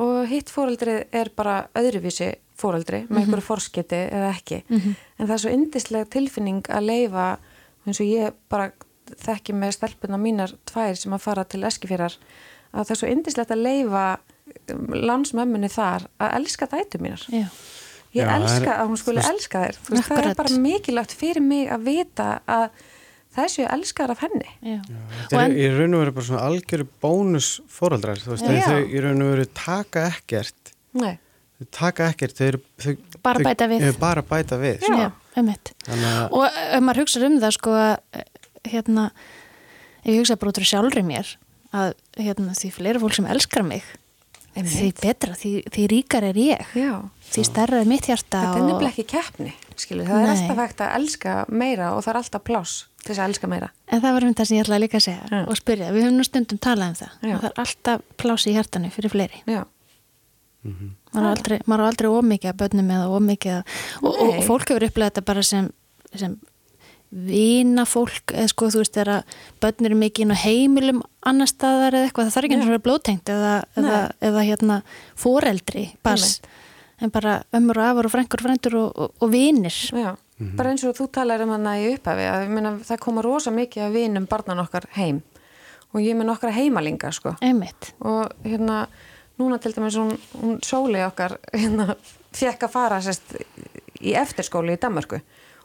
og 0.00 0.26
hitt 0.30 0.50
fóreldri 0.52 0.98
er 1.12 1.30
bara 1.36 1.56
öðruvísi 1.76 2.34
fóreldri 2.60 3.06
með 3.08 3.22
einhverju 3.24 3.46
forskiti 3.46 3.96
eða 4.12 4.30
ekki. 4.34 4.62
Mhm. 4.68 4.94
en 5.18 5.26
það 5.26 5.34
er 5.34 5.42
svo 5.44 5.50
yndislega 5.56 6.10
tilfinning 6.12 6.62
að 6.68 6.84
leifa 6.90 7.26
eins 7.86 8.00
og 8.00 8.06
ég 8.06 8.34
bara 8.48 8.70
þekki 9.10 9.54
með 9.56 9.72
stelpuna 9.78 10.18
mínar 10.20 10.52
tvær 10.68 10.94
sem 10.96 11.12
að 11.16 11.20
fara 11.24 11.44
til 11.44 11.62
eskifjörðar 11.66 12.14
að 12.74 12.84
það 12.84 12.90
er 12.94 13.00
svo 13.00 13.08
yndislegt 13.10 13.50
að 13.50 13.62
leifa 13.64 14.04
landsmömmunni 15.08 15.70
þar 15.72 16.04
að 16.20 16.34
elska 16.40 16.66
dætu 16.70 17.00
mínar. 17.02 17.24
Já, 17.30 17.46
ég 18.14 18.24
Já, 18.24 18.36
elska 18.36 18.70
er- 18.70 18.78
að 18.82 18.88
hún 18.90 18.98
skuli 19.00 19.22
elska 19.24 19.64
þér 19.64 19.76
þú 19.80 19.94
veist, 19.94 20.08
það 20.08 20.24
er 20.30 20.34
bara 20.34 20.58
mikilvægt 20.58 21.12
fyrir 21.14 21.42
mig 21.42 21.68
að 21.70 21.84
vita 21.86 22.28
að 22.46 22.68
þessu 23.36 23.64
elskar 23.70 24.10
af 24.10 24.20
henni 24.24 24.48
já. 24.62 24.78
Þetta 24.82 25.36
Og 25.36 25.40
er 25.40 25.44
en- 25.44 25.56
í 25.56 25.66
raun 25.78 25.94
og 25.94 26.00
veru 26.04 26.12
bara 26.16 26.26
svona 26.26 26.46
algjöru 26.48 26.86
bónus 27.02 27.48
fóreldrar, 27.70 28.18
þú 28.18 28.32
veist, 28.34 28.44
Já. 28.44 28.66
þau 28.66 28.80
í 28.90 29.02
raun 29.04 29.22
og 29.22 29.30
veru 29.36 29.46
taka 29.54 30.06
ekkert, 30.10 30.72
Nei. 30.94 31.18
þau 31.60 31.66
taka 31.70 32.08
ekkert, 32.10 32.34
þau 32.36 32.46
eru 32.48 32.60
þau, 32.78 32.96
Bara 33.22 33.38
þau, 33.38 33.44
bæta 33.44 33.68
við. 33.70 33.80
Þau 33.86 33.98
bara 34.00 34.22
bæta 34.22 34.58
við, 34.58 34.80
Já. 34.82 34.96
Já, 34.96 35.12
að, 35.36 36.32
Og 36.32 36.44
ef 36.50 36.82
maður 36.82 37.02
hugsa 37.04 37.24
um 37.26 37.38
það 37.40 37.52
sko 37.54 37.70
að 37.70 38.24
hérna, 38.68 39.10
ef 40.04 40.10
ég 40.10 40.18
hugsa 40.20 40.36
bara 40.36 40.50
út 40.50 40.58
úr 40.58 40.66
sjálfri 40.66 41.02
mér 41.06 41.36
að 41.72 41.94
hérna, 42.18 42.50
því 42.58 42.72
fleira 42.74 42.98
fólk 42.98 43.14
sem 43.14 43.26
elskar 43.26 43.62
mig 43.64 43.82
því 44.54 44.88
betra, 45.00 45.34
því, 45.38 45.50
því 45.70 45.84
ríkar 45.92 46.24
er 46.26 46.34
ég 46.40 46.72
Já. 46.74 46.92
því 47.30 47.44
stærra 47.46 47.80
er 47.80 47.86
mitt 47.88 48.06
hjarta 48.10 48.40
þetta 48.42 48.56
er 48.56 48.62
og- 48.62 48.68
nefnilega 48.70 48.92
ekki 48.92 49.06
keppni 49.12 49.52
skilur. 49.76 50.04
það 50.08 50.20
er 50.20 50.26
Nei. 50.26 50.32
alltaf 50.36 50.56
hægt 50.64 50.80
að 50.84 50.94
elska 50.98 51.34
meira 51.48 51.92
og 51.96 52.02
það 52.04 52.10
er 52.14 52.18
alltaf 52.20 52.42
pláss 52.44 52.72
til 53.04 53.14
þess 53.14 53.20
að 53.22 53.28
elska 53.30 53.48
meira 53.48 53.68
En 53.88 54.00
það 54.02 54.12
var 54.12 54.24
um 54.24 54.34
það 54.34 54.44
sem 54.50 54.56
ég 54.58 54.64
ætlaði 54.66 54.80
líka 54.84 54.98
að 54.98 55.06
segja 55.06 55.28
Já. 55.30 55.46
og 55.48 55.56
spyrja, 55.56 55.90
við 55.94 56.02
höfum 56.04 56.18
nú 56.18 56.24
stundum 56.26 56.58
talað 56.58 56.88
um 56.88 56.94
það 56.94 57.12
Já. 57.22 57.34
að 57.36 57.40
það 57.40 57.50
er 57.50 57.60
alltaf 57.64 58.02
plási 58.18 58.50
í 58.50 58.54
hjartanu 58.58 58.90
fyrir 58.90 59.10
fleiri 59.14 59.42
Já. 59.46 59.62
maður 61.14 61.24
er 61.24 61.30
aldrei, 61.30 61.58
maður 61.66 61.80
er 61.80 61.88
aldrei 61.90 62.08
ómikið 62.10 62.50
að 62.52 62.58
börnum 62.60 62.90
eða 62.92 63.06
ómikið 63.16 63.52
að, 63.54 63.76
og, 64.02 64.10
og, 64.12 64.28
og 64.36 64.44
fólk 64.44 64.68
hefur 64.68 64.84
upplegað 64.90 65.10
þetta 65.14 65.24
bara 65.30 65.42
sem, 65.46 65.70
sem 66.14 66.34
vina 67.10 67.84
fólk 67.88 68.32
eða 68.36 68.48
sko 68.52 68.68
þú 68.70 68.82
veist 68.84 68.94
þegar 68.94 69.12
að 69.16 69.36
börn 69.62 69.88
eru 69.88 69.98
mikið 69.98 70.24
inn 70.24 70.34
á 70.34 70.42
heimilum 70.44 71.00
annar 71.26 71.50
staðar 71.50 71.96
eða 71.98 72.08
eitthvað, 72.08 72.28
það 72.28 72.36
þarf 72.36 72.48
ekki 72.48 72.56
eins 72.56 72.62
og 72.62 72.68
að 72.68 72.74
vera 72.74 72.84
blótengt 72.86 73.32
eða, 73.34 73.54
eða, 73.80 73.98
eða 74.30 74.44
hérna 74.46 74.76
foreldri 75.18 75.84
bass, 76.06 76.38
en 77.02 77.12
bara 77.14 77.40
ömmur 77.56 77.80
og 77.80 77.88
afur 77.88 78.08
og 78.08 78.14
frængur 78.14 78.42
og 78.42 78.46
frændur 78.46 78.78
og, 78.78 78.92
og, 78.94 79.16
og 79.18 79.32
vinir. 79.32 79.80
Já. 79.90 80.14
bara 80.56 80.70
eins 80.70 80.86
og 80.86 80.94
þú 80.96 81.08
talar 81.18 81.42
um 81.44 81.56
hana 81.56 81.74
í 81.82 81.90
upphafi 81.96 82.30
að 82.30 82.46
ég 82.46 82.54
meina, 82.54 82.76
það 82.86 83.02
koma 83.02 83.26
rosa 83.26 83.52
mikið 83.54 83.88
að 83.88 83.98
vinum 83.98 84.30
barnan 84.30 84.62
okkar 84.62 84.86
heim. 84.94 85.20
Og 85.90 86.04
ég 86.04 86.14
með 86.14 86.30
nokkra 86.30 86.54
heimalinga 86.54 87.10
sko. 87.10 87.34
Einmitt, 87.42 87.90
og 88.06 88.30
hérna 88.46 88.84
núna 89.40 89.58
til 89.58 89.74
dæmis 89.74 89.98
hún, 89.98 90.14
hún 90.38 90.60
sóli 90.62 91.02
okkar 91.02 91.40
hérna 91.50 91.96
fekk 92.30 92.68
að 92.68 92.74
fara 92.76 93.02
sérst 93.02 93.34
í 93.98 94.14
eftirskóli 94.14 94.78
í 94.78 94.80
Danmarku 94.80 95.18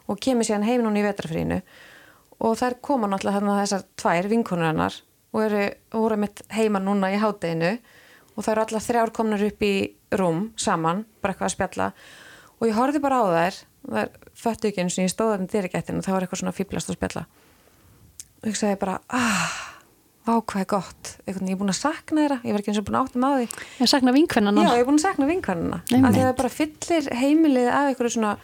og 0.06 0.20
kemur 0.22 0.46
síðan 0.46 0.66
heim 0.66 0.84
núna 0.84 1.02
í 1.02 1.06
vetrafrínu 1.06 1.60
og 2.46 2.56
þær 2.60 2.78
koma 2.84 3.08
náttúrulega 3.10 3.40
þarna 3.40 3.60
þessar 3.62 3.84
tvær 3.96 4.28
vinkonur 4.30 4.68
hennar 4.68 4.98
og 5.36 5.44
eru, 5.44 5.62
voru 5.92 6.18
mitt 6.20 6.42
heima 6.54 6.80
núna 6.82 7.12
í 7.12 7.20
hádeginu. 7.20 7.76
Og 8.36 8.44
það 8.44 8.52
eru 8.52 8.64
allar 8.66 8.84
þrjár 8.84 9.12
komnar 9.16 9.44
upp 9.46 9.64
í 9.64 9.74
rúm 10.16 10.42
saman, 10.60 11.06
bara 11.24 11.32
eitthvað 11.32 11.48
að 11.48 11.54
spjalla. 11.54 11.86
Og 12.56 12.68
ég 12.68 12.76
horfði 12.76 13.00
bara 13.04 13.20
á 13.20 13.26
þær 13.32 13.62
þær 13.86 14.12
föttu 14.36 14.70
ekki 14.70 14.82
eins 14.82 14.96
og 14.98 15.06
ég 15.06 15.12
stóði 15.12 15.36
þannig 15.36 15.52
dyrigættinu 15.52 16.02
og 16.02 16.06
það 16.06 16.16
var 16.16 16.26
eitthvað 16.26 16.42
svona 16.42 16.56
fýblast 16.56 16.90
að 16.90 16.98
spjalla. 16.98 17.24
Og 18.42 18.50
ég 18.50 18.58
sagði 18.58 18.78
bara 18.82 18.96
ah, 19.16 19.56
vá 20.26 20.34
hvað 20.36 20.62
er 20.62 20.68
gott. 20.72 21.12
Ég 21.24 21.38
er 21.38 21.60
búin 21.60 21.72
að 21.72 21.78
sakna 21.80 22.24
þeirra, 22.24 22.38
ég 22.42 22.56
var 22.56 22.64
ekki 22.64 22.72
eins 22.72 22.82
og 22.82 22.88
búin 22.88 22.98
að 22.98 23.08
áttum 23.08 23.26
á 23.26 23.30
því. 23.36 23.48
Ég 23.80 23.92
sakna 23.92 24.16
vinkvennan 24.16 24.60
Já, 24.60 24.68
ég 24.72 24.82
er 24.82 24.88
búin 24.88 25.00
að 25.00 25.06
sakna 25.06 25.30
að 26.10 26.18
því 26.18 26.24
að 26.24 26.28
það 26.28 26.36
bara 26.42 26.54
fyllir 26.56 27.10
heimilið 27.22 27.70
af 27.72 27.90
einhverju 27.92 28.16
svona 28.16 28.34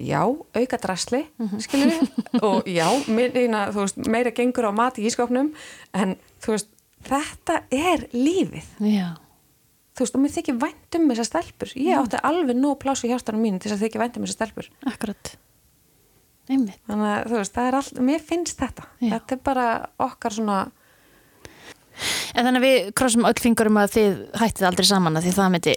já, 0.00 0.22
auka 0.28 0.78
drasli 0.82 1.24
Mhm. 1.38 1.60
skilur 1.60 1.92
við 1.92 2.42
og 2.48 2.64
já, 2.70 2.86
meina, 3.10 3.66
veist, 3.74 3.96
meira 4.06 4.30
gengur 4.34 4.68
á 4.68 4.72
mat 4.74 4.98
í 4.98 5.06
ískapnum 5.08 5.52
en 5.94 6.16
þú 6.42 6.54
veist, 6.54 6.68
þetta 7.08 7.62
er 7.70 8.06
lífið. 8.12 8.68
Já, 8.84 9.16
þú 9.96 10.04
veist, 10.06 10.14
og 10.14 10.22
mér 10.22 10.34
þykir 10.36 10.58
vænt 10.62 10.94
um 10.98 11.08
þessar 11.10 11.28
stelpur. 11.30 11.72
Ég 11.74 11.98
átti 11.98 12.20
alveg 12.22 12.56
nóg 12.58 12.78
pláss 12.82 13.04
í 13.04 13.10
hjartanum 13.10 13.42
mínu 13.42 13.58
til 13.60 13.70
þess 13.72 13.78
að 13.80 13.84
þykja 13.88 14.02
vænt 14.04 14.16
um 14.18 14.24
þessar 14.26 14.38
stelpur. 14.38 14.70
Akkurat. 14.86 15.36
Einmitt. 16.48 16.78
Þannig 16.88 17.08
að 17.12 17.26
þú 17.28 17.36
veist, 17.42 17.52
það 17.58 17.66
er 17.68 17.74
allt, 17.76 17.98
mér 18.08 18.22
finnst 18.24 18.58
þetta. 18.62 18.84
Já. 19.04 19.10
þetta 19.18 19.34
er 19.36 19.40
bara 19.44 19.66
okkar 20.00 20.32
svona 20.32 20.58
En 22.34 22.46
þannig 22.46 22.60
að 22.60 22.66
við 22.68 22.92
krossum 22.98 23.28
öll 23.28 23.38
fingurum 23.42 23.80
að 23.82 23.94
þið 23.96 24.20
hættið 24.42 24.68
aldrei 24.70 24.88
saman 24.88 25.18
að 25.18 25.28
því 25.28 25.34
það 25.38 25.52
myndi 25.56 25.76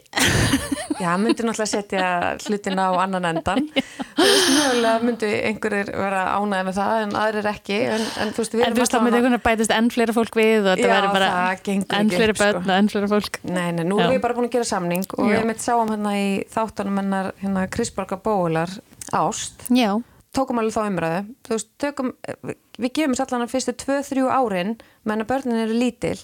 Já, 1.01 1.15
myndi 1.17 1.41
náttúrulega 1.41 1.65
setja 1.65 2.07
hlutina 2.45 2.83
á 2.89 3.01
annan 3.01 3.25
endan. 3.31 3.63
Þú 3.73 4.25
veist, 4.27 4.49
mjögulega 4.53 4.91
myndi 5.01 5.29
einhverjir 5.47 5.89
vera 5.97 6.19
ánæði 6.35 6.67
með 6.67 6.77
það 6.77 7.05
en 7.05 7.15
aðrir 7.21 7.49
ekki. 7.49 7.79
En, 7.95 8.03
en 8.21 8.33
þú 8.35 8.43
veist, 8.43 8.57
við 8.57 8.65
En 8.67 8.75
þú 8.75 8.83
veist, 8.83 8.93
þá 8.93 8.99
myndi 9.01 9.17
einhvern 9.17 9.33
veginn 9.33 9.45
bætist 9.47 9.73
enn 9.73 9.89
fleira 9.95 10.15
fólk 10.17 10.37
við 10.37 10.67
og 10.67 10.69
þetta 10.75 10.91
verður 10.91 11.15
bara 11.17 11.31
það 11.31 11.71
enn 11.71 12.13
upp, 12.13 12.41
börn 12.43 12.53
sko. 12.53 12.61
og 12.61 12.71
enn 12.75 12.91
fleira 12.93 13.11
fólk. 13.15 13.41
Nei, 13.47 13.67
nei, 13.79 13.83
nú 13.87 13.97
erum 13.97 14.13
við 14.13 14.23
bara 14.27 14.37
búin 14.37 14.49
að 14.51 14.57
gera 14.59 14.69
samning 14.75 15.07
og 15.17 15.31
við 15.31 15.49
mitt 15.49 15.65
sáum 15.65 15.89
hérna 15.89 16.13
í 16.19 16.29
þáttunum 16.53 17.01
hennar 17.01 17.33
hérna 17.41 17.65
Krisborga 17.73 18.21
Bóilar 18.21 18.77
Ást. 19.11 19.65
Já, 19.73 19.97
Tókum 20.31 20.61
alveg 20.61 20.75
þá 20.75 20.81
umræðu. 20.87 21.21
Þú 21.43 21.55
veist, 21.57 21.69
tökum, 21.81 22.11
við, 22.47 22.91
gefum 22.95 23.15
sér 23.17 23.25
allan 23.27 23.45
að 23.47 23.51
fyrstu 23.51 23.73
2-3 23.83 24.27
árin 24.31 24.75
menn 25.03 25.23
að 25.25 25.31
börnin 25.33 25.63
eru 25.65 25.75
lítil. 25.75 26.15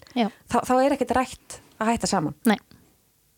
Þá, 0.48 0.58
þá 0.64 0.74
er 0.80 0.96
ekkert 0.96 1.16
rætt 1.18 1.58
að 1.82 1.92
hætta 1.92 2.10
saman. 2.12 2.38
nei. 2.48 2.58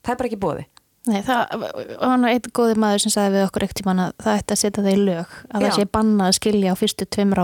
Það 0.05 0.13
er 0.13 0.19
bara 0.21 0.29
ekki 0.29 0.39
bóði. 0.39 0.61
Nei, 1.09 1.19
það 1.25 1.63
var 1.63 2.23
einn 2.29 2.51
góði 2.55 2.75
maður 2.79 3.01
sem 3.03 3.11
sagði 3.13 3.33
við 3.37 3.45
okkur 3.47 3.65
ekkert 3.65 3.79
tíman 3.81 4.01
að 4.03 4.11
það 4.23 4.37
ætti 4.39 4.55
að 4.55 4.59
setja 4.61 4.83
það 4.85 4.91
í 4.91 5.01
lög 5.07 5.33
að 5.33 5.63
Já. 5.63 5.65
það 5.65 5.75
sé 5.75 5.85
bannað 5.97 6.29
að 6.29 6.35
skilja 6.37 6.71
á 6.75 6.79
fyrstu 6.79 7.07
tveimur 7.15 7.41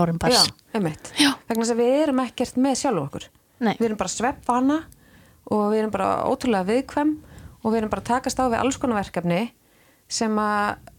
þess 1.64 1.72
að 1.74 1.80
við 1.82 1.94
erum 2.04 2.22
ekkert 2.24 2.58
með 2.62 2.78
sjálf 2.80 3.02
okkur. 3.02 3.26
Nei, 3.66 3.72
Við 3.80 3.86
erum 3.88 4.00
bara 4.00 4.12
sveppvana 4.12 4.78
og 5.56 5.64
við 5.72 5.80
erum 5.80 5.94
bara 5.94 6.08
ótrúlega 6.28 6.68
viðkvæm 6.70 7.12
og 7.62 7.68
við 7.72 7.78
erum 7.80 7.92
bara 7.96 8.06
takast 8.12 8.40
á 8.40 8.44
við 8.46 8.58
alls 8.60 8.78
konar 8.82 9.00
verkefni 9.00 9.40
sem 10.08 10.36
að 10.38 10.92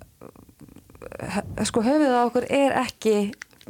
sko 1.67 1.83
höfuð 1.85 2.15
á 2.15 2.21
okkur 2.25 2.47
er 2.49 2.75
ekki 2.83 3.17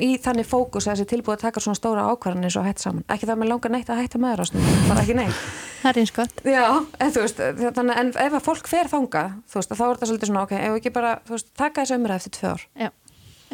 í 0.03 0.09
þannig 0.21 0.45
fókus 0.45 0.85
að 0.85 0.97
þessi 0.99 1.09
tilbúið 1.11 1.37
að 1.37 1.43
taka 1.47 1.63
svona 1.63 1.77
stóra 1.79 2.05
ákvarðan 2.11 2.45
eins 2.47 2.57
og 2.59 2.67
hætt 2.67 2.83
saman. 2.83 3.05
Ekki 3.09 3.29
það 3.29 3.39
með 3.41 3.49
langar 3.51 3.73
neitt 3.73 3.89
að 3.89 4.01
hætta 4.03 4.21
með 4.21 4.43
þér 4.43 4.67
bara 4.89 5.03
ekki 5.03 5.15
neitt. 5.17 5.39
það 5.81 5.89
er 5.89 5.99
eins 6.03 6.13
gott. 6.13 6.43
Já, 6.45 6.63
en 7.01 7.15
þú 7.15 7.23
veist, 7.23 7.41
þannig 7.79 8.01
en 8.03 8.11
ef 8.27 8.37
að 8.37 8.45
fólk 8.45 8.69
fer 8.69 8.91
þanga, 8.91 9.23
þú 9.49 9.59
veist, 9.59 9.73
þá 9.73 9.83
er 9.87 9.95
þetta 9.95 10.09
svolítið 10.11 10.31
svona, 10.31 10.45
ok, 10.45 10.55
ef 10.59 10.75
við 10.75 10.79
ekki 10.81 10.93
bara, 10.99 11.15
veist, 11.31 11.49
taka 11.57 11.83
þessu 11.83 11.97
umræð 11.97 12.21
eftir 12.21 12.35
tvö 12.37 12.53
ár. 12.53 12.65
Já, 12.77 12.89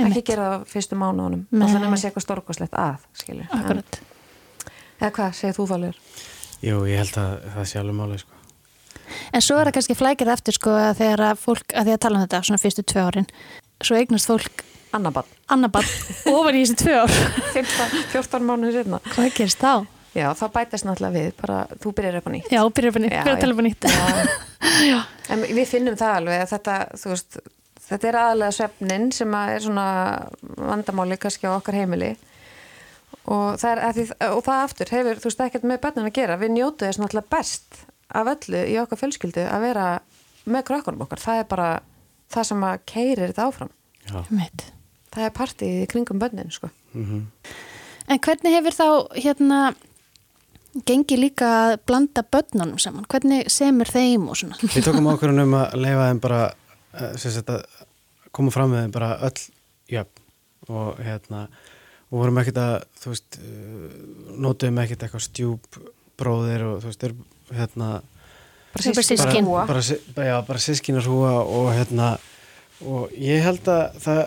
Ekki 0.03 0.23
gera 0.25 0.45
það 0.49 0.63
fyrstu 0.71 0.97
mánuðunum. 0.97 1.41
Nema 1.53 1.81
að 1.85 1.99
sé 2.01 2.09
eitthvað 2.09 2.23
stórkoslegt 2.25 2.77
að, 2.81 3.03
akkurat. 3.53 3.99
Eða 4.99 5.11
hvað, 5.13 5.35
segir 5.37 5.57
þú 5.59 5.67
þálegur? 5.69 5.99
jú, 6.63 6.79
ég 6.89 7.03
held 7.03 7.19
að 7.19 7.33
það 7.53 7.67
sé 7.69 7.81
alveg 7.81 7.97
málið, 7.99 8.23
sko. 8.23 8.39
En 9.35 9.43
svo 9.43 9.57
er 9.59 9.67
það 9.67 9.75
kannski 9.77 9.97
flækir 9.99 10.31
eftir 10.31 10.55
sko 10.55 10.73
að 10.79 11.01
þegar 11.01 11.23
að 11.27 11.41
fólk, 11.43 11.73
að 11.75 11.89
því 11.89 11.93
að 11.93 12.01
tala 12.05 12.17
um 12.19 12.23
þetta 12.23 12.41
svona 12.47 12.61
fyrstu 12.61 12.85
tvö 12.87 13.03
árin, 13.09 13.27
svo 13.87 13.97
eignast 13.99 14.29
fólk 14.29 14.63
Annabann. 14.93 15.25
annabann 15.49 15.87
ofan 16.29 16.55
í 16.59 16.61
þessi 16.61 16.77
tvö 16.83 16.99
ár. 17.01 17.13
15, 17.55 18.03
14 18.13 18.45
mánuður 18.45 18.79
setna. 18.81 18.99
Hvað 19.15 19.29
gerist 19.39 19.63
þá? 19.63 19.87
Já, 20.13 20.27
þá 20.37 20.43
bætast 20.53 20.85
náttúrulega 20.85 21.15
við, 21.17 21.31
bara 21.39 21.61
þú 21.81 21.91
byrjar 21.97 22.19
upp 22.19 22.27
á 22.29 22.31
nýtt. 22.35 22.51
Já, 22.53 22.59
byrjar 22.69 22.91
upp 22.91 22.99
á 22.99 23.01
nýtt, 23.01 23.15
byrjar 23.15 23.33
að 23.33 23.41
tala 23.41 23.55
upp 23.55 23.61
á 23.63 23.65
nýtt. 23.65 23.87
Já. 24.91 24.99
En 25.33 25.45
við 25.57 25.65
finnum 25.71 25.97
það 25.97 26.17
alveg 26.19 26.43
að 26.43 26.51
þetta, 26.51 26.75
þú 27.01 27.13
veist, 27.13 27.39
þetta 27.87 28.09
er 28.11 28.17
aðalega 28.21 28.55
svefnin 28.59 29.07
sem 29.17 29.33
að 29.39 29.53
er 29.55 29.65
svona 29.65 29.87
vandamáli 30.69 31.17
kannski 31.23 31.49
á 31.49 31.57
okkar 31.57 31.79
heimili 31.79 32.11
og 33.23 33.57
það, 33.57 33.71
er, 33.71 33.81
að 33.87 33.97
því, 33.97 34.05
og 34.27 34.43
það 34.45 34.61
aftur 34.67 34.93
hefur, 34.93 35.23
þú 35.23 35.31
veist, 35.31 35.43
ekkert 35.47 35.67
með 35.71 35.81
börnin 35.87 36.09
að 36.11 36.15
gera. 36.19 36.37
Við 36.43 36.53
njótu 36.59 36.85
þess 36.85 37.01
náttúrulega 37.01 37.33
best 37.33 37.81
af 38.13 38.29
öllu 38.35 38.61
í 38.69 38.77
okkar 38.83 39.01
fjölskyldu 39.01 39.47
að 39.49 39.65
vera 39.65 39.87
með 40.45 40.65
krökkunum 40.69 41.05
okkar. 41.07 41.23
Það 41.23 41.41
er 41.41 41.49
bara 41.49 41.69
það 42.33 42.49
sem 42.49 42.65
að 42.67 42.85
keirir 42.89 43.25
þetta 43.29 43.47
áfram. 43.49 43.73
Já. 44.09 44.19
Það 45.13 45.27
er 45.27 45.35
partíð 45.37 45.81
í 45.83 45.87
kringum 45.91 46.21
börnin, 46.21 46.51
sko. 46.53 46.71
Mm 46.93 47.27
En 48.11 48.19
hvernig 48.19 48.51
hefur 48.51 48.75
þá 48.75 48.87
hérna 49.15 49.57
gengið 50.87 51.21
líka 51.21 51.49
að 51.61 51.75
blanda 51.87 52.23
börnunum 52.23 52.79
saman? 52.81 53.05
Hvernig 53.07 53.47
semur 53.53 53.87
þeim 53.87 54.25
og 54.27 54.39
svona? 54.39 54.57
Við 54.59 54.87
tókum 54.87 55.07
ákvörðun 55.13 55.45
um 55.45 55.55
að 55.59 55.77
leifa 55.79 56.09
þeim 56.09 56.19
bara, 56.23 56.41
eh, 56.97 57.13
sem 57.21 57.31
sagt 57.31 57.53
að 57.53 57.63
koma 58.35 58.51
fram 58.51 58.73
með 58.73 58.85
þeim 58.85 58.95
bara 58.95 59.11
öll 59.29 59.45
jöfn 59.93 60.73
og 60.73 60.99
hérna, 61.03 61.45
og 62.09 62.21
vorum 62.21 62.39
ekkert 62.41 62.59
að 62.61 62.75
þú 63.01 63.11
veist, 63.11 63.37
uh, 63.39 63.95
notuðum 64.39 64.79
ekkert 64.83 65.05
eitthvað 65.05 65.25
stjúp 65.25 65.79
bróðir 66.19 66.63
og 66.67 66.77
þú 66.83 66.91
veist, 66.91 67.03
er, 67.07 67.15
hérna 67.51 67.89
Bara 68.73 68.83
systkin. 69.05 69.45
bara, 69.45 69.81
bara, 70.15 70.27
já, 70.27 70.37
bara 70.47 70.59
sískinar 70.59 71.05
húa 71.05 71.33
og 71.45 71.67
hérna 71.75 72.15
og 72.83 73.11
ég 73.15 73.43
held 73.45 73.67
að 73.69 73.99
það 74.01 74.21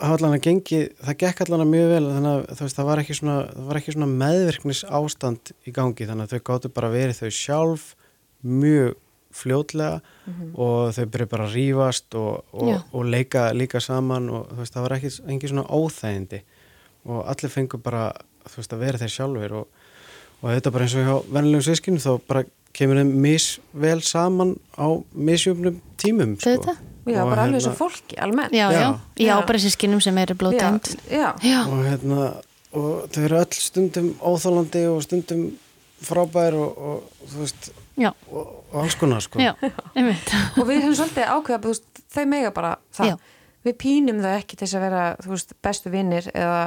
hafa 0.00 0.16
allan 0.16 0.36
að 0.38 0.44
gengi, 0.46 0.80
það 1.04 1.18
gekk 1.20 1.42
allan 1.44 1.64
að 1.66 1.72
mjög 1.74 1.90
vel 1.92 2.06
þannig 2.08 2.30
að 2.32 2.62
veist, 2.62 2.78
það 2.78 2.88
var 2.88 3.02
svona, 3.18 3.36
það 3.52 3.66
var 3.68 3.80
ekki 3.80 3.94
svona 3.94 4.10
meðvirknis 4.22 4.80
ástand 5.00 5.52
í 5.68 5.74
gangi 5.76 6.08
þannig 6.08 6.26
að 6.26 6.32
þau 6.32 6.46
gáttu 6.50 6.70
bara 6.72 6.92
verið 6.94 7.20
þau 7.20 7.30
sjálf 7.36 7.84
mjög 8.40 8.94
fljótlega 9.30 10.00
og 10.58 10.94
þau 10.96 11.04
byrju 11.14 11.26
bara 11.30 11.44
að 11.46 11.54
rífast 11.54 12.16
og, 12.18 12.40
og, 12.52 12.80
og 12.92 13.04
leika 13.06 13.50
líka 13.54 13.80
saman 13.80 14.30
og 14.30 14.48
veist, 14.58 14.74
það 14.74 14.86
var 14.86 14.96
ekki 14.96 15.12
engin 15.28 15.52
svona 15.52 15.68
óþægindi 15.68 16.40
og 17.04 17.20
allir 17.30 17.52
fengur 17.52 17.82
bara 17.84 18.08
veist, 18.56 18.72
að 18.72 18.82
vera 18.82 18.98
þeir 18.98 19.14
sjálfur 19.14 19.54
og, 19.60 19.84
og 20.40 20.48
þetta 20.50 20.72
bara 20.74 20.88
eins 20.88 20.96
og 20.96 21.06
hjá 21.06 21.14
vennilegum 21.30 21.66
sískinu 21.68 22.02
þá 22.02 22.10
bara 22.26 22.44
kemur 22.76 23.00
þeim 23.00 23.10
misvel 23.24 24.00
saman 24.06 24.54
á 24.78 24.86
misjöfnum 25.14 25.80
tímum 26.00 26.36
sko. 26.38 26.50
Auðvitað. 26.54 26.86
Já, 27.10 27.22
Og 27.24 27.30
bara 27.32 27.42
alveg 27.46 27.56
hérna- 27.56 27.64
svo 27.64 27.72
fólki, 27.78 28.16
almennt. 28.20 28.52
Já, 28.54 28.66
já, 28.70 29.00
Já. 29.18 29.46
bara 29.46 29.58
sískinum 29.58 30.00
sem 30.04 30.18
eru 30.18 30.34
blóðtæmt. 30.34 30.96
Já, 31.10 31.34
Já, 31.42 31.60
og 31.66 31.84
hérna 31.84 32.18
og 32.72 33.08
þau 33.10 33.24
eru 33.24 33.36
öll 33.40 33.56
stundum 33.58 34.10
óþólandi 34.20 34.84
og 34.92 35.02
stundum 35.02 35.46
frábær 36.06 36.54
og, 36.54 36.78
og 36.78 37.26
þú 37.32 37.40
veist 37.42 37.70
já, 37.98 38.12
og, 38.30 38.52
og 38.72 38.76
alls 38.84 38.94
konar 39.00 39.20
sko 39.24 39.40
já, 39.42 39.54
einmitt. 39.96 40.30
og 40.58 40.68
við 40.68 40.84
höfum 40.84 40.94
svolítið 41.00 41.26
ákveða, 41.34 41.58
þú 41.64 41.72
veist, 41.72 42.02
þau 42.14 42.24
mega 42.30 42.52
bara 42.54 42.76
það. 42.94 43.10
Já. 43.10 43.16
Við 43.64 43.74
pínum 43.82 44.22
þau 44.22 44.30
ekki 44.38 44.56
til 44.56 44.66
þess 44.66 44.78
að 44.78 44.84
vera, 44.86 45.02
þú 45.20 45.32
veist, 45.34 45.52
bestu 45.66 45.90
vinnir 45.92 46.30
eða 46.32 46.60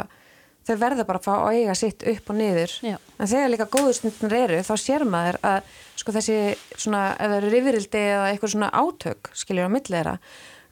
þau 0.67 0.76
verða 0.80 1.04
bara 1.06 1.19
að 1.19 1.26
fá 1.28 1.34
að 1.43 1.58
eiga 1.60 1.76
sitt 1.76 2.04
upp 2.08 2.30
og 2.30 2.36
niður. 2.39 2.73
Já. 2.82 2.97
En 3.19 3.28
þegar 3.28 3.49
líka 3.54 3.67
góðu 3.73 3.93
stundunar 3.97 4.36
eru, 4.43 4.60
þá 4.63 4.73
sér 4.80 5.04
maður 5.06 5.38
að 5.43 5.62
sko 5.99 6.12
þessi 6.15 6.38
svona, 6.78 7.02
ef 7.19 7.30
það 7.32 7.38
eru 7.41 7.49
rifrildi 7.54 8.04
eða 8.13 8.28
eitthvað 8.32 8.54
svona 8.56 8.69
átök, 8.73 9.32
skiljur 9.34 9.67
á 9.67 9.76
milli 9.76 9.95
þeirra, 9.97 10.17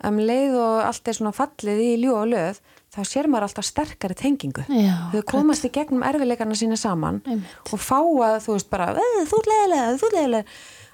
um 0.10 0.18
leið 0.18 0.56
og 0.58 0.78
allt 0.88 1.08
er 1.12 1.14
svona 1.20 1.34
fallið 1.36 1.82
í 1.86 1.90
ljú 2.02 2.16
og 2.18 2.28
löð, 2.32 2.62
þá 2.92 3.02
sér 3.08 3.28
maður 3.32 3.46
alltaf 3.48 3.66
sterkari 3.70 4.16
tengingu. 4.20 4.64
Já, 4.68 4.96
Þau 5.14 5.22
komast 5.32 5.64
í 5.64 5.70
gegnum 5.72 6.04
erfileikarna 6.04 6.56
sína 6.60 6.76
saman 6.80 7.22
Einmitt. 7.26 7.54
og 7.72 7.80
fá 7.80 8.00
að, 8.02 8.40
þú 8.44 8.56
veist, 8.58 8.70
bara, 8.70 8.90
"Eh, 8.98 9.26
þú 9.30 9.38
ert 9.40 9.48
leiðilega, 9.52 9.98
þú 10.00 10.06
ert 10.10 10.18
leiðilega, 10.18 10.46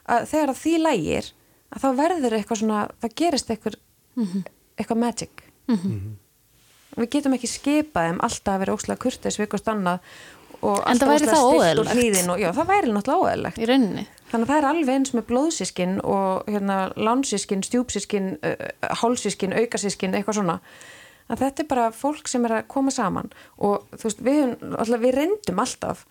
að 0.09 0.27
þegar 0.31 0.49
að 0.49 0.59
því 0.61 0.75
lægir, 0.83 1.31
að 1.73 1.81
þá 1.81 1.89
verður 1.97 2.37
eitthvað 2.37 2.57
svona, 2.61 2.89
það 3.01 3.15
gerist 3.15 3.47
eitthvað, 3.49 3.75
Mhm. 4.17 4.43
eitthvað 4.77 4.97
magic. 4.97 5.43
Við 6.97 7.09
getum 7.13 7.33
ekki 7.37 7.47
skipað 7.51 8.07
þeim 8.09 8.19
alltaf 8.25 8.53
að 8.55 8.59
vera 8.63 8.73
óslega 8.77 9.01
kurteis 9.03 9.37
vikast 9.39 9.67
annað 9.69 9.99
og 10.65 10.79
alltaf 10.89 11.09
þá 11.11 11.17
stillt 11.21 11.79
og 11.83 11.91
hlýðin 11.93 12.31
og 12.33 12.39
já, 12.41 12.47
það 12.57 12.69
væri 12.71 12.93
náttúrulega 12.95 13.23
óeðlilegt. 13.27 13.59
Í 13.61 13.67
rauninni. 13.69 14.05
Þannig 14.31 14.47
að 14.47 14.51
það 14.51 14.57
er 14.57 14.67
alveg 14.71 14.95
eins 14.97 15.13
með 15.13 15.25
blóðsískin 15.29 15.93
og 16.03 16.47
hérna 16.49 16.77
lánsískin, 16.97 17.61
stjúpsískin, 17.63 18.31
hálsískin, 19.01 19.53
aukasískin, 19.53 20.15
eitthvað 20.17 20.39
svona. 20.41 20.57
Að 21.27 21.41
þetta 21.43 21.63
er 21.63 21.67
bara 21.67 21.85
fólk 21.91 22.27
sem 22.31 22.45
er 22.47 22.53
að 22.61 22.67
koma 22.71 22.91
saman 22.91 23.29
og 23.59 23.83
þú 23.99 24.07
veist, 24.07 24.21
við, 24.23 24.53
alltaf, 24.79 25.01
við 25.03 25.15
reyndum 25.17 25.59
alltaf 25.63 26.05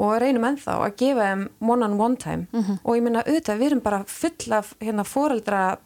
og 0.00 0.14
reynum 0.22 0.46
ennþá 0.48 0.78
að 0.86 0.94
gefa 1.02 1.26
þeim 1.28 1.42
one 1.68 1.84
on 1.84 1.98
one 2.00 2.16
time 2.16 2.46
Mhm. 2.52 2.78
og 2.82 2.96
ég 2.96 3.02
minna 3.04 3.22
auðvitað, 3.22 3.58
við 3.60 3.66
erum 3.70 3.80
bara 3.84 4.04
full 4.08 4.52
af 4.56 4.74
hérna 4.80 5.04
foreldra 5.04 5.76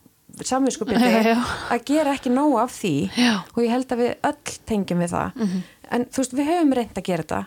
samvinskupiti 0.44 1.00
að 1.00 1.84
gera 1.88 2.12
ekki 2.16 2.30
nóg 2.32 2.58
af 2.60 2.72
því 2.76 2.94
Já. 3.16 3.32
og 3.54 3.62
ég 3.62 3.70
held 3.72 3.92
að 3.94 4.02
við 4.02 4.12
öll 4.30 4.56
tengjum 4.66 5.00
við 5.00 5.10
það. 5.14 5.34
Mhm. 5.36 5.62
en 5.90 6.04
þú 6.04 6.16
veist, 6.16 6.34
við 6.34 6.46
höfum 6.50 6.74
reynd 6.74 6.94
að 6.98 7.04
gera 7.04 7.22
þetta. 7.22 7.46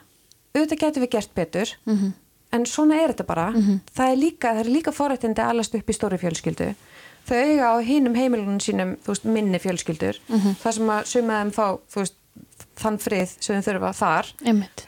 Auðvitað 0.55 0.79
getum 0.79 1.03
við 1.03 1.09
gert 1.11 1.33
betur. 1.35 1.73
Mhm. 1.85 2.13
en 2.51 2.65
svona 2.65 2.95
er 3.03 3.13
þetta 3.13 3.25
bara. 3.25 3.47
Er 3.53 4.15
líka, 4.17 4.53
það 4.55 4.59
er 4.59 4.69
líka 4.73 4.91
forrættindi 4.91 5.37
að 5.41 5.49
alast 5.49 5.75
upp 5.75 5.85
í 5.89 5.93
stóri 5.93 6.17
fjölskyldu. 6.17 6.75
Þau 7.27 7.35
eiga 7.37 7.69
á 7.69 7.75
hinum 7.85 8.15
heimilunum 8.15 8.57
sínum 8.59 8.97
veist, 9.05 9.23
minni 9.25 9.59
fjölskyldur. 9.59 10.17
Mhm. 10.29 10.55
það 10.63 10.73
sem 10.73 10.87
að 10.87 11.05
suma 11.05 11.43
þeim 11.43 11.51
þú 11.53 11.95
veist, 11.99 12.13
þann 12.75 12.97
frið 12.97 13.35
sem 13.39 13.61
þau 13.61 13.73
þurfa 13.73 13.93
þar. 13.93 14.25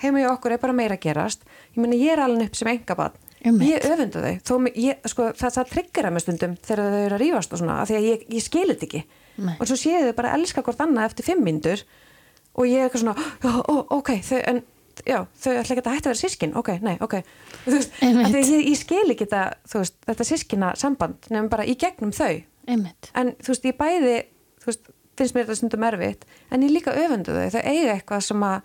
Heima 0.01 0.19
í 0.19 0.25
okkur 0.31 0.51
er 0.53 0.57
bara 0.57 0.73
meira 0.73 0.95
að 0.95 1.01
gerast. 1.01 1.41
Ég 1.75 1.77
meina 1.77 1.95
ég 1.95 2.13
er 2.13 2.19
alveg 2.19 2.47
upp 2.47 2.55
sem 2.55 2.67
engabad 2.67 3.11
Einmitt. 3.45 3.71
ég 3.71 3.85
öfunda 3.89 4.21
þau. 4.21 4.33
Þó, 4.47 4.53
mig- 4.61 4.75
ég, 4.77 4.99
sko, 5.09 5.29
það, 5.33 5.53
það 5.57 5.69
tryggur 5.71 6.07
að 6.09 6.13
með 6.17 6.23
stundum 6.25 6.53
þegar 6.61 6.83
þau 6.93 7.01
eru 7.05 7.15
að 7.17 7.21
rífast 7.23 7.53
og 7.55 7.61
svona 7.61 7.79
af 7.81 7.89
því 7.89 7.95
að 7.97 8.07
ég, 8.09 8.25
ég 8.35 8.45
skilir 8.45 8.75
þetta 8.77 8.87
ekki. 8.89 9.03
Nei. 9.41 9.55
og 9.59 9.67
svo 9.69 9.77
séu 9.79 10.01
þau 10.05 10.13
bara 10.17 10.29
að 10.33 10.39
elska 10.41 10.61
hvort 10.61 10.81
annað 10.83 11.07
eftir 11.09 11.25
fimm 11.25 11.41
myndur 11.47 11.81
og 12.59 12.65
ég 12.67 12.81
er 12.81 12.89
eitthvað 12.89 13.01
svona 13.05 13.15
já, 13.41 13.51
ó, 13.63 13.75
ok, 13.97 14.09
þau, 14.27 14.39
en 14.51 14.59
já, 15.07 15.19
þau 15.41 15.53
ætla 15.55 15.75
ekki 15.75 15.81
að 15.81 15.95
hætta 15.95 16.09
að 16.09 16.11
vera 16.11 16.19
sískin, 16.19 16.53
ok, 16.59 16.69
nei, 16.83 16.97
ok. 17.01 17.15
Þú 17.65 17.73
veist, 17.77 17.95
af 18.03 18.27
því 18.27 18.41
að 18.41 18.51
ég, 18.51 18.65
ég 18.67 18.77
skil 18.81 19.13
ekki 19.15 19.27
þú 19.31 19.81
veist, 19.81 19.95
þetta 20.11 20.27
sískina 20.27 20.73
samband 20.77 21.29
nefnum 21.31 21.49
bara 21.49 21.65
í 21.65 21.77
gegnum 21.79 22.11
þau. 22.13 22.43
Einmitt. 22.67 23.09
en 23.15 23.31
þú 23.41 23.47
veist, 23.55 23.65
ég 23.71 23.77
bæði 23.79 24.17
þú 24.61 24.69
veist, 24.69 24.91
finnst 25.17 25.33
mér 25.35 25.47
þetta 25.47 25.57
stundum 25.57 25.83
erfitt 25.87 26.27
en 26.51 26.61
ég 26.67 26.71
líka 26.75 26.93
öfundu 26.93 27.33
þau, 27.33 27.49
þau 27.55 27.63
eiga 27.71 27.95
eitthvað 27.95 28.21
sem 28.27 28.43
að 28.45 28.61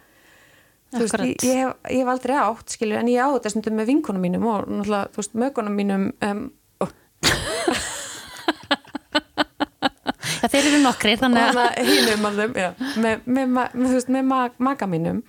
veist, 1.05 1.19
ég, 1.23 1.45
ég, 1.47 1.61
hef, 1.63 1.71
ég 1.93 2.03
hef 2.03 2.13
aldrei 2.13 2.37
átt 2.41 2.77
skilur, 2.77 2.99
en 3.01 3.11
ég 3.13 3.21
á 3.23 3.29
þetta 3.37 3.53
stundum 3.53 3.79
með 3.81 3.91
vinkunum 3.93 4.23
mínum 4.27 4.47
og 4.51 4.67
náttúrulega, 4.71 5.13
þú 5.13 5.23
veist, 5.23 5.35
mögunum 5.43 5.75
mínum 5.81 6.09
um, 6.27 6.43
og, 6.85 6.89
Já, 10.37 10.51
þeir 10.53 10.69
eru 10.69 10.79
nokkri, 10.83 11.17
þannig 11.19 11.43
að... 11.49 11.59
hinum 11.89 12.29
alveg, 12.29 12.59
já, 12.61 12.71
með, 13.03 13.25
með, 13.25 13.47
með, 13.57 13.75
þú 13.75 13.95
veist, 13.97 14.13
með 14.15 14.29
ma 14.29 14.41
maka 14.63 14.87
mínum 14.91 15.23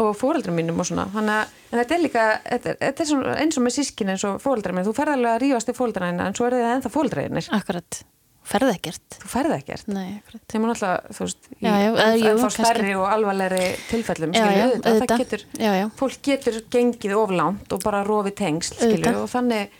og 0.00 0.10
fóreldrum 0.18 0.56
mínum 0.58 0.80
og 0.82 0.88
svona. 0.88 1.06
Þannig 1.14 1.34
að 1.34 1.78
þetta 1.78 1.94
er 1.96 2.02
líka, 2.02 2.24
þetta 2.48 2.70
er, 2.72 2.78
þetta 2.80 3.04
er 3.04 3.08
svona, 3.10 3.36
eins 3.42 3.58
og 3.58 3.64
með 3.64 3.76
sískin 3.76 4.10
eins 4.14 4.24
og 4.26 4.40
fóreldrar 4.42 4.74
minn, 4.74 4.86
þú 4.86 4.94
ferð 4.96 5.16
alveg 5.16 5.30
að 5.32 5.40
rífast 5.44 5.70
í 5.70 5.76
fóreldræðina 5.78 6.26
en 6.28 6.36
svo 6.38 6.48
er 6.48 6.58
það 6.58 6.74
ennþá 6.76 6.92
fóreldræðinir 6.96 7.50
Akkurat. 7.54 8.00
Ferði 8.44 8.74
ekkert. 8.76 9.16
þú 9.22 9.28
ferð 9.32 9.52
ekkert 9.56 9.86
sem 9.88 10.64
er 10.64 10.68
náttúrulega, 10.68 11.14
þú 11.16 11.24
veist, 11.24 11.46
í 11.48 11.64
Já, 11.64 11.72
já, 11.80 11.90
eða 11.94 12.16
jú, 12.20 12.26
en 12.30 12.42
þá 12.42 12.50
stærri 12.52 12.90
og 13.00 13.06
alvarlegri 13.08 13.62
tilfellum, 13.88 14.34
Já, 14.36 14.44
skilju, 14.44 14.66
já, 14.84 14.98
það 15.00 15.14
getur, 15.22 15.44
Já, 15.58 15.70
já. 15.80 15.86
fólk 15.96 16.18
getur 16.28 16.58
gengið 16.74 17.14
oflánt 17.16 17.72
og 17.72 17.82
bara 17.86 18.02
rofið 18.04 18.34
tengsl, 18.42 18.74
skilju, 18.76 19.14
og 19.22 19.30
þannig 19.32 19.78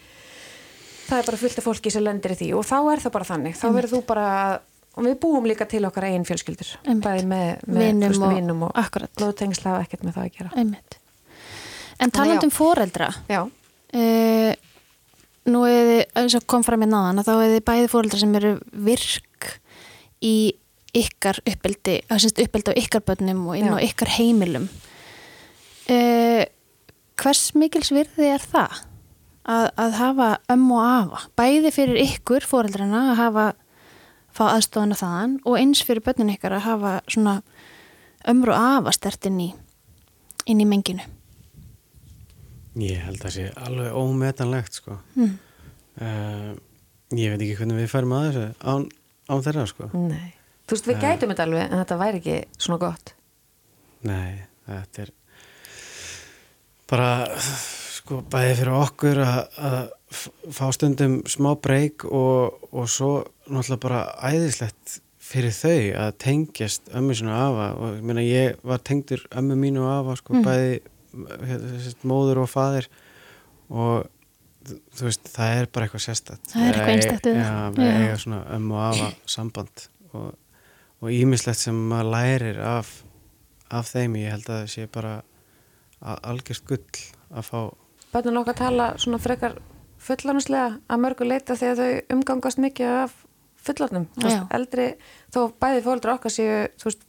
það 1.04 1.18
er 1.20 1.26
bara 1.28 1.40
fullt 1.44 1.58
af 1.60 1.66
fólki 1.68 1.92
sem 1.92 2.02
lendir 2.06 2.32
í 2.32 2.38
því 2.40 2.48
og 2.56 2.64
þá 2.64 2.76
er 2.94 3.04
það 3.04 3.12
bara 3.18 3.28
þannig, 3.28 3.58
þá 3.60 3.66
verður 3.76 3.92
þú 3.98 4.02
bara 4.08 4.28
og 4.94 5.02
við 5.04 5.16
búum 5.20 5.44
líka 5.50 5.66
til 5.68 5.84
okkar 5.84 6.06
eigin 6.08 6.24
fjölskyldur 6.24 6.70
bæði 7.04 7.24
með, 7.28 7.64
með 7.68 8.00
veist, 8.08 8.22
og- 8.22 8.62
og 8.70 8.76
akkurat. 8.80 9.10
blóðtengsl 9.18 9.66
hafa 9.68 9.82
ekkert 9.84 10.04
með 10.08 10.14
það 10.16 10.24
að 10.24 10.36
gera 10.38 10.50
Einmitt. 10.56 10.98
En 12.00 12.10
Þannig 12.10 12.14
taland 12.16 12.40
já. 12.40 12.44
um 12.44 12.50
foreldra, 12.50 13.08
Já, 13.28 13.42
uh, 13.44 14.54
nú 15.50 15.64
er 15.68 15.88
þið, 15.90 16.02
eins 16.20 16.36
og 16.38 16.46
kom 16.50 16.64
fram 16.66 16.84
í 16.84 16.88
náðan, 16.88 17.20
að 17.20 17.28
þá 17.28 17.34
er 17.34 17.52
þið 17.54 17.64
bæði 17.68 17.90
foreldra 17.92 18.20
sem 18.20 18.36
eru 18.40 18.52
virk 18.86 19.50
í 20.24 20.36
ykkar 20.94 21.40
uppeldi, 21.50 21.98
að 22.08 22.22
sérst 22.24 22.40
uppeldi 22.44 22.74
á 22.74 22.80
ykkar 22.80 23.04
börnum 23.08 23.46
og 23.50 23.58
inn 23.58 23.72
á 23.74 23.82
ykkar 23.82 24.12
heimilum. 24.14 24.68
Uh, 25.90 26.44
hvers 27.20 27.48
mikils 27.58 27.92
virði 27.94 28.30
er 28.36 28.44
það? 28.44 28.84
Að, 29.44 29.66
að 29.76 29.96
hafa 29.98 30.28
ömm 30.54 30.70
og 30.72 30.84
afa, 30.86 31.18
bæði 31.36 31.74
fyrir 31.74 32.00
ykkur 32.06 32.46
foreldrana 32.48 33.10
að 33.10 33.18
hafa 33.18 33.48
fá 34.34 34.46
aðstofana 34.54 34.96
þaðan 34.96 35.34
og 35.44 35.58
eins 35.60 35.82
fyrir 35.84 36.00
börnin 36.06 36.32
ykkar 36.32 36.56
að 36.56 36.64
hafa 36.64 36.94
svona 37.12 37.34
ömru 38.30 38.54
og 38.54 38.70
afa 38.80 38.94
stert 38.96 39.28
inn 39.28 39.42
í 39.44 39.50
inn 40.48 40.62
í 40.64 40.68
menginu. 40.68 41.04
Ég 42.82 43.02
held 43.04 43.20
að 43.20 43.26
það 43.26 43.34
sé 43.36 43.48
alveg 43.68 43.98
ómetanlegt 43.98 44.78
sko. 44.80 44.96
Mm. 45.14 45.34
Uh, 45.94 46.54
ég 47.14 47.34
veit 47.34 47.44
ekki 47.44 47.58
hvernig 47.60 47.82
við 47.82 47.92
færum 47.92 48.14
að 48.16 48.24
þessu 48.28 48.46
án, 48.66 48.88
án 49.30 49.44
þeirra 49.44 49.66
sko. 49.70 49.90
nei 49.94 50.32
Þú 50.64 50.76
veist, 50.78 50.86
við 50.88 50.96
Nei. 50.96 51.02
gætum 51.04 51.32
þetta 51.34 51.44
alveg 51.44 51.62
en 51.64 51.80
þetta 51.82 51.96
væri 52.00 52.20
ekki 52.22 52.36
svona 52.56 52.80
gott 52.80 53.12
Nei, 54.08 54.30
þetta 54.68 55.02
er 55.04 55.12
bara 56.88 57.10
sko 57.34 58.20
bæði 58.32 58.56
fyrir 58.58 58.76
okkur 58.78 59.20
að, 59.24 59.92
fá 60.54 60.64
stundum 60.76 61.18
smá 61.28 61.52
breyk 61.60 62.04
og, 62.08 62.66
og 62.72 62.88
svo 62.92 63.12
náttúrulega 63.48 63.82
bara 63.82 64.02
æðislegt 64.30 64.98
fyrir 65.24 65.54
þau 65.56 65.78
að 66.04 66.10
tengjast 66.20 66.90
ömmu 66.96 67.16
svona 67.16 67.38
afa 67.46 67.68
og 67.78 67.96
ég 67.98 68.04
meina 68.08 68.24
ég 68.24 68.58
var 68.64 68.82
tengdur 68.84 69.24
ömmu 69.36 69.56
mínu 69.60 69.86
afa 69.88 70.16
sko 70.20 70.42
bæði 70.44 70.74
sem 70.74 70.84
sagt, 70.84 70.93
móður 72.08 72.42
og 72.44 72.50
faðir 72.52 72.88
og 73.70 74.06
þú 74.64 74.78
þú 74.96 75.04
veist 75.08 75.28
það 75.34 75.58
er 75.60 75.66
bara 75.74 75.86
eitthvað 75.88 76.04
sérstætt 76.06 76.52
Það 76.54 76.62
er 76.68 76.78
eitthvað 76.78 76.94
einstakt 76.94 77.26
við 77.28 77.34
það. 77.36 77.44
Já, 77.44 77.74
við 77.76 77.90
Já. 77.90 77.96
eiga 78.04 78.16
svona 78.22 78.40
ömmu 78.56 78.78
og 78.78 78.84
afa 78.88 79.08
samband 79.34 79.84
og, 80.14 80.30
og 81.04 81.12
ímislegt 81.12 81.60
sem 81.60 81.82
maður 81.90 82.10
lærir 82.14 82.60
af, 82.64 82.92
af 83.70 83.90
þeim 83.92 84.16
ég 84.22 84.32
held 84.32 84.48
að 84.48 84.62
það 84.62 84.72
sé 84.76 84.86
bara 84.94 85.14
a- 86.00 86.18
algjört 86.32 86.64
gull 86.70 87.04
að 87.34 87.50
fá 87.50 87.60
Bönnun 88.14 88.40
okkar 88.44 88.54
tala 88.62 88.88
svona 89.02 89.18
frekar 89.18 89.56
fullanislega 90.04 90.78
að 90.88 91.00
mörgu 91.02 91.26
leita 91.26 91.56
þegar 91.58 91.80
þau 91.80 92.16
umgangast 92.16 92.60
mikið 92.62 92.92
af 93.04 93.14
fullornum, 93.64 94.04
þú 94.20 94.26
veist, 94.28 94.42
eldri 94.52 94.84
þó 95.32 95.38
bæði 95.60 95.80
fóldra 95.86 96.14
okkar 96.18 96.32
séu 96.34 96.56
þú 96.78 96.90
veist, 96.90 97.06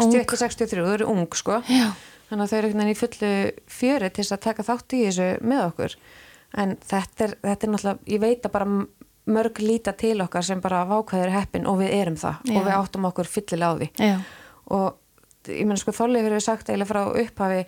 ung. 0.00 0.14
61-63 0.16 0.84
þau 0.86 0.94
eru 0.96 1.08
ung, 1.12 1.26
sko 1.36 1.58
Já. 1.68 1.90
Þannig 2.30 2.44
að 2.44 2.50
þau 2.50 2.56
eru 2.58 2.70
einhvern 2.70 2.82
veginn 2.84 2.94
í 2.94 3.00
fullu 3.00 3.32
fjöri 3.80 4.10
til 4.10 4.24
þess 4.24 4.36
að 4.36 4.44
taka 4.46 4.66
þátt 4.70 4.96
í 4.96 5.02
þessu 5.08 5.28
með 5.42 5.62
okkur 5.66 5.96
en 6.60 6.74
þetta 6.82 7.26
er, 7.26 7.36
þetta 7.44 7.66
er 7.66 7.72
náttúrulega 7.74 8.14
ég 8.14 8.22
veit 8.24 8.46
að 8.46 8.54
bara 8.56 8.70
mörg 9.30 9.60
líta 9.62 9.94
til 9.98 10.16
okkar 10.24 10.46
sem 10.46 10.62
bara 10.62 10.82
vákvæður 10.88 11.34
heppin 11.34 11.68
og 11.70 11.78
við 11.82 11.94
erum 11.98 12.18
það 12.18 12.40
Já. 12.48 12.54
og 12.56 12.66
við 12.66 12.74
áttum 12.78 13.06
okkur 13.10 13.30
fyllilega 13.30 13.70
á 13.70 13.78
því 13.78 13.90
Já. 14.06 14.16
og 14.78 15.50
ég 15.50 15.66
meina 15.66 15.80
sko 15.82 15.94
Þorleif 15.96 16.26
hefur 16.28 16.46
sagt 16.46 16.70
eiginlega 16.70 16.90
frá 16.90 17.02
upphafi 17.10 17.62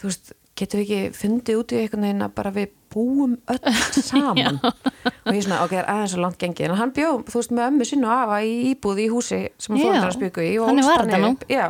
þú 0.00 0.10
veist, 0.10 0.32
getum 0.56 0.80
við 0.82 0.86
ekki 0.86 1.18
fundið 1.20 1.60
út 1.60 1.74
í 1.74 1.80
einhvern 1.82 2.06
veginn 2.08 2.26
að 2.26 2.36
bara 2.40 2.54
við 2.56 2.75
búum 2.96 3.36
öll 3.52 3.74
saman 4.08 4.58
og 4.64 5.32
ég 5.34 5.44
svona, 5.44 5.60
ok, 5.64 5.74
það 5.74 5.80
er 5.82 5.90
aðeins 5.92 6.14
svo 6.14 6.22
langt 6.22 6.38
gengið 6.40 6.70
en 6.70 6.78
hann 6.80 6.94
bjóð, 6.96 7.24
þú 7.28 7.40
veist, 7.40 7.52
með 7.58 7.68
ömmu 7.70 7.88
sinni 7.88 8.08
og 8.08 8.14
afa 8.16 8.38
í 8.46 8.54
íbúð 8.72 9.02
í 9.04 9.06
húsi 9.12 9.40
sem 9.62 9.76
Já. 9.76 9.82
fóldrar 9.84 10.16
spjöku 10.16 10.44
í 10.46 10.54
og 10.60 10.72
ólst 10.72 10.88
var 10.88 11.04
þetta 11.04 11.20
nú. 11.22 11.30
upp. 11.34 11.44
Já, 11.52 11.66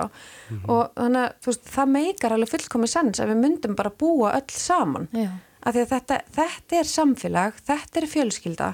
og 0.70 0.94
þannig 0.94 1.20
að 1.24 1.50
veist, 1.50 1.68
það 1.74 1.92
meikar 1.96 2.36
alveg 2.36 2.52
fullkomið 2.54 2.92
sens 2.94 3.22
að 3.22 3.32
við 3.32 3.42
myndum 3.42 3.76
bara 3.78 3.94
búa 4.04 4.32
öll 4.38 4.56
saman 4.56 5.10
Já. 5.12 5.28
af 5.62 5.76
því 5.76 5.84
að 5.84 5.92
þetta, 5.94 6.20
þetta 6.38 6.80
er 6.80 6.90
samfélag 6.92 7.60
þetta 7.66 8.02
er 8.02 8.10
fjölskylda 8.14 8.72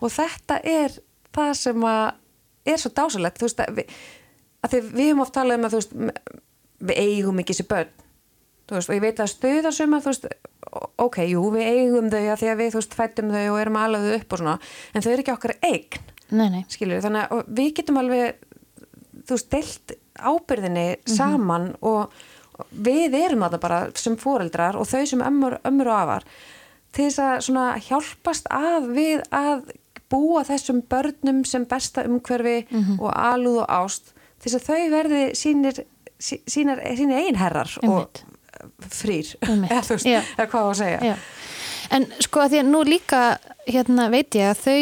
og 0.00 0.12
þetta 0.12 0.60
er 0.76 0.98
það 1.36 1.52
sem 1.60 1.86
að 1.90 2.06
er 2.66 2.82
svo 2.82 2.90
dásalegt 2.96 3.38
þú 3.40 3.48
veist 3.48 3.62
að 3.62 3.78
við, 3.80 3.94
að 4.66 4.76
við 4.80 5.06
höfum 5.06 5.22
oft 5.24 5.36
talað 5.36 5.60
um 5.60 5.68
að 5.68 5.78
veist 5.78 5.96
við 6.86 7.00
eigum 7.00 7.40
ekki 7.40 7.54
þessi 7.54 7.68
börn 7.70 7.92
veist, 8.72 8.90
og 8.90 8.96
ég 8.96 9.04
veit 9.04 9.22
að 9.22 9.32
stöðarsuma 9.32 10.00
þú 10.02 10.12
veist, 10.12 10.26
ok, 11.06 11.18
jú, 11.30 11.42
við 11.54 11.68
eigum 11.72 12.10
þau 12.12 12.22
að 12.32 12.40
því 12.42 12.50
að 12.52 12.60
við, 12.62 12.70
þú 12.74 12.80
veist, 12.80 12.96
fættum 12.98 13.30
þau 13.34 13.44
og 13.52 13.60
erum 13.62 13.78
alveg 13.82 14.08
upp 14.20 14.32
og 14.36 14.42
svona, 14.42 14.56
en 14.92 15.04
þau 15.04 15.10
eru 15.12 15.24
ekki 15.24 15.34
okkar 15.36 15.54
eign. 15.62 16.00
Nei, 16.36 16.48
nei. 16.50 16.62
skilur, 16.72 17.02
þannig 17.04 17.30
að 17.36 17.44
við 17.60 17.72
getum 17.78 18.00
alveg 18.02 18.40
þú 19.26 19.36
veist, 19.36 19.50
deilt 19.54 19.96
ábyrðinni 20.16 20.86
saman 21.06 21.68
og, 21.86 22.12
við 22.72 23.14
erum 23.18 23.42
þetta 23.44 23.60
bara 23.60 23.78
sem 24.00 24.14
foreldrar 24.16 24.78
og 24.80 24.86
þau 24.88 25.02
sem 25.06 25.20
ömmur, 25.22 25.58
ömmur 25.68 25.90
og 25.92 25.98
afar 26.00 26.24
til 26.96 27.04
þess 27.10 27.18
að 27.20 27.34
svona 27.44 27.64
hjálpast 27.84 28.46
að 28.56 28.86
við 28.96 29.20
að 29.36 29.66
búa 30.08 30.40
þessum 30.48 30.78
börnum 30.88 31.42
sem 31.44 31.66
besta 31.68 32.06
umhverfi 32.08 32.62
og 33.00 33.10
alúð 33.12 33.58
og 33.64 33.68
ást 33.76 34.14
til 34.40 34.52
þess 34.52 34.56
að 34.62 34.66
þau 34.70 34.90
verði 34.94 35.22
sínir 35.36 35.82
sí- 36.18 36.40
sínar, 36.48 36.80
sínir 36.96 37.20
einherrar 37.26 37.68
og 37.84 38.08
frýr 38.92 39.32
eða 39.46 39.82
veist, 39.88 40.06
eða 40.06 40.48
hvað 40.50 40.66
á 40.66 40.68
að 40.68 40.78
segja. 40.80 41.00
Já. 41.12 41.16
En 41.96 42.06
sko 42.24 42.42
að 42.42 42.54
því 42.54 42.60
að 42.62 42.70
nú 42.72 42.82
líka 42.86 43.22
hérna 43.68 44.08
veit 44.12 44.34
ég 44.36 44.50
að 44.50 44.62
þau 44.64 44.78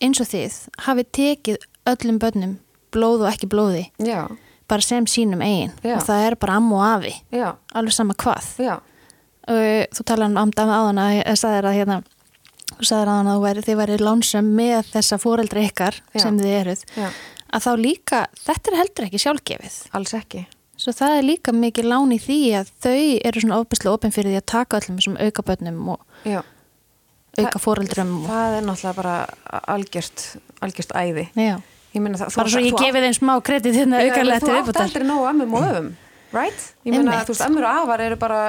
eins 0.00 0.22
og 0.22 0.30
þið 0.30 0.60
hafi 0.86 1.06
tekið 1.16 1.66
öllum 1.90 2.20
börnum 2.22 2.54
blóð 2.94 3.24
og 3.24 3.30
ekki 3.30 3.48
blóði 3.50 3.84
já, 4.02 4.24
bara 4.70 4.84
sem 4.84 5.06
sínum 5.10 5.42
eigin. 5.44 5.74
Og 5.84 6.04
það 6.06 6.26
er 6.26 6.38
bara 6.40 6.56
amma 6.58 6.78
og 6.78 6.86
afi. 6.88 7.12
Já, 7.34 7.50
alveg 7.76 7.94
sama 7.94 8.16
hvað. 8.18 8.48
Og 9.50 9.66
þú 9.96 10.06
talar 10.06 10.30
um 10.30 10.54
dama 10.54 10.80
áðan 10.80 11.02
að 11.02 11.16
ég 11.20 11.40
sagði 11.40 11.60
að 11.62 11.78
hérna 11.78 12.00
þú 12.76 12.88
sagðir 12.88 13.12
að 13.12 13.30
þú 13.30 13.40
væri, 13.44 13.66
þið 13.66 13.80
væri 13.80 13.98
lánsum 14.00 14.54
með 14.58 14.94
þessa 14.94 15.20
fóreldri 15.22 15.66
ykkar 15.68 16.00
sem 16.14 16.38
þið 16.38 16.56
eruð. 16.60 16.86
Já, 16.96 17.10
að 17.50 17.66
þá 17.66 17.72
líka, 17.80 18.24
þetta 18.46 18.72
er 18.72 18.80
heldur 18.80 19.08
ekki 19.08 19.22
sjálfgefið. 19.24 19.78
Alls 19.98 20.16
ekki 20.18 20.46
svo 20.80 20.94
það 20.96 21.16
er 21.18 21.26
líka 21.28 21.52
mikið 21.56 21.90
lán 21.92 22.14
í 22.16 22.18
því 22.22 22.38
að 22.60 22.70
þau 22.84 22.96
eru 23.28 23.42
svona 23.44 23.58
ofbæslega 23.60 23.96
opinn 23.98 24.14
fyrir 24.16 24.32
því 24.32 24.40
að 24.40 24.48
taka 24.54 24.80
öllum 24.80 25.00
þessum 25.00 25.18
aukabönnum 25.26 25.92
og 25.96 26.24
já 26.28 26.40
auka 27.38 27.60
fóreldrum 27.62 28.14
og, 28.20 28.30
Það 28.30 28.54
er 28.56 28.64
náttúrulega 28.66 28.96
bara 28.96 29.16
algjört, 29.74 30.24
algjört 30.64 30.94
æði. 30.98 31.26
já. 31.38 31.58
Ég 31.90 32.02
meina 32.04 32.18
það, 32.20 32.34
bara 32.38 32.50
svo 32.52 32.60
ég 32.62 32.76
gefi 32.78 33.02
þeim 33.02 33.14
smá 33.16 33.32
kredit 33.42 33.74
hérna 33.74 34.00
aukarlega 34.04 34.40
til 34.44 34.50
Þú 34.54 34.58
átt 34.70 34.80
aldrei 34.84 35.06
nógu 35.08 35.24
ömmum 35.26 35.54
og 35.58 35.64
öfum, 35.66 35.88
right? 36.36 36.66
Ég 36.86 36.94
meina, 36.94 37.16
þú 37.26 37.32
veist, 37.34 37.46
ömmur 37.48 37.66
og 37.66 37.78
afar 37.82 38.02
eru 38.04 38.18
bara, 38.20 38.42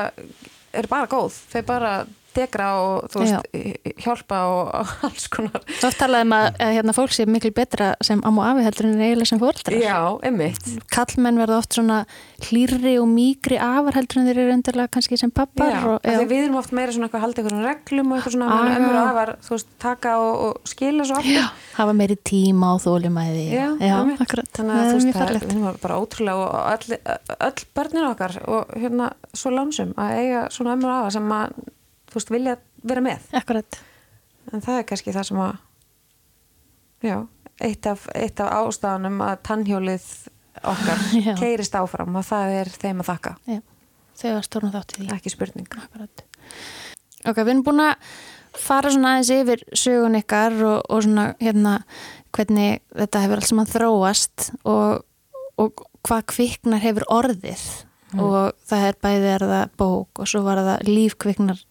eru 0.78 0.92
bara 0.92 1.08
góð. 1.10 1.40
Þau 1.50 1.64
bara 1.66 1.94
degra 2.36 2.68
og, 2.82 3.08
þú 3.12 3.24
veist, 3.24 3.58
hjálpa 4.06 4.40
og, 4.52 4.70
alls 5.08 5.28
konar. 5.34 5.64
Svo 5.80 5.90
oft 5.92 6.00
talaði 6.02 6.28
um 6.28 6.36
að, 6.38 6.48
að 6.66 6.74
hérna, 6.78 6.96
fólk 6.98 7.16
sé 7.16 7.26
miklu 7.30 7.52
betra 7.58 7.92
sem 8.04 8.22
amma 8.28 8.46
og 8.46 8.50
afi 8.56 8.66
heldur 8.68 8.88
en 8.90 9.02
eiginlega 9.04 9.30
sem 9.32 9.42
fóreldrar 9.42 9.78
Já, 9.82 9.98
einmitt. 10.28 10.70
kallmenn 10.94 11.40
verða 11.42 11.60
oft 11.62 11.76
svona 11.78 12.02
hlýrri 12.48 12.96
og 13.02 13.10
mýgri 13.12 13.60
afar 13.62 13.98
heldur 14.00 14.22
en 14.22 14.30
þeir 14.30 14.42
eru 14.46 14.56
undirlega 14.56 14.92
kannski 14.96 15.20
sem 15.20 15.32
pappar 15.36 15.72
Já, 15.74 15.82
og, 15.96 16.00
því 16.08 16.28
við 16.32 16.46
erum 16.46 16.60
oft 16.62 16.74
meira 16.78 16.96
svona 16.96 17.10
eitthvað 17.10 17.26
haldið 17.28 17.42
einhverjum 17.52 17.68
reglum 17.68 18.12
og 18.12 18.18
eitthvað 18.20 18.36
svona, 18.38 18.50
Ah. 18.52 18.78
og 18.82 18.98
afar, 19.02 19.30
þú 19.46 19.54
veist, 19.56 19.68
taka 19.82 20.16
og, 20.22 20.34
og 20.48 20.70
skila 20.72 21.06
svo 21.08 21.18
aftur. 21.20 21.36
Já, 21.38 21.46
hafa 21.78 21.94
meiri 21.98 22.18
tíma 22.28 22.74
og 22.76 22.82
þólumæði 22.84 23.46
Já, 23.52 23.68
já 23.82 23.96
akkurat, 24.22 24.50
Þannig 24.56 24.72
það 24.72 24.82
að 24.82 24.90
þú 24.92 24.98
veist, 24.98 25.18
það 25.18 25.70
er 25.72 25.80
bara 25.84 26.00
ótrúlega 26.02 26.48
og 26.48 26.50
öll, 26.72 26.98
öll 27.48 27.66
börnin 27.78 28.08
okkar 28.12 28.36
og 28.48 28.74
hérna 28.78 29.12
svo 29.34 29.54
lánsum 29.56 29.94
að 30.00 30.16
eiga 30.22 30.42
svona 30.54 30.76
ömmur 30.78 30.92
og 30.92 30.98
afa 31.04 31.14
sem 31.18 31.32
að, 31.38 31.56
þú 32.12 32.20
veist, 32.20 32.36
vilja 32.36 32.58
vera 32.84 33.04
með. 33.06 33.32
Akkurat, 33.40 33.80
En 34.50 34.64
það 34.64 34.82
er 34.82 34.88
kannski 34.90 35.14
það 35.16 35.28
sem 35.30 35.42
að, 35.42 35.60
já, 37.06 37.16
eitt 37.62 37.88
af, 37.92 38.08
eitt 38.18 38.42
af 38.44 38.54
ástafanum 38.58 39.22
að 39.26 39.42
tannhjólið 39.48 40.08
okkar 40.72 41.04
keirist 41.42 41.78
áfram 41.78 42.18
og 42.20 42.26
það 42.28 42.56
er 42.60 42.72
þeim 42.74 43.04
að 43.04 43.12
þakka, 43.12 43.36
já, 43.48 43.60
þau 44.22 44.30
var 44.34 44.48
stórna 44.48 44.74
þátt 44.76 44.96
í 44.96 45.00
því. 45.00 45.10
Ekki 45.18 45.34
spurning. 45.36 45.70
Akkurat. 45.78 46.26
Ok, 47.22 47.38
við 47.38 47.54
erum 47.54 47.64
búin 47.68 47.86
að 47.86 48.10
fara 48.58 48.92
svona 48.92 49.14
aðeins 49.14 49.32
yfir 49.38 49.64
sögun 49.78 50.20
ykkar 50.20 50.58
og, 50.66 50.82
og 50.90 51.06
svona 51.06 51.30
hérna 51.40 51.78
hvernig 52.36 52.82
þetta 52.90 53.24
hefur 53.24 53.42
alls 53.42 53.52
saman 53.54 53.70
þróast 53.70 54.50
og, 54.68 55.06
og 55.62 55.86
hvað 56.08 56.28
kviknar 56.34 56.84
hefur 56.84 57.08
orðið. 57.14 57.64
Og 58.20 58.52
það 58.68 58.86
er 58.90 58.98
bæði 59.00 59.28
er 59.32 59.44
það 59.48 59.76
bók 59.80 60.20
og 60.20 60.28
svo 60.28 60.42
var 60.44 60.60
það 60.60 60.90
lífkviknar 60.90 61.62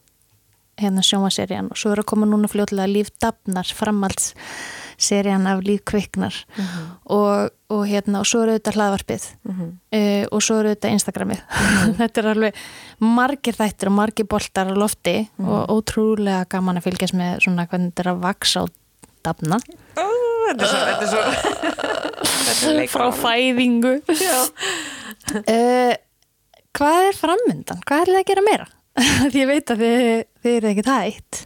hérna 0.80 1.04
sjómaserjan 1.04 1.70
og 1.72 1.78
svo 1.78 1.92
er 1.94 2.02
að 2.02 2.08
koma 2.10 2.28
núna 2.28 2.48
fljótlega 2.50 2.88
lífdabnar 2.90 3.70
framhaldsserjan 3.76 5.46
af 5.50 5.62
lífkviknar 5.66 6.38
og, 7.04 7.52
og 7.70 7.82
hérna 7.88 8.22
og 8.22 8.28
svo 8.28 8.42
er 8.44 8.54
auðvitað 8.54 8.78
hlaðvarpið. 8.78 9.28
Mhm. 9.50 9.70
uh, 9.96 10.24
og 10.30 10.44
svo 10.44 10.58
eru 10.60 10.74
þetta 10.74 10.92
Instagramið. 10.96 11.44
Þetta 12.00 12.22
er 12.22 12.30
alveg 12.34 12.60
margir 13.04 13.56
þættir 13.58 13.90
og 13.92 13.96
margir 14.00 14.28
boltar 14.30 14.72
á 14.72 14.74
lofti 14.76 15.16
og 15.40 15.72
ótrúlega 15.76 16.44
gaman 16.50 16.80
að 16.80 16.88
fylgjast 16.88 17.16
með 17.18 17.40
svona 17.46 17.68
hvernig 17.70 17.92
þetta 17.92 18.06
er 18.06 18.12
að 18.14 18.22
vaksa 18.26 18.66
og 18.66 18.74
dafna. 19.26 19.60
Ó, 20.00 20.06
þetta 20.48 20.64
er 20.64 20.70
svo, 20.70 20.82
þetta 20.88 21.04
er 21.04 21.10
svo, 21.12 21.22
þetta 22.48 22.74
er 22.74 22.92
frá 22.92 23.06
fæðingu. 23.20 23.94
Uh, 25.30 25.94
hvað 26.76 27.08
er 27.10 27.18
framundan? 27.18 27.82
hvað 27.86 28.04
er 28.04 28.12
það 28.14 28.22
að 28.22 28.28
gera 28.30 28.46
meira? 28.46 28.68
Því 29.30 29.42
ég 29.42 29.48
veit 29.50 29.72
að 29.74 29.84
þið, 29.84 30.08
þið 30.44 30.56
eru 30.58 30.70
ekkert 30.74 30.90
hægt 30.94 31.40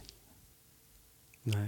Nei. 1.45 1.67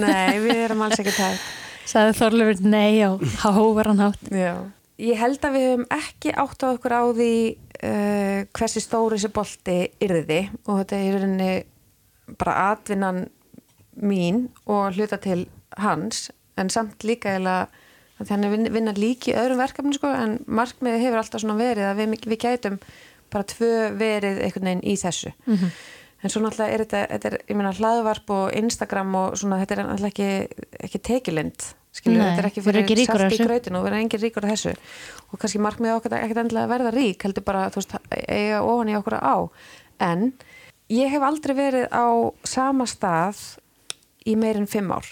Nei, 0.00 0.38
við 0.44 0.62
erum 0.64 0.82
alls 0.84 1.00
ekki 1.00 1.12
tætt. 1.16 1.44
sagði 1.88 2.14
Þorlefur 2.18 2.62
nei 2.68 3.00
á 3.04 3.10
háveran 3.44 4.00
hátt 4.00 4.30
Já. 4.32 4.54
Ég 5.02 5.18
held 5.18 5.42
að 5.44 5.56
við 5.58 5.64
höfum 5.70 5.86
ekki 5.96 6.32
átt 6.38 6.64
á 6.64 6.66
okkur 6.70 6.94
á 6.96 7.02
því 7.16 7.30
uh, 7.50 8.40
hversi 8.56 8.82
stóri 8.84 9.18
þessi 9.18 9.32
bolti 9.34 9.78
yrði 10.06 10.40
og 10.64 10.78
þetta 10.82 10.98
er 11.00 11.04
í 11.08 11.14
rauninni 11.16 11.50
bara 12.40 12.54
atvinnan 12.72 13.24
mín 14.00 14.46
og 14.64 14.94
hluta 14.96 15.18
til 15.22 15.44
hans 15.82 16.28
en 16.60 16.70
samt 16.72 17.02
líka 17.06 17.34
eða 17.40 17.56
að 18.22 18.30
er 18.36 18.52
vin- 18.54 18.70
vinna 18.72 18.92
líki 18.96 19.32
í 19.32 19.36
öðrum 19.36 19.58
verkefni 19.58 19.96
sko, 19.96 20.08
en 20.14 20.36
markmiðið 20.46 21.02
hefur 21.02 21.20
alltaf 21.20 21.42
svona 21.42 21.56
verið 21.58 21.88
að 21.90 21.98
við, 22.00 22.14
við 22.30 22.40
gætum 22.46 22.76
bara 23.34 23.50
tvö 23.50 23.74
verið 23.98 24.42
einhvern 24.46 24.70
veginn 24.70 24.86
í 24.86 24.96
þessu. 25.00 25.34
En 26.24 26.32
svo 26.32 26.40
náttúrulega 26.40 26.72
er 26.72 26.82
þetta, 26.86 27.00
þetta 27.10 27.30
er, 27.30 27.34
ég 27.50 27.56
meina 27.58 27.72
hlaðvarp 27.76 28.30
og 28.32 28.44
Instagram 28.56 29.16
og 29.20 29.34
svona 29.36 29.58
þetta 29.60 29.74
er 29.74 29.80
náttúrulega 29.84 30.12
ekki, 30.14 30.68
ekki 30.86 31.00
tekilind 31.04 31.66
Nei, 32.02 32.16
þetta 32.18 32.42
er 32.42 32.48
ekki 32.48 32.62
fyrir 32.64 33.00
salt 33.06 33.36
í 33.36 33.44
grautinu 33.44 33.78
og 33.78 33.84
verður 33.86 34.00
engin 34.02 34.22
ríkur 34.24 34.44
af 34.44 34.50
þessu. 34.50 34.72
Og 35.30 35.38
kannski 35.38 35.60
markmiðið 35.62 35.98
okkar 36.00 36.16
ekkert 36.18 36.40
endilega 36.42 36.66
að 36.66 36.72
verða 36.72 36.92
rík 36.96 37.26
heldur 37.26 37.44
bara, 37.46 37.68
þú 37.70 37.80
veist, 37.80 37.94
eiga 38.10 38.62
ofan 38.66 38.90
í 38.90 38.96
okkur 38.98 39.16
á. 39.22 39.36
En 40.02 40.24
ég 40.90 41.12
hef 41.14 41.26
aldrei 41.28 41.54
verið 41.54 41.86
á 41.94 42.06
sama 42.50 42.88
stað 42.90 43.44
í 44.26 44.34
meirinn 44.40 44.66
fimm 44.70 44.90
ár. 44.90 45.06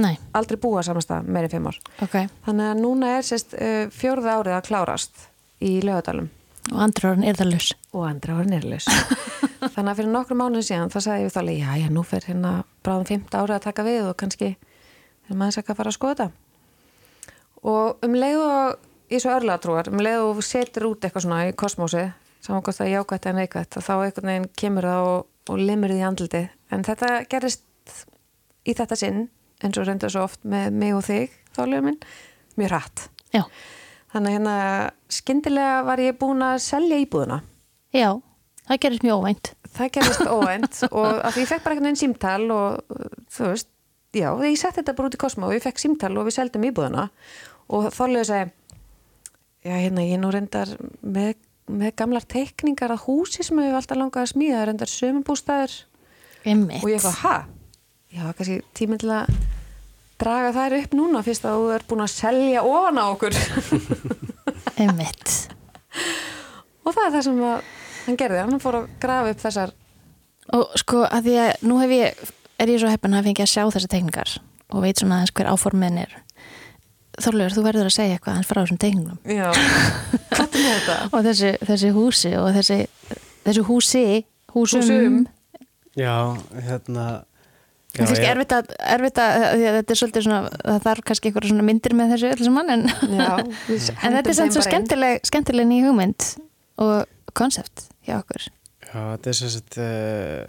Nei, 0.00 0.16
aldrei 0.36 0.58
búið 0.60 0.80
á 0.80 0.88
sama 0.88 1.04
stað 1.04 1.28
meirinn 1.28 1.52
fimm 1.52 1.68
ár. 1.68 1.80
Ok. 2.06 2.16
Þannig 2.48 2.70
að 2.72 2.82
núna 2.86 3.14
er 3.18 3.28
sérst 3.28 3.52
uh, 3.52 3.82
fjórða 3.92 4.40
árið 4.40 4.56
að 4.56 4.66
klárast 4.70 5.26
í 5.62 5.78
lögadalum 5.84 6.30
og 6.72 6.80
andra 6.82 7.12
orðin 7.12 7.28
er 7.30 7.38
það 7.38 7.52
laus 7.52 7.68
og 7.92 8.06
andra 8.08 8.38
var 8.38 8.48
nýrlaus 8.50 8.88
þannig 9.74 9.90
að 9.92 9.98
fyrir 10.00 10.10
nokkru 10.12 10.38
mánuð 10.40 10.66
síðan 10.66 10.90
þá 10.90 10.98
sagði 10.98 11.20
ég 11.20 11.28
við 11.28 11.36
þálega, 11.36 11.60
já, 11.62 11.84
já, 11.84 11.92
nú 11.94 12.02
fer 12.06 12.26
hérna 12.26 12.52
bráðum 12.84 13.06
15 13.12 13.38
árið 13.40 13.56
að 13.56 13.66
taka 13.68 13.86
við 13.86 14.02
og 14.10 14.18
kannski 14.20 14.50
er 14.56 15.38
maður 15.38 15.62
ekki 15.62 15.74
að 15.74 15.80
fara 15.80 15.92
að 15.92 15.98
skoða 15.98 16.28
og 17.66 18.06
um 18.06 18.18
leið 18.18 18.42
og 18.42 18.86
í 19.06 19.20
svo 19.22 19.36
örlatrúar, 19.36 19.90
um 19.92 20.02
leið 20.02 20.24
og 20.26 20.42
setur 20.44 20.90
út 20.90 21.06
eitthvað 21.06 21.26
svona 21.26 21.44
í 21.46 21.54
kosmósi 21.54 22.08
saman 22.46 22.62
hvort 22.62 22.78
það 22.78 22.88
er 22.88 22.94
jákvætt 22.96 23.28
en 23.30 23.40
neikvætt 23.40 23.78
og 23.78 23.86
þá 23.86 23.94
einhvern 23.94 24.30
veginn 24.30 24.50
kemur 24.60 24.86
það 24.86 25.08
og, 25.10 25.26
og 25.50 25.62
limur 25.62 25.94
því 25.94 26.04
andliti. 26.06 26.42
En 26.74 26.84
þetta 26.86 27.10
gerist 27.30 27.64
í 28.66 28.74
þetta 28.76 28.98
sinn 28.98 29.26
eins 29.64 29.80
og 29.80 29.88
reynda 29.88 30.10
svo 30.12 30.26
oft 30.26 30.44
með 30.46 30.78
mig 30.82 30.94
og 30.96 31.04
þig 31.06 31.34
þálega 31.56 31.86
minn, 31.86 31.98
mjög 32.60 32.72
hratt. 32.72 33.06
Já, 33.34 33.42
þannig 34.14 34.30
að 34.30 34.36
hérna 34.36 34.56
skyndilega 35.18 35.78
var 35.86 36.02
ég 36.02 36.18
búin 36.20 36.44
að 36.46 36.58
selja 36.64 36.98
íbúðuna 37.02 37.40
já, 37.96 38.10
það 38.66 38.82
gerist 38.84 39.06
mjög 39.06 39.22
óvænt. 39.22 39.52
það 39.78 39.90
gerist 39.96 40.26
óvænt 40.26 40.82
og 40.98 41.08
að 41.14 41.32
því 41.32 41.44
ég 41.44 41.50
fekk 41.52 41.64
bara 41.64 41.76
einhvern 41.76 41.88
veginn 41.90 42.02
símtal 42.02 42.44
og 42.54 42.94
uh, 42.96 43.08
þú 43.32 43.50
veist, 43.52 43.72
já, 44.16 44.28
ég 44.44 44.60
setti 44.60 44.80
þetta 44.82 44.96
bara 44.98 45.10
út 45.10 45.18
í 45.18 45.22
kosma 45.24 45.50
og 45.50 45.56
ég 45.56 45.66
fekk 45.66 45.82
símtal 45.82 46.12
og 46.16 46.28
við 46.28 46.38
seldum 46.38 46.68
íbúðuna 46.70 47.08
og 47.66 47.90
þálega 47.94 48.28
segi 48.30 48.46
já, 49.66 49.74
hérna, 49.74 50.06
ég 50.06 50.22
nú 50.22 50.30
reyndar 50.34 50.70
með, 51.02 51.34
með 51.66 51.98
gamlar 51.98 52.26
teikningar 52.30 52.94
að 52.94 53.04
húsi 53.08 53.46
sem 53.46 53.58
hefur 53.62 53.80
alltaf 53.80 53.98
langað 54.00 54.26
að 54.26 54.32
smíða, 54.34 54.64
reyndar 54.68 54.92
sömumbústæður 54.92 55.76
og 56.46 56.88
ég 56.90 56.96
eitthvað, 57.00 57.20
ha? 57.24 57.36
Já, 58.14 58.30
kannski 58.38 58.60
tíminn 58.78 59.02
til 59.02 59.10
að 59.12 59.32
draga 60.20 60.52
þær 60.56 60.76
upp 60.80 60.94
núna 60.96 61.22
fyrst 61.26 61.44
að 61.48 61.56
þú 61.60 61.72
er 61.76 61.86
búin 61.90 62.04
að 62.06 62.12
selja 62.14 62.62
ofan 62.66 63.00
á 63.00 63.04
okkur 63.12 63.36
Einmitt. 64.82 65.34
og 66.84 66.94
það 66.94 67.04
er 67.06 67.12
það 67.16 67.24
sem 67.28 67.42
að 67.50 67.72
hann 68.06 68.18
gerði, 68.20 68.42
hann 68.46 68.62
fór 68.62 68.80
að 68.82 68.88
grafa 69.02 69.34
upp 69.34 69.42
þessar 69.46 69.74
Og 70.54 70.76
sko, 70.78 71.00
að 71.10 71.24
því 71.26 71.32
að 71.42 71.64
nú 71.66 71.76
hef 71.80 71.90
ég, 71.90 72.20
er 72.62 72.70
ég 72.70 72.78
svo 72.78 72.90
heppin 72.92 73.16
að 73.18 73.24
fengi 73.26 73.42
að 73.42 73.48
sjá 73.50 73.62
þessar 73.66 73.90
teikningar 73.96 74.34
og 74.70 74.84
veit 74.84 75.00
svona 75.00 75.16
aðeins 75.18 75.32
hver 75.34 75.48
áformin 75.50 75.96
er. 76.04 76.12
Þorlegur, 77.18 77.54
þú 77.56 77.64
verður 77.64 77.88
að 77.88 77.94
segja 77.96 78.14
eitthvað 78.14 78.36
aðeins 78.36 78.50
frá 78.52 78.60
þessum 78.60 78.78
teikningum. 78.84 79.18
já, 79.26 79.48
hvað 80.30 80.44
er 80.44 80.62
með 80.62 80.68
þetta? 80.76 80.96
Og 81.18 81.26
þessi, 81.26 81.50
þessi 81.66 81.90
húsi 81.96 82.32
og 82.38 82.48
þessi, 82.54 82.78
þessi 83.48 83.64
húsi, 83.66 84.04
húsum. 84.54 84.86
Húsum. 84.86 85.18
Já, 85.98 86.14
hérna 86.68 87.06
Það 87.96 88.04
er 88.04 88.10
kannski 88.12 88.30
erfitt 88.30 88.54
að, 88.56 88.74
erfitt 88.96 89.20
að, 89.22 89.44
þetta 89.78 89.94
er 89.94 90.00
svolítið 90.00 90.26
svona, 90.26 90.40
það 90.66 90.82
þarf 90.86 91.06
kannski 91.10 91.30
eitthvað 91.30 91.48
svona 91.50 91.66
myndir 91.66 91.96
með 91.96 92.12
þessu 92.14 92.32
öllu 92.34 92.64
en, 92.76 92.84
Já, 93.16 93.30
við 93.70 93.88
en 93.88 93.98
hendum 94.02 94.18
þetta 94.18 94.32
er 94.32 94.38
samt 94.40 94.56
svo 94.56 94.66
skemmtileg, 94.66 95.24
skemmtileg 95.30 95.70
ný 95.70 95.80
hugmynd 95.86 96.28
og 96.84 97.32
konsept 97.36 97.88
hjá 98.06 98.18
okkur. 98.20 98.46
Já, 98.86 99.00
þetta 99.16 99.32
er 99.32 99.38
sem 99.40 99.52
sagt 99.56 99.80
uh, 99.82 100.44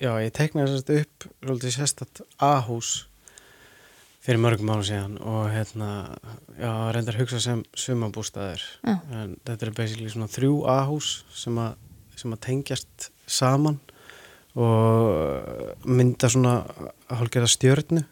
já, 0.00 0.10
ég 0.24 0.34
teknaði 0.36 0.72
sem 0.72 0.80
sagt 0.80 0.96
upp 0.96 1.30
svolítið 1.44 1.76
sérstatt 1.76 2.24
A-hús 2.42 2.94
fyrir 4.20 4.40
mörgum 4.42 4.72
árum 4.72 4.84
síðan 4.84 5.16
og 5.24 5.46
hérna, 5.52 5.90
já, 6.58 6.72
reyndar 6.92 7.16
hugsa 7.20 7.40
sem 7.40 7.62
sumabústaðir 7.72 8.64
Já. 8.84 8.98
en 9.16 9.36
þetta 9.48 9.66
er 9.66 9.76
basically 9.76 10.12
svona 10.12 10.28
þrjú 10.28 10.58
A-hús 10.68 11.12
sem 11.32 11.56
að, 11.60 11.78
sem 12.20 12.34
að 12.36 12.42
tengjast 12.44 13.08
saman 13.30 13.78
og 14.60 15.86
mynda 15.88 16.28
svona 16.30 16.54
hálfgerða 17.08 17.50
stjörnu 17.50 18.02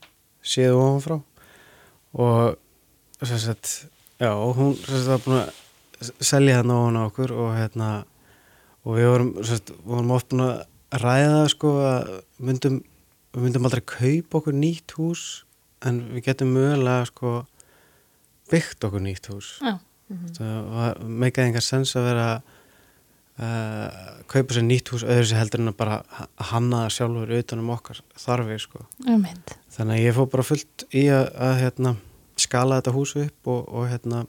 séðu 0.44 0.80
ofanfrá 0.80 1.18
og 2.18 2.58
sagt, 3.20 3.72
já, 4.20 4.30
hún 4.32 4.76
sagt 4.78 5.10
var 5.10 5.24
búin 5.24 5.40
að 5.42 6.12
selja 6.22 6.60
þarna 6.60 6.78
ofan 6.78 6.98
á 6.98 7.02
okkur 7.08 7.34
og 7.34 7.50
hérna 7.56 7.88
og 8.86 8.96
við 8.96 9.10
vorum, 9.10 9.32
sérst, 9.44 9.72
vorum 9.84 10.14
oft 10.14 10.30
búin 10.30 10.46
að 10.46 11.02
ræða 11.02 11.32
það 11.34 11.48
sko 11.52 11.72
að 11.84 12.12
myndum, 12.38 12.78
við 13.34 13.44
myndum 13.44 13.68
aldrei 13.68 13.84
kaupa 13.84 14.40
okkur 14.40 14.56
nýtt 14.56 14.94
hús 14.96 15.24
en 15.86 16.00
við 16.14 16.30
getum 16.30 16.54
mögulega 16.54 17.08
sko 17.10 17.34
byggt 18.48 18.86
okkur 18.88 19.04
nýtt 19.04 19.28
hús 19.32 19.56
Já. 19.60 19.76
það 20.38 20.70
var 20.72 21.02
meikaði 21.04 21.52
engar 21.52 21.66
sens 21.66 21.92
að 21.98 22.08
vera 22.08 22.28
uh, 23.38 24.22
kaupa 24.30 24.54
sér 24.56 24.66
nýtt 24.66 24.90
hús 24.92 25.04
öðru 25.06 25.26
sér 25.30 25.40
heldur 25.42 25.62
en 25.64 25.72
að 25.72 25.78
bara 25.80 26.00
ha- 26.18 26.28
hanna 26.52 26.84
það 26.86 26.94
sjálfur 26.96 27.34
utanum 27.38 27.70
okkar 27.76 28.00
þarfi 28.18 28.58
sko 28.64 28.82
Einmitt. 29.06 29.54
þannig 29.76 29.98
að 29.98 30.04
ég 30.06 30.16
fór 30.18 30.28
bara 30.34 30.46
fullt 30.48 30.86
í 30.92 31.04
að, 31.12 31.28
að 31.48 31.54
hérna, 31.62 31.94
skala 32.38 32.80
þetta 32.80 32.96
hús 32.96 33.14
upp 33.22 33.52
og, 33.54 33.62
og 33.68 33.88
hérna 33.92 34.24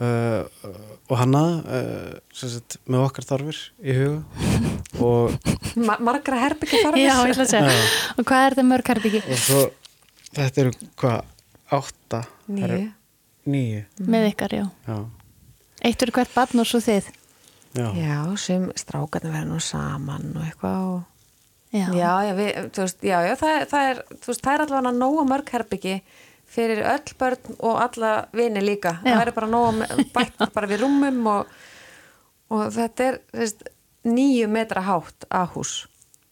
uh, 0.00 0.42
og 1.10 1.16
hanna 1.20 1.42
uh, 1.62 2.14
með 2.86 3.04
okkar 3.06 3.28
þarfir 3.28 3.62
í 3.82 3.96
huga 3.98 4.22
og, 5.08 5.36
Ma 5.76 5.96
margra 6.04 6.38
segja. 7.48 7.64
Já. 7.72 7.84
Og 8.18 8.26
hvað 8.28 8.42
er 8.46 8.54
þetta 8.56 8.68
mörg 8.68 8.90
herbyggi 8.92 9.22
og 9.24 9.38
svo 9.40 9.62
þetta 10.36 10.64
eru 10.66 10.72
hvað 11.00 11.18
átta 11.72 12.22
nýju 13.48 13.82
með 14.12 14.28
ykkar, 14.32 14.54
já. 14.60 14.66
já, 14.86 14.96
Eitt 15.82 15.98
fyrir 15.98 16.14
hvert 16.14 16.34
barn 16.36 16.60
og 16.62 16.68
svo 16.68 16.78
þið. 16.84 17.08
Já. 17.76 17.86
Já, 17.96 18.18
sem 18.36 18.68
strákarnir 18.76 19.32
verður 19.32 19.54
nú 19.54 19.60
saman 19.64 20.30
og 20.36 20.44
eitthvað 20.46 20.84
og... 20.90 21.00
Já. 21.72 21.86
Já, 21.96 22.10
já, 22.26 22.32
við, 22.36 22.48
veist, 22.76 22.98
já, 23.00 23.16
já, 23.24 23.32
það, 23.40 23.62
það 23.70 23.90
er, 23.90 24.00
veist, 24.26 24.42
það 24.44 24.54
er 24.54 24.64
allavega 24.66 24.90
nóga 24.92 25.22
mörg 25.24 25.52
herbyggi 25.54 25.94
fyrir 26.52 26.82
öll 26.84 27.14
börn 27.16 27.54
og 27.64 27.78
alla 27.80 28.10
vini 28.36 28.60
líka. 28.60 28.98
Já. 29.00 29.14
Það 29.14 29.22
er 29.22 29.30
bara 29.38 29.48
nóga 29.48 30.02
bætt 30.12 30.42
bara 30.52 30.68
við 30.68 30.82
rúmum 30.84 31.22
og, 31.32 31.54
og 32.52 32.66
þetta 32.74 33.06
er, 33.06 33.18
veist, 33.40 33.64
nýju 34.04 34.50
metra 34.52 34.84
hátt 34.84 35.24
að 35.32 35.56
hús. 35.56 35.72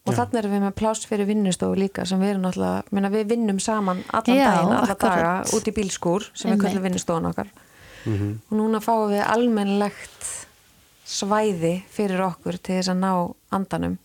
Og 0.05 0.15
þannig 0.17 0.39
erum 0.41 0.53
við 0.55 0.63
með 0.63 0.77
pláss 0.79 1.05
fyrir 1.05 1.27
vinnustofu 1.29 1.77
líka 1.77 2.05
sem 2.09 2.21
við 2.21 2.33
erum 2.33 2.45
náttúrulega, 2.47 2.85
minna, 2.93 3.11
við 3.13 3.27
vinnum 3.35 3.59
saman 3.61 3.99
allan 4.09 4.37
Já, 4.37 4.47
daginn, 4.47 4.71
alla 4.77 4.95
akkurat. 4.95 5.03
daga 5.03 5.57
út 5.57 5.67
í 5.69 5.73
bílskúr 5.77 6.25
sem 6.33 6.49
við 6.49 6.55
Einmitt. 6.55 6.65
kallum 6.67 6.85
vinnustofun 6.87 7.29
okkar. 7.29 7.51
Mhm. 8.05 8.31
Og 8.49 8.55
núna 8.57 8.81
fáum 8.81 9.11
við 9.13 9.21
almennlegt 9.25 10.29
svæði 11.11 11.73
fyrir 11.91 12.21
okkur 12.29 12.57
til 12.63 12.77
þess 12.79 12.91
að 12.93 12.99
ná 13.03 13.11
andanum. 13.57 13.97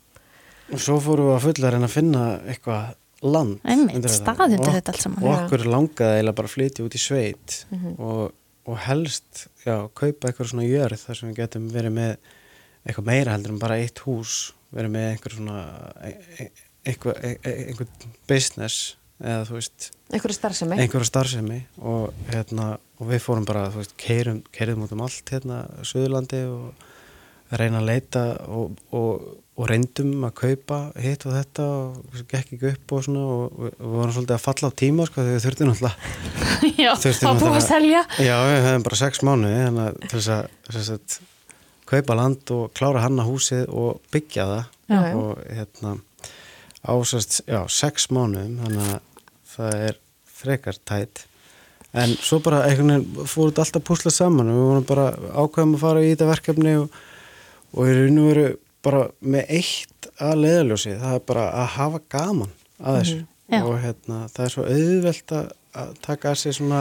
og 0.72 0.80
svo 0.82 0.96
fórum 1.00 1.28
við 1.30 1.36
að 1.36 1.44
fulla 1.46 1.68
að 1.68 1.74
reyna 1.76 1.86
að 1.90 1.94
finna 1.94 2.22
eitthvað 2.50 2.94
land 3.22 3.60
Einmitt, 3.64 3.94
undir 3.96 4.10
þetta. 4.10 4.34
stað 4.34 4.42
undir 4.46 4.60
Og- 4.68 4.74
þetta 4.74 4.92
allt 4.92 5.02
saman. 5.04 5.22
og 5.22 5.36
okkur 5.44 5.64
langaði 5.70 6.16
eiginlega 6.18 6.34
bara 6.40 6.48
flytja 6.52 6.84
út 6.84 6.94
í 6.98 7.00
sveit 7.00 7.64
Mhm. 7.70 7.94
og, 8.00 8.32
og 8.66 8.78
helst 8.78 9.46
já, 9.64 9.88
kaupa 9.94 10.28
eitthvað 10.28 10.50
svona 10.50 10.66
jörð 10.66 10.98
þar 11.06 11.16
sem 11.16 11.30
við 11.32 11.36
getum 11.36 11.70
verið 11.70 11.92
með 11.92 12.16
eitthvað 12.86 13.06
meira 13.06 13.32
heldur 13.32 13.50
en 13.54 13.58
bara 13.62 13.78
eitt 13.78 13.98
hús 14.06 14.52
verið 14.74 14.90
með 14.90 15.06
einhver 15.12 15.32
svona 15.36 15.92
e- 16.02 16.18
e- 16.44 16.50
eitthvað, 16.84 17.24
e- 17.24 17.66
einhver 17.70 17.86
business 18.28 18.96
eða 19.22 19.46
þú 19.48 19.54
veist 19.56 19.90
einhverju 20.12 21.06
starfsemi 21.06 21.62
og, 21.80 22.12
hérna, 22.30 22.78
og 23.00 23.06
við 23.08 23.20
fórum 23.24 23.46
bara, 23.46 23.70
þú 23.70 23.80
veist, 23.80 23.96
keirum, 23.96 24.42
keirum 24.52 24.82
út 24.84 24.92
um 24.92 25.00
allt 25.06 25.24
hérna, 25.30 25.62
Suðurlandi 25.82 26.42
og 26.50 26.74
reyna 27.54 27.80
að 27.82 27.88
leita 27.90 28.22
og, 28.50 28.78
og, 28.96 29.26
og 29.56 29.68
reyndum 29.70 30.24
að 30.26 30.34
kaupa 30.40 30.80
hitt 31.00 31.26
og 31.28 31.36
þetta 31.36 31.66
og 31.66 32.16
gekk 32.32 32.56
ekki 32.56 32.72
upp 32.72 32.94
og 32.96 33.04
svona 33.06 33.22
og 33.36 33.60
við, 33.60 33.76
við 33.78 33.94
vorum 33.94 34.14
svolítið 34.16 34.36
að 34.36 34.44
falla 34.46 34.70
á 34.70 34.78
tíma 34.82 35.06
sko 35.08 35.22
þegar 35.22 35.36
við 35.36 35.46
þurftum 35.46 35.70
náttúrulega 35.70 36.34
Já, 36.84 36.90
Þurftum 37.00 37.28
þá 37.28 37.44
búið 37.44 37.56
að 37.56 37.66
selja. 37.66 38.02
Já, 38.18 38.34
við 38.48 38.60
höfum 38.66 38.86
bara 38.88 39.00
sex 39.00 39.22
mánuði 39.26 39.62
þannig 39.62 39.86
að 39.86 40.10
þess 40.12 40.32
að, 40.34 40.50
þess 40.72 40.92
að 40.96 41.16
kaupa 41.86 42.16
land 42.18 42.52
og 42.56 42.64
klára 42.74 43.04
hanna 43.04 43.26
húsið 43.26 43.70
og 43.70 44.02
byggja 44.14 44.48
það. 44.50 44.72
Já, 44.90 45.00
og 45.18 45.40
hérna 45.50 45.94
ásast, 46.86 47.40
já, 47.46 47.60
sex 47.70 48.10
mánuðum 48.14 48.58
þannig 48.64 48.92
að 48.92 49.00
það 49.56 49.86
er 49.88 49.98
frekar 50.36 50.78
tætt. 50.86 51.24
En 51.96 52.12
svo 52.20 52.40
bara 52.44 52.64
einhvern 52.66 52.92
veginn 52.92 53.28
fór 53.30 53.50
þetta 53.50 53.64
alltaf 53.64 53.84
púsla 53.86 54.12
saman 54.12 54.50
og 54.52 54.58
við 54.58 54.66
vorum 54.70 54.88
bara 54.90 55.06
ákveðum 55.32 55.76
að 55.78 55.84
fara 55.86 56.02
í 56.04 56.10
þetta 56.12 56.28
verkefni 56.28 56.74
og, 56.82 56.98
og 57.76 57.90
í 57.90 57.96
raun 57.96 58.20
og 58.22 58.30
veru 58.30 58.46
bara 58.86 59.02
með 59.20 59.52
eitt 59.58 60.10
að 60.22 60.42
leiðaljósi 60.44 60.94
það 61.00 61.18
er 61.18 61.24
bara 61.28 61.46
að 61.62 61.68
hafa 61.76 62.02
gaman 62.16 62.52
að 62.78 63.00
þessu. 63.00 63.18
Já. 63.46 63.60
og 63.62 63.76
hérna 63.78 64.20
það 64.34 64.44
er 64.44 64.54
svo 64.54 64.64
auðvelt 64.66 65.36
að, 65.36 65.50
að 65.82 65.90
taka 66.02 66.32
að 66.32 66.40
sér 66.40 66.56
svona 66.56 66.80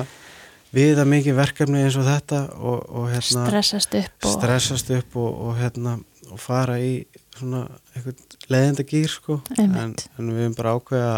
viða 0.75 1.05
mikið 1.07 1.37
verkefni 1.37 1.83
eins 1.85 1.97
og 1.99 2.07
þetta 2.07 2.41
og, 2.57 2.79
og 2.89 3.07
hérna 3.11 3.45
Stressast 3.45 3.97
upp 3.99 4.27
og... 4.27 4.35
stressast 4.39 4.91
upp 4.95 5.17
og, 5.21 5.29
og 5.45 5.57
hérna 5.59 5.97
og 6.31 6.41
fara 6.41 6.79
í 6.81 6.91
svona 7.35 7.65
eitthvað 7.93 8.49
leiðenda 8.51 8.85
gýr 8.89 9.11
sko 9.11 9.39
en, 9.61 9.75
en 9.93 10.31
við 10.31 10.45
erum 10.47 10.57
bara 10.57 10.75
ákveða 10.79 11.15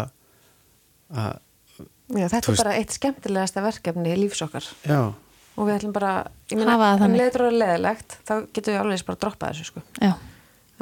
að, 1.08 1.38
Já, 2.08 2.24
þetta 2.32 2.52
er 2.52 2.60
bara 2.62 2.76
eitt 2.80 2.94
skemmtilegasta 2.96 3.64
verkefni 3.64 4.12
í 4.14 4.20
lífsokkar 4.22 4.68
já, 4.88 5.00
og 5.58 5.66
við 5.68 5.74
ætlum 5.80 5.92
bara, 5.96 6.12
ég 6.48 6.58
um 6.94 7.02
þannig. 7.02 7.20
leiður 7.22 7.46
að 7.48 7.56
leðilegt 7.62 8.16
þá 8.28 8.34
getum 8.54 8.72
við 8.74 8.80
alveg 8.84 9.04
bara 9.08 9.18
að 9.18 9.22
droppa 9.26 9.50
þessu 9.52 9.68
sko. 9.72 9.82
Já, 10.00 10.12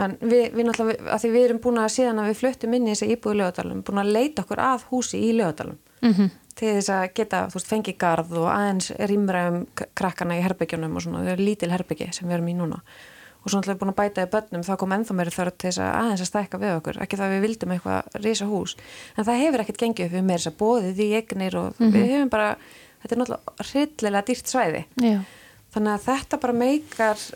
en 0.04 0.16
við, 0.20 0.42
við 0.52 0.66
náttúrulega, 0.68 1.06
að 1.16 1.22
því 1.24 1.30
við 1.36 1.46
erum 1.48 1.60
búin 1.64 1.80
að 1.80 1.92
síðan 1.96 2.20
að 2.22 2.28
við 2.30 2.40
fluttum 2.42 2.74
inn 2.76 2.86
í 2.88 2.92
þessa 2.94 3.08
íbúi 3.16 3.36
lögadalum 3.40 3.80
búin 3.86 4.02
að 4.04 4.12
leita 4.18 4.44
okkur 4.44 4.60
að 4.70 4.84
húsi 4.92 5.22
í 5.24 5.30
lögadalum 5.38 5.78
mm 6.04 6.28
til 6.56 6.70
þess 6.72 6.88
að 6.88 7.02
geta, 7.12 7.38
þú 7.52 7.58
veist, 7.58 7.66
fengi 7.68 7.92
garð 8.00 8.30
og 8.40 8.46
aðeins 8.48 8.86
rýmra 9.10 9.40
um 9.50 9.56
k- 9.76 9.84
krakkana 9.92 10.38
í 10.38 10.40
herbyggjunum 10.40 10.94
og 10.96 11.02
svona, 11.04 11.18
þau 11.20 11.32
eru 11.34 11.44
lítil 11.44 11.68
herbyggi 11.68 12.06
sem 12.16 12.24
við 12.30 12.32
erum 12.38 12.46
í 12.48 12.54
núna. 12.56 12.78
Og 13.44 13.50
svo 13.52 13.58
náttúrulega 13.60 13.82
búin 13.82 13.92
að 13.92 13.98
bæta 13.98 14.24
í 14.24 14.30
börnum 14.32 14.64
þá 14.64 14.70
kom 14.80 14.94
ennþá 14.96 15.16
meiri 15.18 15.34
þörf 15.36 15.52
til 15.60 15.68
þess 15.68 15.82
að 15.84 15.90
aðeins 16.00 16.22
að 16.24 16.30
stækka 16.30 16.60
við 16.62 16.72
okkur. 16.78 17.00
Ekki 17.04 17.18
það 17.20 17.26
að 17.28 17.34
við 17.36 17.44
vildum 17.44 17.74
eitthvað 17.76 18.16
risa 18.24 18.48
hús. 18.48 18.72
En 19.20 19.28
það 19.28 19.42
hefur 19.44 19.64
ekkert 19.66 19.82
gengið 19.84 20.06
upp 20.08 20.16
við 20.16 20.24
meira 20.30 20.40
þess 20.40 20.50
að 20.54 20.56
bóðið 20.64 21.04
í 21.04 21.10
egnir 21.20 21.58
og 21.60 21.76
við 21.92 22.08
hefum 22.14 22.32
bara 22.32 22.48
þetta 23.02 23.14
er 23.14 23.20
náttúrulega 23.22 23.68
hryllilega 23.70 24.26
dýrt 24.30 24.52
svæði. 24.52 24.82
Já, 25.02 25.18
þannig 25.74 25.92
að 25.92 26.06
þetta 26.06 26.40
bara 26.42 26.56
meikar 26.62 27.26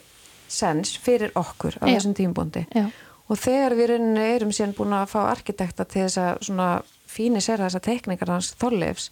sens 0.51 0.97
fyrir 0.99 1.35
okkur 1.39 1.79
á 1.79 1.85
Já. 1.87 1.95
þessum 1.95 2.17
tímubóndi 2.19 2.65
já, 2.75 2.89
og 3.31 3.39
þegar 3.39 3.77
við 3.79 3.93
erum 3.95 4.51
síðan 4.55 4.75
búin 4.75 4.97
að 4.97 5.13
fá 5.13 5.21
arkitekta 5.29 5.87
til 5.87 6.07
þess 6.09 6.19
að 6.19 6.43
svona 6.49 6.71
fínir 7.11 7.45
sér 7.45 7.63
þessar 7.63 7.85
teknikar 7.87 8.33
hans 8.35 8.51
Þorleifs 8.59 9.11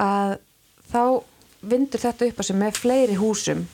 að 0.00 0.36
þá 0.92 1.02
vindur 1.60 2.02
þetta 2.02 2.28
upp 2.28 2.40
á 2.40 2.42
sig 2.46 2.58
með 2.58 2.78
fleiri 2.78 3.16
húsum. 3.18 3.64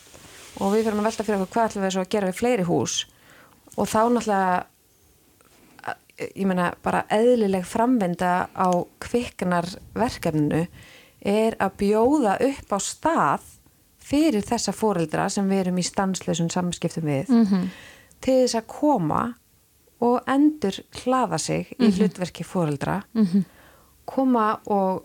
Og 0.63 0.71
við 0.75 0.87
fyrir 0.87 1.01
að 1.01 1.09
velta 1.09 1.27
fyrir 1.27 1.43
okkur 1.43 1.57
hvað 1.57 1.69
ætlum 1.69 1.85
við 1.85 1.99
að 1.99 2.13
gera 2.15 2.31
við 2.31 2.39
fleiri 2.39 2.67
hús. 2.69 2.95
Og 3.75 3.91
þá 3.91 4.01
náttúrulega 4.15 4.65
ég 6.23 6.47
meina 6.47 6.71
bara 6.85 7.05
eðlileg 7.13 7.67
framvinda 7.67 8.47
á 8.55 8.69
kviknar 9.03 9.67
verkefninu 9.99 10.65
er 11.25 11.57
að 11.61 11.71
bjóða 11.81 12.37
upp 12.41 12.73
á 12.73 12.79
stað 12.81 13.41
fyrir 14.05 14.43
þessa 14.45 14.73
fóreldra 14.77 15.29
sem 15.33 15.49
við 15.49 15.59
erum 15.65 15.79
í 15.81 15.83
stanslösun 15.83 16.51
samskiptum 16.53 17.05
við 17.09 17.29
mm 17.29 17.45
-hmm. 17.47 17.69
til 18.21 18.35
þess 18.43 18.55
að 18.55 18.67
koma 18.67 19.35
og 20.01 20.21
endur 20.29 20.75
hlaða 21.05 21.39
sig 21.39 21.67
í 21.81 21.91
hlutverki 21.91 22.45
fóreldra 22.45 23.03
Mhm. 23.15 23.45
koma 24.05 24.59
og 24.67 25.05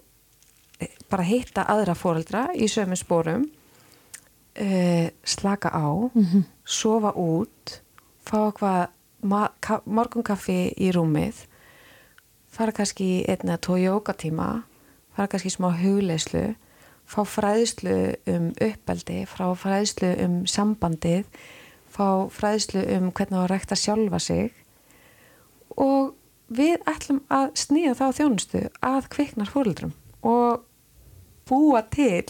bara 1.10 1.24
hitta 1.24 1.64
aðra 1.64 1.96
fóreldra 1.96 2.48
í 2.56 2.68
sömu 2.68 2.96
spórum 2.96 3.46
uh, 4.62 5.08
slaka 5.24 5.70
á 5.70 6.12
Mhm. 6.16 6.44
sofa 6.66 7.12
út 7.16 7.82
fá 8.26 8.52
eitthvað 8.52 8.88
morgunkaffi 9.86 10.74
í 10.78 10.92
rúmið 10.92 11.46
fara 12.48 12.72
kannski 12.72 13.04
í 13.22 13.26
einn 13.30 13.50
eða 13.50 13.58
tvo 13.60 13.76
jókatíma 13.78 14.64
fara 15.20 15.34
kannski 15.34 15.52
smá 15.52 15.74
hugleyslu 15.76 16.46
fá 17.10 17.24
fræðslu 17.28 17.96
um 18.32 18.52
uppeldi 18.64 19.26
fá 19.28 19.50
fræðslu 19.60 20.14
um 20.24 20.40
sambandið 20.48 21.28
fá 21.92 22.30
fræðslu 22.32 22.86
um 22.96 23.12
hvernig 23.12 23.36
á 23.36 23.44
að 23.44 23.52
rekta 23.52 23.78
sjálfa 23.80 24.22
sig 24.24 24.54
og 25.76 26.16
við 26.48 26.80
ætlum 26.90 27.22
að 27.34 27.52
snýða 27.60 27.98
þá 28.00 28.06
þjónustu 28.22 28.64
að 28.86 29.12
kviknar 29.14 29.52
fóröldrum 29.52 29.94
og 30.26 30.64
búa 31.50 31.82
til 31.92 32.24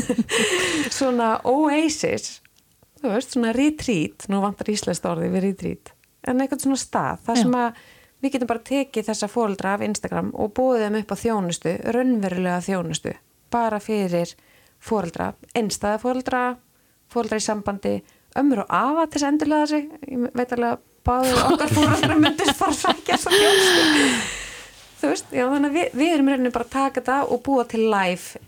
svona 0.98 1.34
oasis 1.44 2.38
þú 3.00 3.14
veist, 3.14 3.34
svona 3.34 3.52
retreat 3.56 4.28
nú 4.30 4.40
vantar 4.44 4.70
íslenskt 4.72 5.08
orði 5.10 5.32
við 5.34 5.48
retreat 5.50 5.92
en 6.28 6.40
eitthvað 6.40 6.64
svona 6.64 6.80
stað, 6.80 7.24
það 7.26 7.42
sem 7.44 7.56
að 7.58 7.82
við 8.22 8.32
getum 8.34 8.50
bara 8.50 8.64
tekið 8.70 9.06
þessa 9.10 9.28
fóreldra 9.32 9.74
af 9.76 9.84
Instagram 9.86 10.30
og 10.34 10.52
búið 10.58 10.84
þeim 10.86 10.98
upp 11.00 11.12
á 11.14 11.16
þjónustu 11.22 11.72
raunverulega 11.96 12.60
þjónustu, 12.66 13.14
bara 13.50 13.78
fyrir 13.80 14.34
fóreldra, 14.80 15.32
einstæða 15.54 15.98
fóreldra 16.02 16.42
fóreldra 17.10 17.40
í 17.40 17.44
sambandi 17.44 17.94
ömmur 18.38 18.62
og 18.62 18.70
afa 18.70 19.06
til 19.06 19.18
þess 19.18 19.24
að 19.26 19.32
endurlega 19.32 19.66
sig. 19.66 19.88
Ég 20.06 20.28
veit 20.38 20.52
alveg 20.54 20.76
að 20.76 20.84
báðu 21.08 21.32
okkar 21.48 21.72
fóreldra 21.74 22.18
myndir 22.20 22.52
fara 22.54 22.70
að 22.76 22.78
sækja 22.84 23.16
þessa 23.16 23.32
þjónustu. 23.34 24.12
Þú 25.00 25.08
veist, 25.10 25.30
já 25.32 25.44
þannig 25.48 25.70
að 25.70 25.76
við, 25.80 25.92
við 25.96 26.14
erum 26.14 26.28
rauninni 26.30 26.52
bara 26.54 26.66
að 26.68 26.72
taka 26.76 27.00
þetta 27.00 27.18
og 27.34 27.42
búa 27.46 27.64
til 27.72 27.86
live 27.90 28.40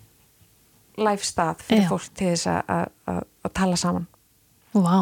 live 1.01 1.25
stað 1.25 1.63
fyrir 1.65 1.87
Já. 1.87 1.89
fólk 1.89 2.09
til 2.21 2.29
þess 2.35 2.47
að- 2.53 2.67
að 2.77 2.89
að- 3.09 3.27
að 3.49 3.53
tala 3.57 3.77
saman. 3.81 4.07
Vá, 4.75 4.99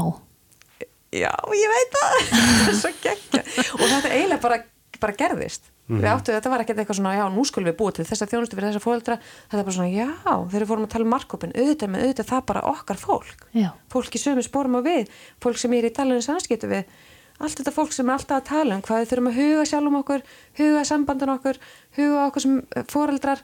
Já, 1.10 1.32
ég 1.58 1.74
veit 1.74 1.96
það. 1.96 2.16
Það 2.30 2.70
er 2.70 2.78
svo 2.78 2.94
geggja 3.02 3.42
og 3.74 3.84
þetta 3.84 4.14
eiginlega 4.14 4.42
bara, 4.44 4.58
bara 5.02 5.16
gerðist. 5.18 5.70
Við 5.90 6.06
áttu 6.06 6.30
þetta 6.30 6.50
var 6.52 6.62
ekkert 6.62 6.80
eitthvað 6.84 6.98
svona 7.00 7.12
já, 7.16 7.24
nú 7.34 7.42
skulum 7.48 7.66
við 7.66 7.76
búa 7.80 7.92
til 7.94 8.04
þessa 8.06 8.28
þjónustu 8.30 8.54
fyrir 8.54 8.68
þessa 8.68 8.82
fóreldra 8.84 9.16
þetta 9.18 9.58
er 9.58 9.64
bara 9.66 9.74
svona, 9.74 9.90
já, 9.90 10.06
þegar 10.22 10.62
við 10.62 10.68
fórum 10.70 10.84
að 10.86 10.92
tala 10.92 11.06
um 11.06 11.10
markkopin 11.10 11.54
auðvitað 11.56 11.90
með 11.90 12.04
auðvitað 12.04 12.28
það 12.28 12.44
bara 12.50 12.62
okkar 12.70 13.00
fólk. 13.00 13.42
Já, 13.58 13.68
fólk 13.90 14.14
í 14.14 14.20
sömu 14.22 14.44
spórum 14.46 14.76
og 14.78 14.84
við 14.86 15.10
fólk 15.42 15.58
sem 15.58 15.74
er 15.74 15.88
í 15.88 15.92
talinu 15.96 16.22
samskiptu 16.22 16.70
við. 16.70 16.94
Allt 17.40 17.58
þetta 17.58 17.74
fólk 17.74 17.96
sem 17.96 18.06
er 18.06 18.20
alltaf 18.20 18.38
að 18.38 18.48
tala 18.52 18.78
um 18.78 18.84
hvað 18.86 19.02
við 19.02 19.10
þurfum 19.10 19.30
að 19.32 19.40
huga 19.40 19.66
sjálfum 19.66 19.98
okkur 20.04 20.24
huga 20.60 20.86
sambandun 20.86 21.34
okkur, 21.34 21.60
huga 21.98 22.24
okkur 22.28 22.46
sem 22.46 22.56
fóreldrar 22.92 23.42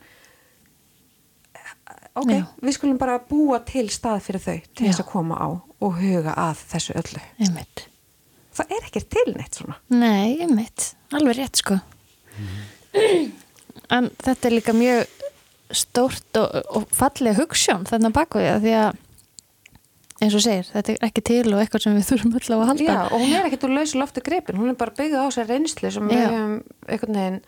ok, 2.23 2.33
Já. 2.33 2.45
við 2.65 2.77
skulum 2.77 2.99
bara 3.01 3.19
búa 3.31 3.61
til 3.69 3.87
stað 3.93 4.25
fyrir 4.27 4.45
þau 4.45 4.57
til 4.73 4.89
þess 4.89 5.03
að 5.05 5.11
koma 5.13 5.39
á 5.41 5.49
og 5.57 5.99
huga 6.01 6.35
að 6.47 6.63
þessu 6.73 6.97
öllu 6.97 7.23
einmitt. 7.45 7.87
það 8.57 8.77
er 8.79 8.89
ekkert 8.89 9.11
til 9.17 9.27
neitt 9.37 9.59
svona 9.61 9.79
Nei, 9.93 10.37
einmitt, 10.45 10.93
alveg 11.13 11.37
rétt 11.41 11.61
sko. 11.63 11.81
En 13.93 14.09
þetta 14.23 14.49
er 14.49 14.55
líka 14.57 14.73
mjög 14.75 15.05
stórt 15.77 16.39
og, 16.41 16.55
og 16.79 16.87
falleg 16.95 17.37
hugssjón 17.39 17.85
þarna 17.89 18.13
baku 18.15 18.41
því 18.41 18.53
að 18.55 18.65
því 18.65 18.77
að 18.81 19.03
eins 20.25 20.37
og 20.37 20.43
segir, 20.47 20.69
þetta 20.73 20.95
er 20.95 21.03
ekki 21.11 21.23
til 21.29 21.43
og 21.53 21.61
eitthvað 21.61 21.85
sem 21.85 21.97
við 21.97 22.07
þurfum 22.09 22.37
á 22.37 22.57
að 22.57 22.69
halda. 22.71 22.87
Já, 22.87 23.01
og 23.11 23.21
hún 23.21 23.35
er 23.37 23.49
ekkert 23.49 23.67
úr 23.69 23.75
lausu 23.77 23.99
lofti 24.01 24.23
gripin, 24.25 24.57
hún 24.57 24.73
er 24.73 24.79
bara 24.81 24.95
byggð 24.97 25.19
á 25.21 25.27
sér 25.35 25.51
reynslu 25.51 25.91
sem 25.93 26.09
við 26.09 26.23
Já. 26.23 26.29
hefum 26.33 26.55
einhvern 26.87 27.19
veginn 27.21 27.41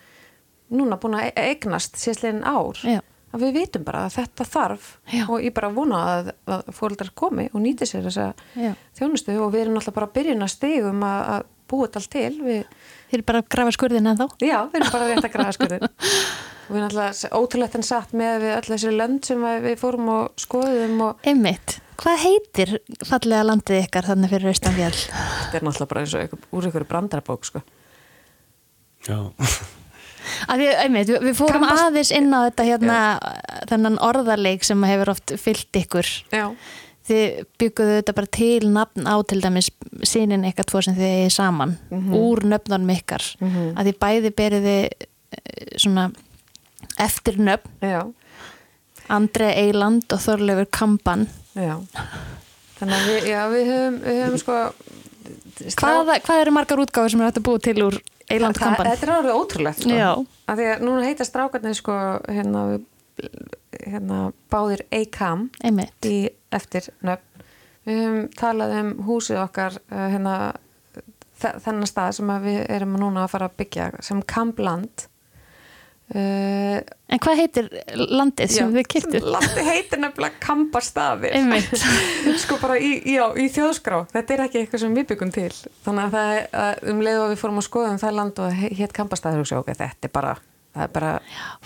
núna 0.78 0.98
búin 1.00 1.16
að 1.16 1.30
eignast 1.40 1.96
síðslegin 1.96 2.44
ár 2.44 2.82
Já. 2.84 3.00
Að 3.32 3.42
við 3.44 3.52
vitum 3.58 3.84
bara 3.84 4.06
að 4.06 4.14
þetta 4.18 4.44
þarf 4.48 4.86
Já. 5.12 5.22
og 5.28 5.42
ég 5.44 5.52
bara 5.56 5.68
vona 5.74 5.98
að, 6.14 6.30
að 6.48 6.68
fóreldrar 6.78 7.10
komi 7.18 7.48
og 7.52 7.60
nýti 7.64 7.88
sér 7.88 8.06
þessa 8.08 8.28
Já. 8.56 8.72
þjónustu 8.98 9.34
og 9.42 9.50
við 9.52 9.64
erum 9.66 9.76
náttúrulega 9.76 9.98
bara 9.98 10.08
að 10.08 10.14
byrjun 10.18 10.46
að 10.46 10.52
stegum 10.54 11.02
að, 11.04 11.20
að 11.34 11.48
búa 11.68 11.86
þetta 11.88 12.00
allt 12.00 12.12
til 12.14 12.38
við, 12.46 12.62
Þið 13.08 13.18
er 13.18 13.24
bara 13.28 13.40
að 13.42 13.50
grafa 13.52 13.74
skurðin 13.76 14.08
en 14.08 14.16
þá. 14.20 14.26
já, 14.44 14.58
við 14.72 14.78
erum 14.80 14.94
bara 14.94 15.08
rétt 15.10 15.26
að 15.28 15.34
græða 15.34 15.56
skurðin 15.58 15.84
og 15.88 16.72
við 16.72 16.82
náttúrulega 16.84 17.30
ótrúlegt 17.40 17.76
en 17.78 17.84
satt 17.88 18.14
með 18.16 18.38
við 18.44 18.54
öll 18.56 18.68
þessi 18.72 18.94
lönd 18.96 19.28
sem 19.28 19.44
við 19.64 19.76
fórum 19.80 20.08
og 20.12 20.40
skoðum 20.40 21.02
og 21.06 21.28
Einmitt, 21.28 21.78
hvað 22.00 22.22
heitir 22.24 22.74
fallega 23.08 23.44
landið 23.48 23.82
ykkar 23.86 24.08
þannig 24.08 24.32
fyrir 24.32 24.52
Austanfjall? 24.52 25.00
þetta 25.04 25.60
er 25.60 25.68
náttúrulega 25.68 25.90
bara 25.92 26.04
eins 26.04 26.16
og 26.18 26.38
úr 26.56 26.68
einhverju 26.68 26.88
brandarabók 26.92 27.48
sko. 27.48 27.64
Já. 29.08 29.20
Að 30.48 30.62
við, 30.64 30.72
einmitt, 30.84 31.08
við, 31.14 31.34
fórum 31.38 31.62
Kambas- 31.64 31.84
aðeins 31.86 32.10
inn 32.18 32.28
á 32.34 32.40
þetta 32.48 32.66
hérna, 32.68 32.98
þennan 33.70 33.98
orðarleik 34.04 34.64
sem 34.64 34.82
hefur 34.88 35.10
oft 35.14 35.32
fyllt 35.40 35.80
ykkur. 35.82 36.12
Já, 36.34 36.46
Þið 37.08 37.44
bygguðu 37.56 37.92
þetta 38.02 38.12
bara 38.18 38.28
til 38.36 38.66
nafn 38.68 39.06
á 39.08 39.16
til 39.24 39.38
dæmis 39.40 39.70
sínin 40.04 40.42
ykkar 40.44 40.66
tvo 40.68 40.82
sem 40.84 40.92
þið 40.92 41.06
eigið 41.08 41.30
saman 41.32 41.70
úr 42.12 42.42
nöfnunum 42.44 42.90
ykkar. 42.92 43.24
Mhm. 43.40 43.70
Að 43.80 43.88
þið 43.88 43.96
bæði 44.04 44.32
beriði 44.36 44.74
svona 45.80 46.10
eftir 47.00 47.38
nöfn, 47.40 47.70
já 47.80 48.02
Andrei 49.08 49.54
Eiland 49.56 50.04
og 50.12 50.20
Þorleifur 50.20 50.68
Kampan. 50.70 51.24
Já, 51.56 51.78
þannig 52.78 52.98
að 52.98 53.08
við, 53.08 53.26
já, 53.32 53.40
við 53.54 53.64
höfum, 53.72 53.98
við 54.04 54.20
höfum 54.26 54.38
sko 54.44 54.58
Hvað, 55.78 56.12
hvað 56.24 56.40
eru 56.42 56.52
margar 56.54 56.78
útgáður 56.84 57.10
sem 57.12 57.20
er 57.24 57.30
hægt 57.30 57.40
að 57.40 57.46
búa 57.48 57.60
til 57.64 57.82
úr 57.88 57.96
Eiland 58.30 58.58
Kampan? 58.60 58.86
Þetta 58.90 59.06
er 59.06 59.12
alveg 59.16 59.34
ótrúlegt 59.40 59.82
sko. 59.84 59.92
Af 60.46 60.58
því 60.58 60.66
að 60.74 60.82
núna 60.84 61.04
heita 61.06 61.24
strákarnir 61.24 61.74
sko 61.78 61.94
hérna, 62.28 62.62
hérna 63.86 64.18
báðir 64.52 64.82
Eikam 64.92 65.48
í 66.08 66.28
eftir 66.54 66.90
nöfn 67.02 67.24
við 67.88 68.00
höfum 68.02 68.24
talað 68.36 68.74
um 68.82 68.90
húsið 69.06 69.38
okkar 69.40 69.78
uh, 69.88 70.08
hérna 70.12 70.34
þe- 71.40 71.54
þennan 71.64 71.88
stað 71.88 72.10
sem 72.18 72.32
við 72.44 72.58
erum 72.68 72.96
núna 73.00 73.24
að 73.24 73.30
fara 73.32 73.48
að 73.48 73.56
byggja 73.62 73.86
sem 74.04 74.20
Kampland 74.28 75.06
uh, 76.14 76.78
En 77.08 77.20
hvað 77.24 77.38
heitir 77.40 77.68
landið 77.96 78.50
sem 78.52 78.72
þið 78.74 78.86
kiptu? 78.92 79.20
Landi 79.24 79.64
heitir 79.64 80.00
nefnilega 80.02 80.40
Kampastaðir 80.44 81.34
Einmitt. 81.38 81.70
sko 82.42 82.58
bara 82.60 82.76
í, 82.80 82.90
já, 83.14 83.24
í 83.40 83.48
þjóðskrá 83.54 84.02
þetta 84.12 84.34
er 84.36 84.42
ekki 84.46 84.62
eitthvað 84.62 84.82
sem 84.84 84.96
við 84.98 85.08
byggum 85.14 85.32
til 85.34 85.48
þannig 85.86 86.04
að 86.04 86.16
það 86.16 86.32
er 86.36 86.82
um 86.92 87.02
leið 87.06 87.20
og 87.24 87.28
við 87.32 87.42
fórum 87.42 87.60
að 87.62 87.68
skoða 87.68 87.92
um 87.94 88.00
það 88.04 88.16
land 88.20 88.42
og 88.44 88.64
hétt 88.82 88.96
Kampastaðir 88.98 89.44
og 89.44 89.50
sjá 89.50 89.58
ok, 89.62 89.70
þetta 89.78 90.08
er 90.10 90.14
bara, 90.18 90.34
er 90.76 90.90
bara 90.96 91.12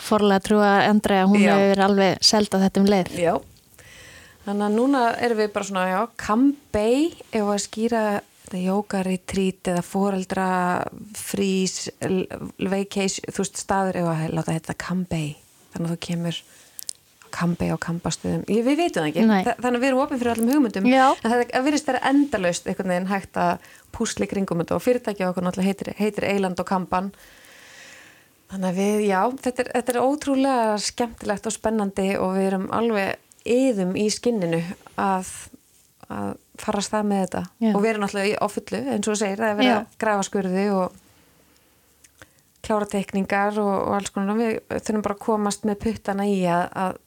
Forlega 0.09 0.75
Andrei 0.89 1.21
að 1.23 1.33
hún 1.35 1.43
Já. 1.43 1.55
hefur 1.59 1.85
alveg 1.89 2.23
selda 2.33 2.63
þetta 2.67 2.85
um 2.85 2.93
leið. 2.93 3.17
já 3.19 3.35
þannig 4.43 4.67
að 4.67 4.75
núna 4.75 5.01
erum 5.23 5.39
við 5.39 5.53
bara 5.55 5.67
svona 5.69 5.83
já, 5.91 6.01
Kambei, 6.19 7.13
ef 7.31 7.47
að 7.47 7.61
skýra 7.63 8.01
þetta 8.45 8.63
jókarittrít 8.67 9.71
eða 9.73 9.85
foreldra 9.87 10.49
frís 11.17 11.87
vacation, 12.59 13.31
þú 13.33 13.45
veist 13.45 13.61
staður 13.63 14.01
ef 14.03 14.11
að 14.13 14.27
láta 14.37 14.57
þetta 14.57 14.79
Kambei 14.83 15.29
þannig 15.73 15.87
að 15.89 15.95
þú 15.95 16.01
kemur 16.09 16.43
Kambei 17.33 17.71
á 17.73 17.81
Kambastuðum, 17.81 18.43
við 18.45 18.67
veitum 18.77 19.01
það 19.01 19.07
ekki. 19.09 19.23
Þa- 19.25 19.55
þannig 19.65 19.79
að 19.79 19.81
við 19.81 19.89
erum 19.89 20.01
opið 20.03 20.19
fyrir 20.21 20.33
allum 20.35 20.51
hugmyndum. 20.53 20.89
Já. 20.93 21.07
en 21.25 21.31
það 21.33 21.63
virðist 21.65 21.87
vera 21.89 22.03
endalaust 22.11 22.67
einhvern 22.69 22.93
veginn 22.93 23.09
hægt 23.09 23.39
að 23.41 23.71
púsli 23.97 24.29
kringum 24.29 24.61
og 24.61 24.83
fyrirtæki 24.85 25.25
okkur 25.25 25.47
náttúrulega 25.47 25.71
heitir, 25.71 25.93
heitir 25.97 26.27
Eiland 26.29 26.61
og 26.61 26.69
Kamban. 26.69 27.09
Þannig 28.53 28.69
að 28.69 28.81
við, 28.83 29.01
já, 29.09 29.21
þetta 29.47 29.65
er, 29.65 29.71
þetta 29.79 29.95
er 29.95 30.01
ótrúlega 30.05 30.77
skemmtilegt 30.85 31.49
og 31.49 31.57
spennandi 31.57 32.09
og 32.21 32.35
við 32.37 32.49
erum 32.51 32.69
alveg 32.77 33.17
yðum 33.49 33.97
í 33.97 34.07
skinninu 34.13 34.61
að, 35.01 35.33
að 36.13 36.35
fara 36.61 36.79
að 36.83 36.87
stað 36.89 37.07
með 37.09 37.23
þetta 37.25 37.43
Já. 37.65 37.71
og 37.73 37.87
erum 37.89 38.03
náttúrulega 38.05 38.39
á 38.43 38.47
fullu 38.53 38.81
eins 38.93 39.09
og 39.09 39.17
segir, 39.17 39.41
það 39.41 39.49
er 39.53 39.57
verið 39.61 39.73
að 39.79 39.97
grafa 40.03 40.27
skurði 40.29 40.67
og 40.77 40.99
klára 42.63 42.87
tekningar 42.87 43.59
og, 43.59 43.73
og 43.89 43.95
alls 43.97 44.13
konar. 44.15 44.37
Við 44.39 44.59
þurfum 44.71 45.03
bara 45.03 45.17
að 45.17 45.25
komast 45.25 45.65
með 45.67 45.81
puttana 45.83 46.27
í 46.31 46.39
að, 46.47 46.65
að 46.85 46.99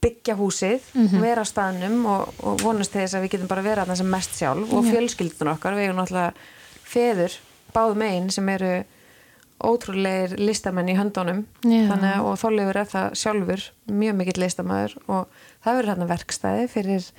byggja 0.00 0.36
húsið, 0.38 0.86
vera 1.20 1.42
á 1.44 1.46
staðnum 1.48 2.06
og, 2.08 2.30
og 2.46 2.62
vonast 2.62 2.94
þess 2.94 3.14
að 3.18 3.22
við 3.26 3.32
getum 3.34 3.48
bara 3.50 3.62
vera 3.66 3.82
þarna 3.84 3.96
sem 4.00 4.08
mest 4.14 4.36
sjálf. 4.38 4.70
Og 4.72 4.84
fjölskyldun 4.94 5.50
okkar 5.52 5.74
við 5.76 5.88
erum 5.90 5.98
náttúrulega 5.98 6.32
feður 6.88 7.34
báðum 7.74 8.02
einn 8.06 8.30
sem 8.32 8.48
eru 8.48 8.70
ótrúleir 9.60 10.38
listamenn 10.40 10.88
í 10.88 10.96
höndunum. 10.96 11.42
Að- 11.92 12.00
og 12.24 12.38
Þorleifur 12.40 12.76
er 12.80 12.88
það 12.88 13.10
sjálfur 13.20 13.66
mjög 13.92 14.14
mikill 14.16 14.40
listamæður 14.40 14.94
og 15.06 15.26
það 15.64 15.74
verður 15.76 15.90
hérna 15.92 16.08
verkstæði 16.14 16.68
fyrir, 16.72 17.10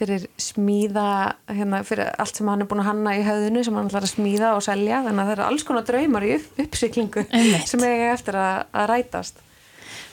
fyrir 0.00 0.24
smíða 0.40 1.06
hérna, 1.50 1.82
fyrir 1.86 2.10
allt 2.20 2.40
sem 2.40 2.48
hann 2.48 2.64
er 2.64 2.68
búin 2.70 2.82
að 2.82 2.90
hanna 2.90 3.14
í 3.18 3.22
höfðinu 3.26 3.62
sem 3.66 3.76
hann 3.76 3.90
ætlar 3.90 4.08
að 4.08 4.14
smíða 4.14 4.54
og 4.56 4.64
selja 4.64 5.02
þannig 5.04 5.22
að 5.22 5.30
það 5.30 5.36
eru 5.36 5.46
alls 5.46 5.66
konar 5.68 5.86
draumar 5.88 6.26
í 6.26 6.34
upp, 6.38 6.50
uppsyklingu 6.64 7.26
Einmitt. 7.28 7.68
sem 7.68 7.84
eiga 7.84 8.12
eftir 8.14 8.40
að, 8.40 8.64
að 8.72 8.92
rætast 8.94 9.46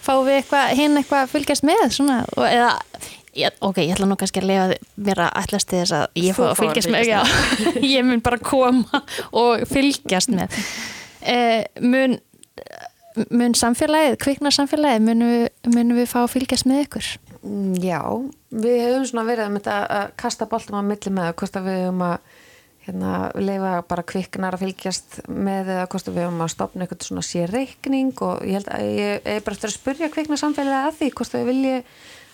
Fáum 0.08 0.24
við 0.28 0.42
eitthvað, 0.42 0.74
hinn 0.78 1.00
eitthvað 1.00 1.24
að 1.26 1.32
fylgjast 1.34 1.66
með 1.68 1.82
svona, 1.92 2.18
og, 2.38 2.46
eða, 2.48 2.70
ég, 3.36 3.58
ok, 3.66 3.82
ég 3.84 3.96
ætla 3.96 4.08
nú 4.08 4.16
kannski 4.20 4.40
að 4.40 4.50
lefa 4.52 4.78
mér 5.08 5.24
að 5.26 5.50
til 5.58 5.82
þess 5.82 5.96
að 5.98 6.22
ég 6.22 6.38
fá 6.38 6.44
að 6.46 6.54
fáir 6.54 6.54
að 6.54 6.62
fylgjast 6.62 6.94
með, 6.94 7.08
já, 7.10 7.18
fylgjast 7.58 7.88
ég 7.96 8.08
mun 8.08 8.24
bara 8.24 8.40
koma 8.40 9.02
og 9.44 9.68
fylgjast 9.72 10.34
með. 10.36 10.56
Eh, 11.28 11.66
mun, 11.84 12.14
mun 13.36 13.56
samfélagið, 13.58 14.14
kviknar 14.22 14.54
samfélagið, 14.56 15.02
munum 15.04 15.32
við, 15.34 15.48
munum 15.74 15.98
við 15.98 16.06
fá 16.08 16.22
að 16.22 16.30
fylgjast 16.38 16.68
með 16.70 16.84
ykkur? 16.86 17.10
Mm, 17.48 17.78
Já, 17.84 18.02
við 18.52 18.82
hefum 18.84 19.08
svona 19.08 19.28
verið 19.28 19.50
um 19.50 19.58
þetta 19.60 19.78
að 20.00 20.12
kasta 20.20 20.48
boltum 20.52 20.80
á 20.80 20.84
milli 20.84 21.14
með 21.14 21.30
það, 21.30 21.38
hvort 21.41 21.58
að 21.60 21.68
við 21.70 21.80
hefum 21.86 22.04
að 22.08 22.18
hérna, 22.88 23.14
leifa 23.36 23.72
bara 23.88 24.06
kviknar 24.08 24.56
að 24.56 24.64
fylgjast 24.66 25.18
með 25.28 25.74
eða 25.76 25.88
hvort 25.91 26.08
að 26.08 26.18
við 26.18 26.26
hefum 26.26 26.43
að 26.45 26.54
stopna 26.54 26.86
eitthvað 26.86 27.08
svona 27.10 27.26
sérreikning 27.28 28.14
og 28.24 28.45
ég 28.48 28.60
held 28.60 28.70
að 28.72 28.86
ég 28.95 29.28
er 29.28 29.43
bara 29.43 29.58
eftir 29.58 29.72
að 29.72 29.76
spurja 29.76 30.12
kviknar 30.14 30.41
samfélagið 30.43 30.88
að 30.88 31.02
því 31.02 31.10
hvort 31.18 31.36
að 31.36 31.41
við 31.43 31.52
vilji 31.52 31.76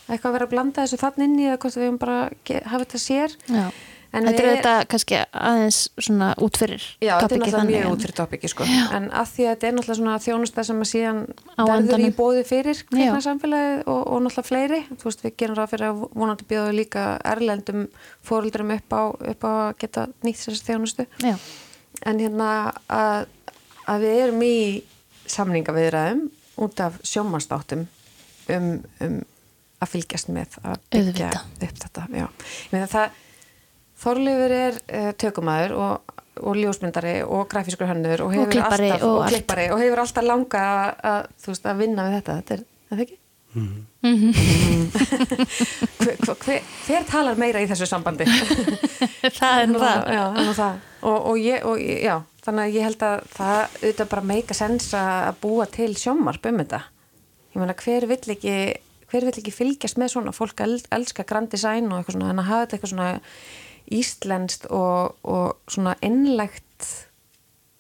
eitthvað 0.03 0.36
vera 0.36 0.47
að 0.47 0.53
blanda 0.53 0.84
þessu 0.84 0.99
þann 1.01 1.26
inn 1.26 1.36
í 1.39 1.47
eða 1.47 1.59
hvort 1.64 1.78
að 1.78 1.82
við 1.82 1.88
hefum 1.88 1.99
bara 2.03 2.20
hafa 2.70 2.84
þetta 2.84 3.01
sér 3.01 3.36
Já. 3.47 3.66
En 4.14 4.28
Þetta 4.28 4.43
er 4.43 4.47
þetta 4.55 4.72
kannski 4.91 5.16
aðeins 5.34 5.78
svona 5.97 6.28
út 6.45 6.57
fyrir 6.61 6.84
Já, 7.01 7.16
þetta 7.18 7.34
er 7.34 7.39
náttúrulega 7.41 7.64
mjög 7.70 7.86
en- 7.88 7.93
út 7.95 8.03
fyrir 8.05 8.16
topiki 8.20 8.49
sko. 8.51 8.68
en 8.93 9.07
að 9.09 9.32
því 9.34 9.45
að 9.47 9.53
þetta 9.55 9.68
er 9.70 9.74
náttúrulega 9.74 9.97
svona 9.99 10.18
þjónusta 10.22 10.64
sem 10.68 10.84
að 10.84 10.89
síðan 10.91 11.22
verður 11.57 12.03
í 12.05 12.11
bóði 12.20 12.43
fyrir 12.45 12.78
Já. 12.78 12.84
kveiknarsamfélagið 12.91 13.82
og, 13.88 14.01
og 14.14 14.22
náttúrulega 14.28 14.47
fleiri 14.51 14.80
þú 14.93 15.09
veist, 15.09 15.24
við 15.26 15.36
gerum 15.41 15.57
ráð 15.57 15.72
fyrir 15.74 15.88
að 15.89 16.03
vonandi 16.14 16.47
bjóðu 16.53 16.76
líka 16.78 17.05
erlendum 17.34 17.88
fóröldurum 18.30 18.76
upp 18.78 18.93
á, 18.93 19.01
upp 19.34 19.43
á 19.49 19.51
að 19.66 19.74
geta 19.82 20.05
nýtt 20.22 20.43
þessi 20.45 20.68
þjónustu 20.70 21.07
Já, 21.26 21.34
en 22.05 22.20
hérna 22.22 22.51
að, 22.93 23.26
að 23.89 24.05
við 24.05 24.22
erum 24.28 24.45
í 24.45 24.55
samningaviðræðum 25.34 26.24
út 26.64 26.80
af 26.86 26.99
sjómanstáttum 27.07 27.88
um, 28.53 28.72
um 29.01 29.20
að 29.84 29.89
fylgjast 29.97 30.30
með 30.32 30.53
að 30.64 30.78
byggja 30.93 31.28
Auðvitað. 31.34 31.68
upp 31.68 31.80
þetta 31.84 32.03
já. 32.14 32.26
Ég 32.30 32.72
meina 32.76 32.88
það 32.93 33.20
Þorleifur 34.04 34.56
er 34.58 34.78
uh, 34.84 35.10
tökumæður 35.24 35.76
og, 35.80 36.14
og 36.43 36.60
ljósmyndari 36.60 37.18
og 37.24 37.47
grafískur 37.51 37.89
hönnur 37.89 38.26
og, 38.26 38.36
hefur 38.36 38.54
klippari 38.54 38.91
alltaf, 38.91 39.10
og 39.10 39.18
og, 39.24 39.28
klippari 39.32 39.68
og 39.72 39.84
hefur 39.84 40.04
alltaf 40.04 40.28
langa 40.28 40.64
að, 41.14 41.28
veist, 41.47 41.68
að 41.68 41.84
vinna 41.86 42.08
við 42.10 42.18
þetta 42.20 42.39
þetta 42.39 42.58
er, 42.58 42.64
er 42.64 42.95
það 42.95 43.06
ekki? 43.08 43.20
hver, 46.01 46.18
hver, 46.18 46.62
hver 46.88 47.04
talar 47.10 47.38
meira 47.38 47.62
í 47.62 47.68
þessu 47.70 47.86
sambandi? 47.89 48.26
það 49.39 49.60
er 49.60 49.68
nú 49.70 49.82
það. 49.82 50.08
Já, 50.10 50.24
nú 50.39 50.56
það. 50.58 50.80
Og, 51.04 51.18
og, 51.18 51.36
ég, 51.41 51.60
og 51.68 51.76
já, 51.80 52.16
þannig 52.45 52.64
að 52.64 52.78
ég 52.78 52.88
held 52.88 53.06
að 53.08 53.28
það 53.36 53.60
auðvitað 53.60 54.10
bara 54.16 54.30
meika 54.34 54.58
sens 54.58 54.89
að 54.97 55.38
búa 55.43 55.66
til 55.70 55.91
sjómarp 55.99 56.49
um 56.49 56.62
þetta. 56.64 56.82
Ég 57.54 57.62
meina, 57.62 57.78
hver 57.84 58.04
vill 58.10 58.34
ekki, 58.34 58.56
hver 59.12 59.28
vill 59.28 59.38
ekki 59.43 59.54
fylgjast 59.54 59.99
með 60.01 60.16
svona? 60.16 60.34
Fólk 60.36 60.58
el, 60.66 60.80
elska 60.95 61.28
grand 61.30 61.51
design 61.54 61.91
og 61.91 61.99
eitthvað 61.99 62.18
svona, 62.18 62.32
en 62.34 62.41
að 62.41 62.49
hafa 62.49 62.66
þetta 62.66 62.76
eitthvað 62.80 62.93
svona 62.95 63.10
íslenskt 63.91 64.67
og, 64.71 65.17
og 65.23 65.57
svona 65.71 65.95
innlegt, 66.05 66.88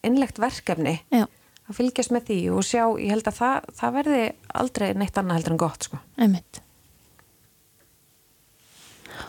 innlegt 0.05 0.41
verkefni 0.41 0.97
Já, 1.13 1.25
að 1.69 1.79
fylgjast 1.79 2.13
með 2.13 2.27
því 2.29 2.39
og 2.53 2.67
sjá, 2.67 2.83
ég 2.99 3.13
held 3.13 3.29
að 3.29 3.39
það, 3.39 3.71
það 3.79 3.97
verði 3.99 4.23
aldrei 4.63 4.87
neitt 4.99 5.19
annað 5.19 5.39
heldur 5.39 5.55
en 5.55 5.63
gott, 5.63 5.87
sko. 5.87 6.01
einmitt. 6.17 6.61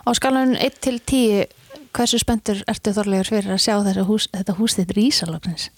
Á 0.04 0.10
skalanum 0.16 0.58
1 0.58 0.80
til 0.84 0.98
10, 1.00 1.46
hversu 1.94 2.20
spenntur 2.20 2.62
ertu 2.70 2.92
þorlegur 2.96 3.30
fyrir 3.36 3.54
að 3.54 3.64
sjá 3.64 3.76
þetta 3.86 4.06
hús, 4.08 4.28
þetta 4.32 4.58
hús 4.58 4.78
þitt 4.78 4.94
rísalóknins? 4.98 5.68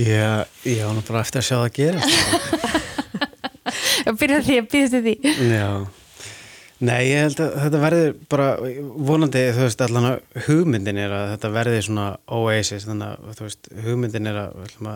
Já, 0.00 0.46
ég 0.64 0.84
á 0.86 0.88
nú 0.94 1.02
bara 1.04 1.24
eftir 1.24 1.42
að 1.42 1.48
sjá 1.50 1.56
það 1.58 1.72
gera 1.76 2.00
sko. 2.06 2.28
Byrja 4.20 4.38
því 4.46 4.54
að 4.60 4.70
býðast 4.72 5.02
því. 5.04 5.14
Já 5.50 5.99
Nei, 6.80 7.10
ég 7.10 7.26
held 7.26 7.40
að 7.44 7.56
þetta 7.60 7.80
verði 7.82 8.04
bara 8.32 8.46
vonandi, 9.10 9.42
þú 9.52 9.66
veist, 9.66 9.82
allan 9.84 10.08
að 10.14 10.44
hugmyndin 10.46 11.00
er 11.02 11.12
að 11.12 11.26
þetta 11.34 11.50
verði 11.52 11.82
svona 11.84 12.06
oasis, 12.32 12.86
þannig 12.88 13.10
að, 13.10 13.34
þú 13.36 13.48
veist, 13.48 13.68
hugmyndin 13.84 14.30
er 14.30 14.38
að, 14.46 14.62
að, 14.64 14.88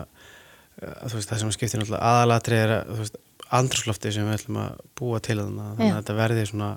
að 0.89 1.13
þú 1.13 1.19
veist, 1.19 1.29
það 1.29 1.43
sem 1.43 1.53
skiptir 1.53 1.81
náttúrulega 1.83 2.09
aðalatri 2.13 2.57
er 2.57 2.73
að, 2.79 2.89
þú 2.89 3.03
veist, 3.03 3.21
andrúslofti 3.59 4.15
sem 4.15 4.25
við 4.25 4.39
ætlum 4.39 4.57
að 4.63 4.81
búa 4.97 5.21
til 5.21 5.37
þannig 5.37 5.61
að, 5.61 5.75
þannig 5.77 5.93
að 5.93 6.01
þetta 6.01 6.17
verði 6.17 6.49
svona 6.49 6.71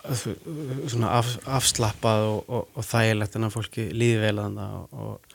svona 0.00 1.10
af, 1.18 1.34
afslappað 1.44 2.26
og, 2.30 2.38
og, 2.48 2.68
og 2.78 2.86
þægilegt 2.86 3.36
en 3.36 3.46
að 3.46 3.56
fólki 3.56 3.88
líði 3.92 4.22
vel 4.22 4.36
þannig 4.38 4.76
og, 4.78 4.94
og, 5.04 5.34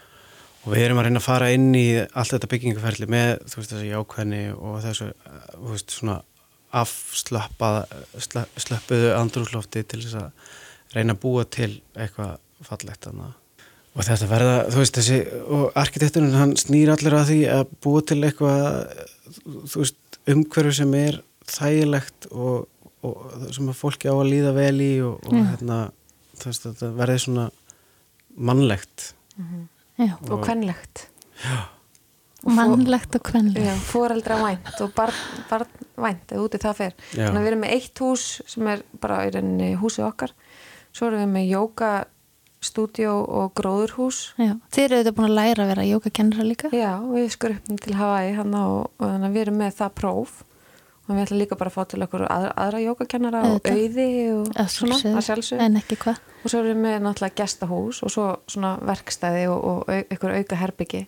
og 0.63 0.73
við 0.73 0.85
erum 0.87 1.01
að 1.01 1.07
reyna 1.07 1.21
að 1.21 1.27
fara 1.27 1.51
inn 1.53 1.67
í 1.77 1.85
allt 2.01 2.33
þetta 2.33 2.49
byggingaferli 2.49 3.09
með, 3.11 3.33
þú 3.51 3.59
veist, 3.59 3.73
þessi 3.75 3.91
jákvæðni 3.91 4.41
og 4.55 4.79
þessu, 4.85 5.11
eh, 5.13 5.43
þú 5.53 5.73
veist, 5.75 5.93
svona 5.99 6.17
afslappað 6.81 7.79
sla- 8.25 8.47
slöppuðu 8.59 9.09
andrúslofti 9.17 9.83
til 9.87 10.01
þess 10.03 10.17
að 10.19 10.53
reyna 10.95 11.15
að 11.15 11.21
búa 11.25 11.45
til 11.51 11.71
eitthvað 11.95 12.37
fallegt 12.67 13.07
þannig 13.07 13.41
og 13.95 14.03
þetta 14.03 14.27
verða, 14.27 14.55
þú 14.73 14.79
veist, 14.81 14.97
þessi 14.99 15.17
og 15.55 15.77
arkitekturinn 15.79 16.33
hann 16.35 16.53
snýr 16.59 16.89
allir 16.91 17.13
að 17.15 17.29
því 17.29 17.37
að 17.55 17.69
búa 17.85 18.01
til 18.09 18.17
eitthvað 18.27 18.65
þú 19.71 19.83
veist, 19.83 20.19
umhverju 20.33 20.73
sem 20.81 20.95
er 20.99 21.19
þægilegt 21.47 22.27
og, 22.31 22.65
og 23.05 23.45
sem 23.55 23.69
að 23.71 23.77
fólki 23.79 24.09
á 24.11 24.15
að 24.17 24.31
líða 24.33 24.51
vel 24.57 24.75
í 24.83 24.89
og, 25.05 25.19
og 25.29 25.37
Já. 25.37 25.45
hérna, 25.53 25.77
þú 26.41 26.49
veist, 26.51 26.65
þetta 26.67 26.91
verði 26.99 27.19
svona 27.27 27.47
mannlegt 28.35 29.11
Já, 29.95 30.11
Og 30.27 30.41
kvenlegt. 30.43 31.05
Mannlegt 32.45 33.15
og 33.17 33.23
kvenlegt. 33.25 33.65
Já, 33.65 33.73
foreldra 33.89 34.37
vænt 34.43 34.81
og 34.85 34.93
barn, 34.95 35.19
barn 35.49 35.85
vænt 35.97 36.33
eða 36.33 36.45
úti 36.45 36.61
það 36.61 36.79
fer. 36.79 36.97
Þannig 37.13 37.39
að 37.39 37.45
við 37.45 37.51
erum 37.51 37.63
með 37.65 37.75
eitt 37.77 38.01
hús 38.03 38.25
sem 38.51 38.71
er 38.73 38.83
bara 39.01 39.21
í 39.25 39.31
rauninni 39.35 39.69
húsið 39.81 40.07
okkar. 40.09 40.33
Svo 40.95 41.09
erum 41.09 41.23
við 41.25 41.31
með 41.35 41.47
jókastúdjó 41.51 43.13
og 43.41 43.53
gróðurhús. 43.57 44.19
Já, 44.39 44.53
þið 44.71 44.83
eru 44.87 44.99
auðvitað 44.99 45.15
búin 45.19 45.29
að 45.29 45.37
læra 45.39 45.65
að 45.65 45.71
vera 45.73 45.87
jókakennara 45.89 46.49
líka. 46.49 46.73
Já, 46.75 46.91
og 46.99 47.15
við 47.17 47.31
skrupum 47.35 47.79
til 47.81 47.95
Hawaii 47.99 48.35
hann 48.37 48.59
og, 48.59 48.91
og 48.99 49.07
þannig 49.07 49.31
að 49.31 49.39
við 49.39 49.47
erum 49.47 49.63
með 49.63 49.79
það 49.81 49.97
próf 50.01 50.43
og 51.05 51.13
við 51.13 51.21
ætlum 51.21 51.41
líka 51.43 51.57
bara 51.59 51.69
að 51.69 51.75
fá 51.75 51.83
til 51.91 52.01
okkur 52.01 52.23
aðra, 52.25 52.53
aðra 52.63 52.79
jókakennara 52.81 53.41
og 53.51 53.67
auði 53.69 54.07
og 54.33 54.47
Að 54.57 54.71
svona, 54.73 54.95
að 54.97 55.27
sjálfsög. 55.27 55.59
En 55.61 55.77
ekki 55.77 55.97
hvað. 56.01 56.21
Og 56.41 56.49
svo 56.49 56.61
erum 56.61 56.71
við 56.71 56.81
með 56.81 56.95
náttúrulega 57.05 57.37
gestahús 57.41 57.99
og 58.05 58.13
svo 58.13 58.25
svona 58.49 58.71
verkstæði 58.85 59.43
og, 59.51 59.59
og 59.69 59.91
au, 59.93 59.99
ykkur 60.15 60.33
auka 60.39 60.59
herbyggi. 60.61 61.03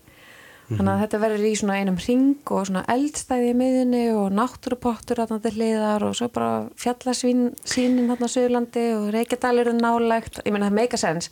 Þannig 0.67 0.89
að 0.91 1.01
þetta 1.05 1.19
verður 1.23 1.43
í 1.47 1.51
svona 1.55 1.75
einum 1.79 1.97
ring 2.03 2.49
og 2.51 2.65
svona 2.67 2.81
eldstæði 2.91 3.51
í 3.53 3.55
miðinni 3.55 4.01
og 4.11 4.33
náttúrupottur 4.35 5.21
þarna 5.21 5.37
til 5.45 5.53
hliðar 5.55 6.03
og 6.09 6.17
svo 6.19 6.27
bara 6.35 6.49
fjallasvín 6.75 7.45
sínin 7.63 8.09
þarna 8.11 8.27
á 8.27 8.33
Suðurlandi 8.33 8.83
og 8.97 9.05
Reykjadalur 9.15 9.69
er 9.71 9.77
nálægt. 9.79 10.41
Ég 10.43 10.51
meina 10.51 10.67
það 10.67 10.75
meika 10.81 10.99
sens. 10.99 11.31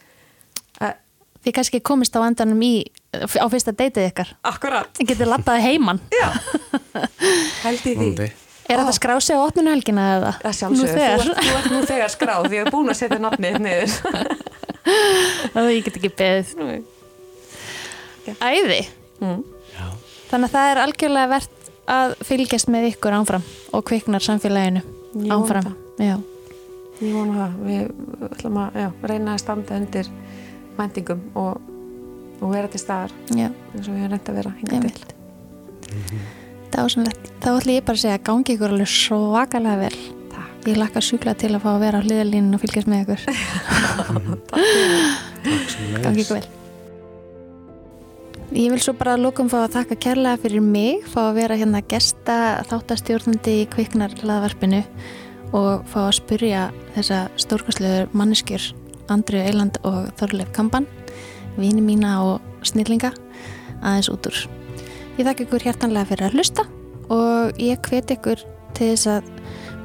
Uh, 0.79 0.93
Þið 1.43 1.57
kannski 1.59 1.83
komist 1.85 2.15
á 2.15 2.23
endanum 2.23 2.63
í, 2.63 2.71
á 3.13 3.45
fyrsta 3.51 3.75
deytið 3.75 4.07
ykkar. 4.13 4.31
akkurat. 4.47 4.89
Þið 4.97 5.11
getið 5.11 5.31
lappaði 5.33 5.67
heiman. 5.67 5.99
Já. 6.15 6.31
Held 7.67 7.83
í 7.83 7.91
því. 7.91 7.95
Vonandi. 7.99 8.31
Er 8.65 8.79
þetta 8.81 8.97
skrá 8.97 9.13
sig 9.21 9.37
á 9.37 9.43
opnunuhelgina 9.45 10.03
eða? 10.15 10.31
Það 10.41 10.55
sjálfsögur, 10.63 11.27
þú, 11.27 11.33
þú 11.37 11.57
ert 11.59 11.67
nú 11.75 11.81
þegar 11.85 12.09
skráð 12.15 12.47
því 12.47 12.55
ég 12.57 12.63
er 12.65 12.71
búin 12.73 12.89
að 12.89 12.97
setja 13.03 13.19
nafnið 13.21 13.59
niður. 13.61 13.91
Það 15.53 15.69
ég 15.75 15.85
get 15.85 15.99
ekki 15.99 16.11
beðið. 16.17 16.47
Æði. 18.41 18.79
Mm. 19.21 19.41
Já. 19.75 19.87
Þannig 20.29 20.49
að 20.49 20.55
það 20.55 20.71
er 20.71 20.81
algjörlega 20.83 21.31
verðt 21.31 21.69
að 21.95 22.15
fylgjast 22.25 22.71
með 22.73 22.87
ykkur 22.91 23.15
áfram 23.19 23.43
og 23.75 23.85
kviknar 23.87 24.23
samfélaginu 24.25 24.81
áfram. 25.35 25.75
Já. 26.01 26.15
Ég 27.03 27.11
vona 27.11 27.35
það. 27.37 27.51
Við 27.67 27.83
ætlum 28.31 28.57
að 28.61 28.79
já, 28.79 28.87
reyna 29.11 29.35
að 29.35 29.41
standa 29.43 29.79
undir 29.79 30.09
væntingum 30.77 31.21
og, 31.39 31.59
og 32.39 32.53
vera 32.55 32.71
til 32.71 32.81
staðar 32.81 33.13
Já, 33.35 33.49
eins 33.51 33.85
og 33.85 33.93
við 33.93 34.01
erum 34.01 34.15
reynd 34.15 34.31
að 34.31 34.39
vera 34.39 34.55
hingað 34.59 34.71
til. 34.71 34.79
einmitt. 34.79 35.07
Dásanlegt. 36.75 37.31
Þá 37.43 37.49
ætlum 37.53 37.75
ég 37.77 37.87
bara 37.87 37.99
að 37.99 38.03
segja 38.03 38.17
að 38.19 38.27
gangi 38.31 38.55
ykkur 38.55 38.75
alveg 38.75 38.91
svakalega 38.91 39.77
vel. 39.85 40.01
Takk. 40.33 40.57
Ég 40.65 40.81
lakka 40.81 41.03
sjúkla 41.05 41.35
til 41.39 41.53
að 41.53 41.63
fá 41.63 41.71
að 41.75 41.81
vera 41.85 42.01
á 42.01 42.05
hliðalínu 42.07 42.57
og 42.57 42.63
fylgjast 42.65 42.91
með 42.91 43.05
ykkur. 43.05 43.19
Takk 45.45 46.03
Gangi 46.03 46.25
ykkur 46.25 46.39
vel. 46.39 46.64
Ég 48.53 48.69
vil 48.69 48.77
svo 48.77 48.93
bara 48.93 49.15
lókum 49.17 49.47
fá 49.49 49.63
að 49.63 49.79
þakka 49.79 49.95
kærlega 50.03 50.37
fyrir 50.43 50.61
mig, 50.61 51.05
fá 51.09 51.31
að 51.31 51.37
vera 51.39 51.55
hérna 51.57 51.79
gesta 51.89 52.35
þáttastjórnandi 52.69 53.55
í 53.63 53.65
kviknar 53.73 54.13
hlaðvarpinu 54.21 54.83
og 55.57 55.81
fá 55.89 56.03
að 56.03 56.17
spyrja 56.19 56.67
þessa 56.93 57.23
stórkastlegur 57.41 58.13
manneskjur 58.13 58.67
Andriu 59.09 59.41
Eiland 59.41 59.79
og 59.81 60.11
Þorleif 60.21 60.53
Kampan, 60.53 60.85
vini 61.57 61.81
mína 61.81 62.19
og 62.21 62.61
snillinga 62.61 63.15
aðeins 63.81 64.11
út 64.13 64.29
úr. 64.29 64.45
Ég 65.17 65.25
þakka 65.25 65.47
ykkur 65.47 65.65
hjartanlega 65.65 66.11
fyrir 66.13 66.29
að 66.29 66.37
hlusta 66.37 66.69
og 67.09 67.61
ég 67.61 67.81
hveti 67.89 68.19
ykkur 68.19 68.45
til 68.77 68.93
þess 68.93 69.09
að 69.09 69.35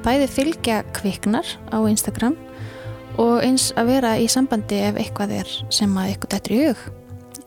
bæði 0.04 0.30
fylgja 0.36 0.82
kviknar 1.00 1.56
á 1.72 1.80
Instagram 1.80 2.36
og 3.16 3.40
eins 3.40 3.70
að 3.80 3.94
vera 3.96 4.16
í 4.20 4.28
sambandi 4.28 4.84
ef 4.84 5.00
eitthvað 5.00 5.38
er 5.40 5.60
sem 5.72 5.96
að 5.96 6.18
ykkur 6.18 6.36
dættur 6.36 6.58
í 6.60 6.64
hug 6.68 6.88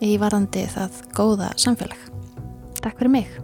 í 0.02 0.16
varðandi 0.20 0.66
það 0.74 1.02
góða 1.16 1.54
samfélag. 1.60 2.06
Takk 2.80 2.98
fyrir 2.98 3.14
mig. 3.20 3.43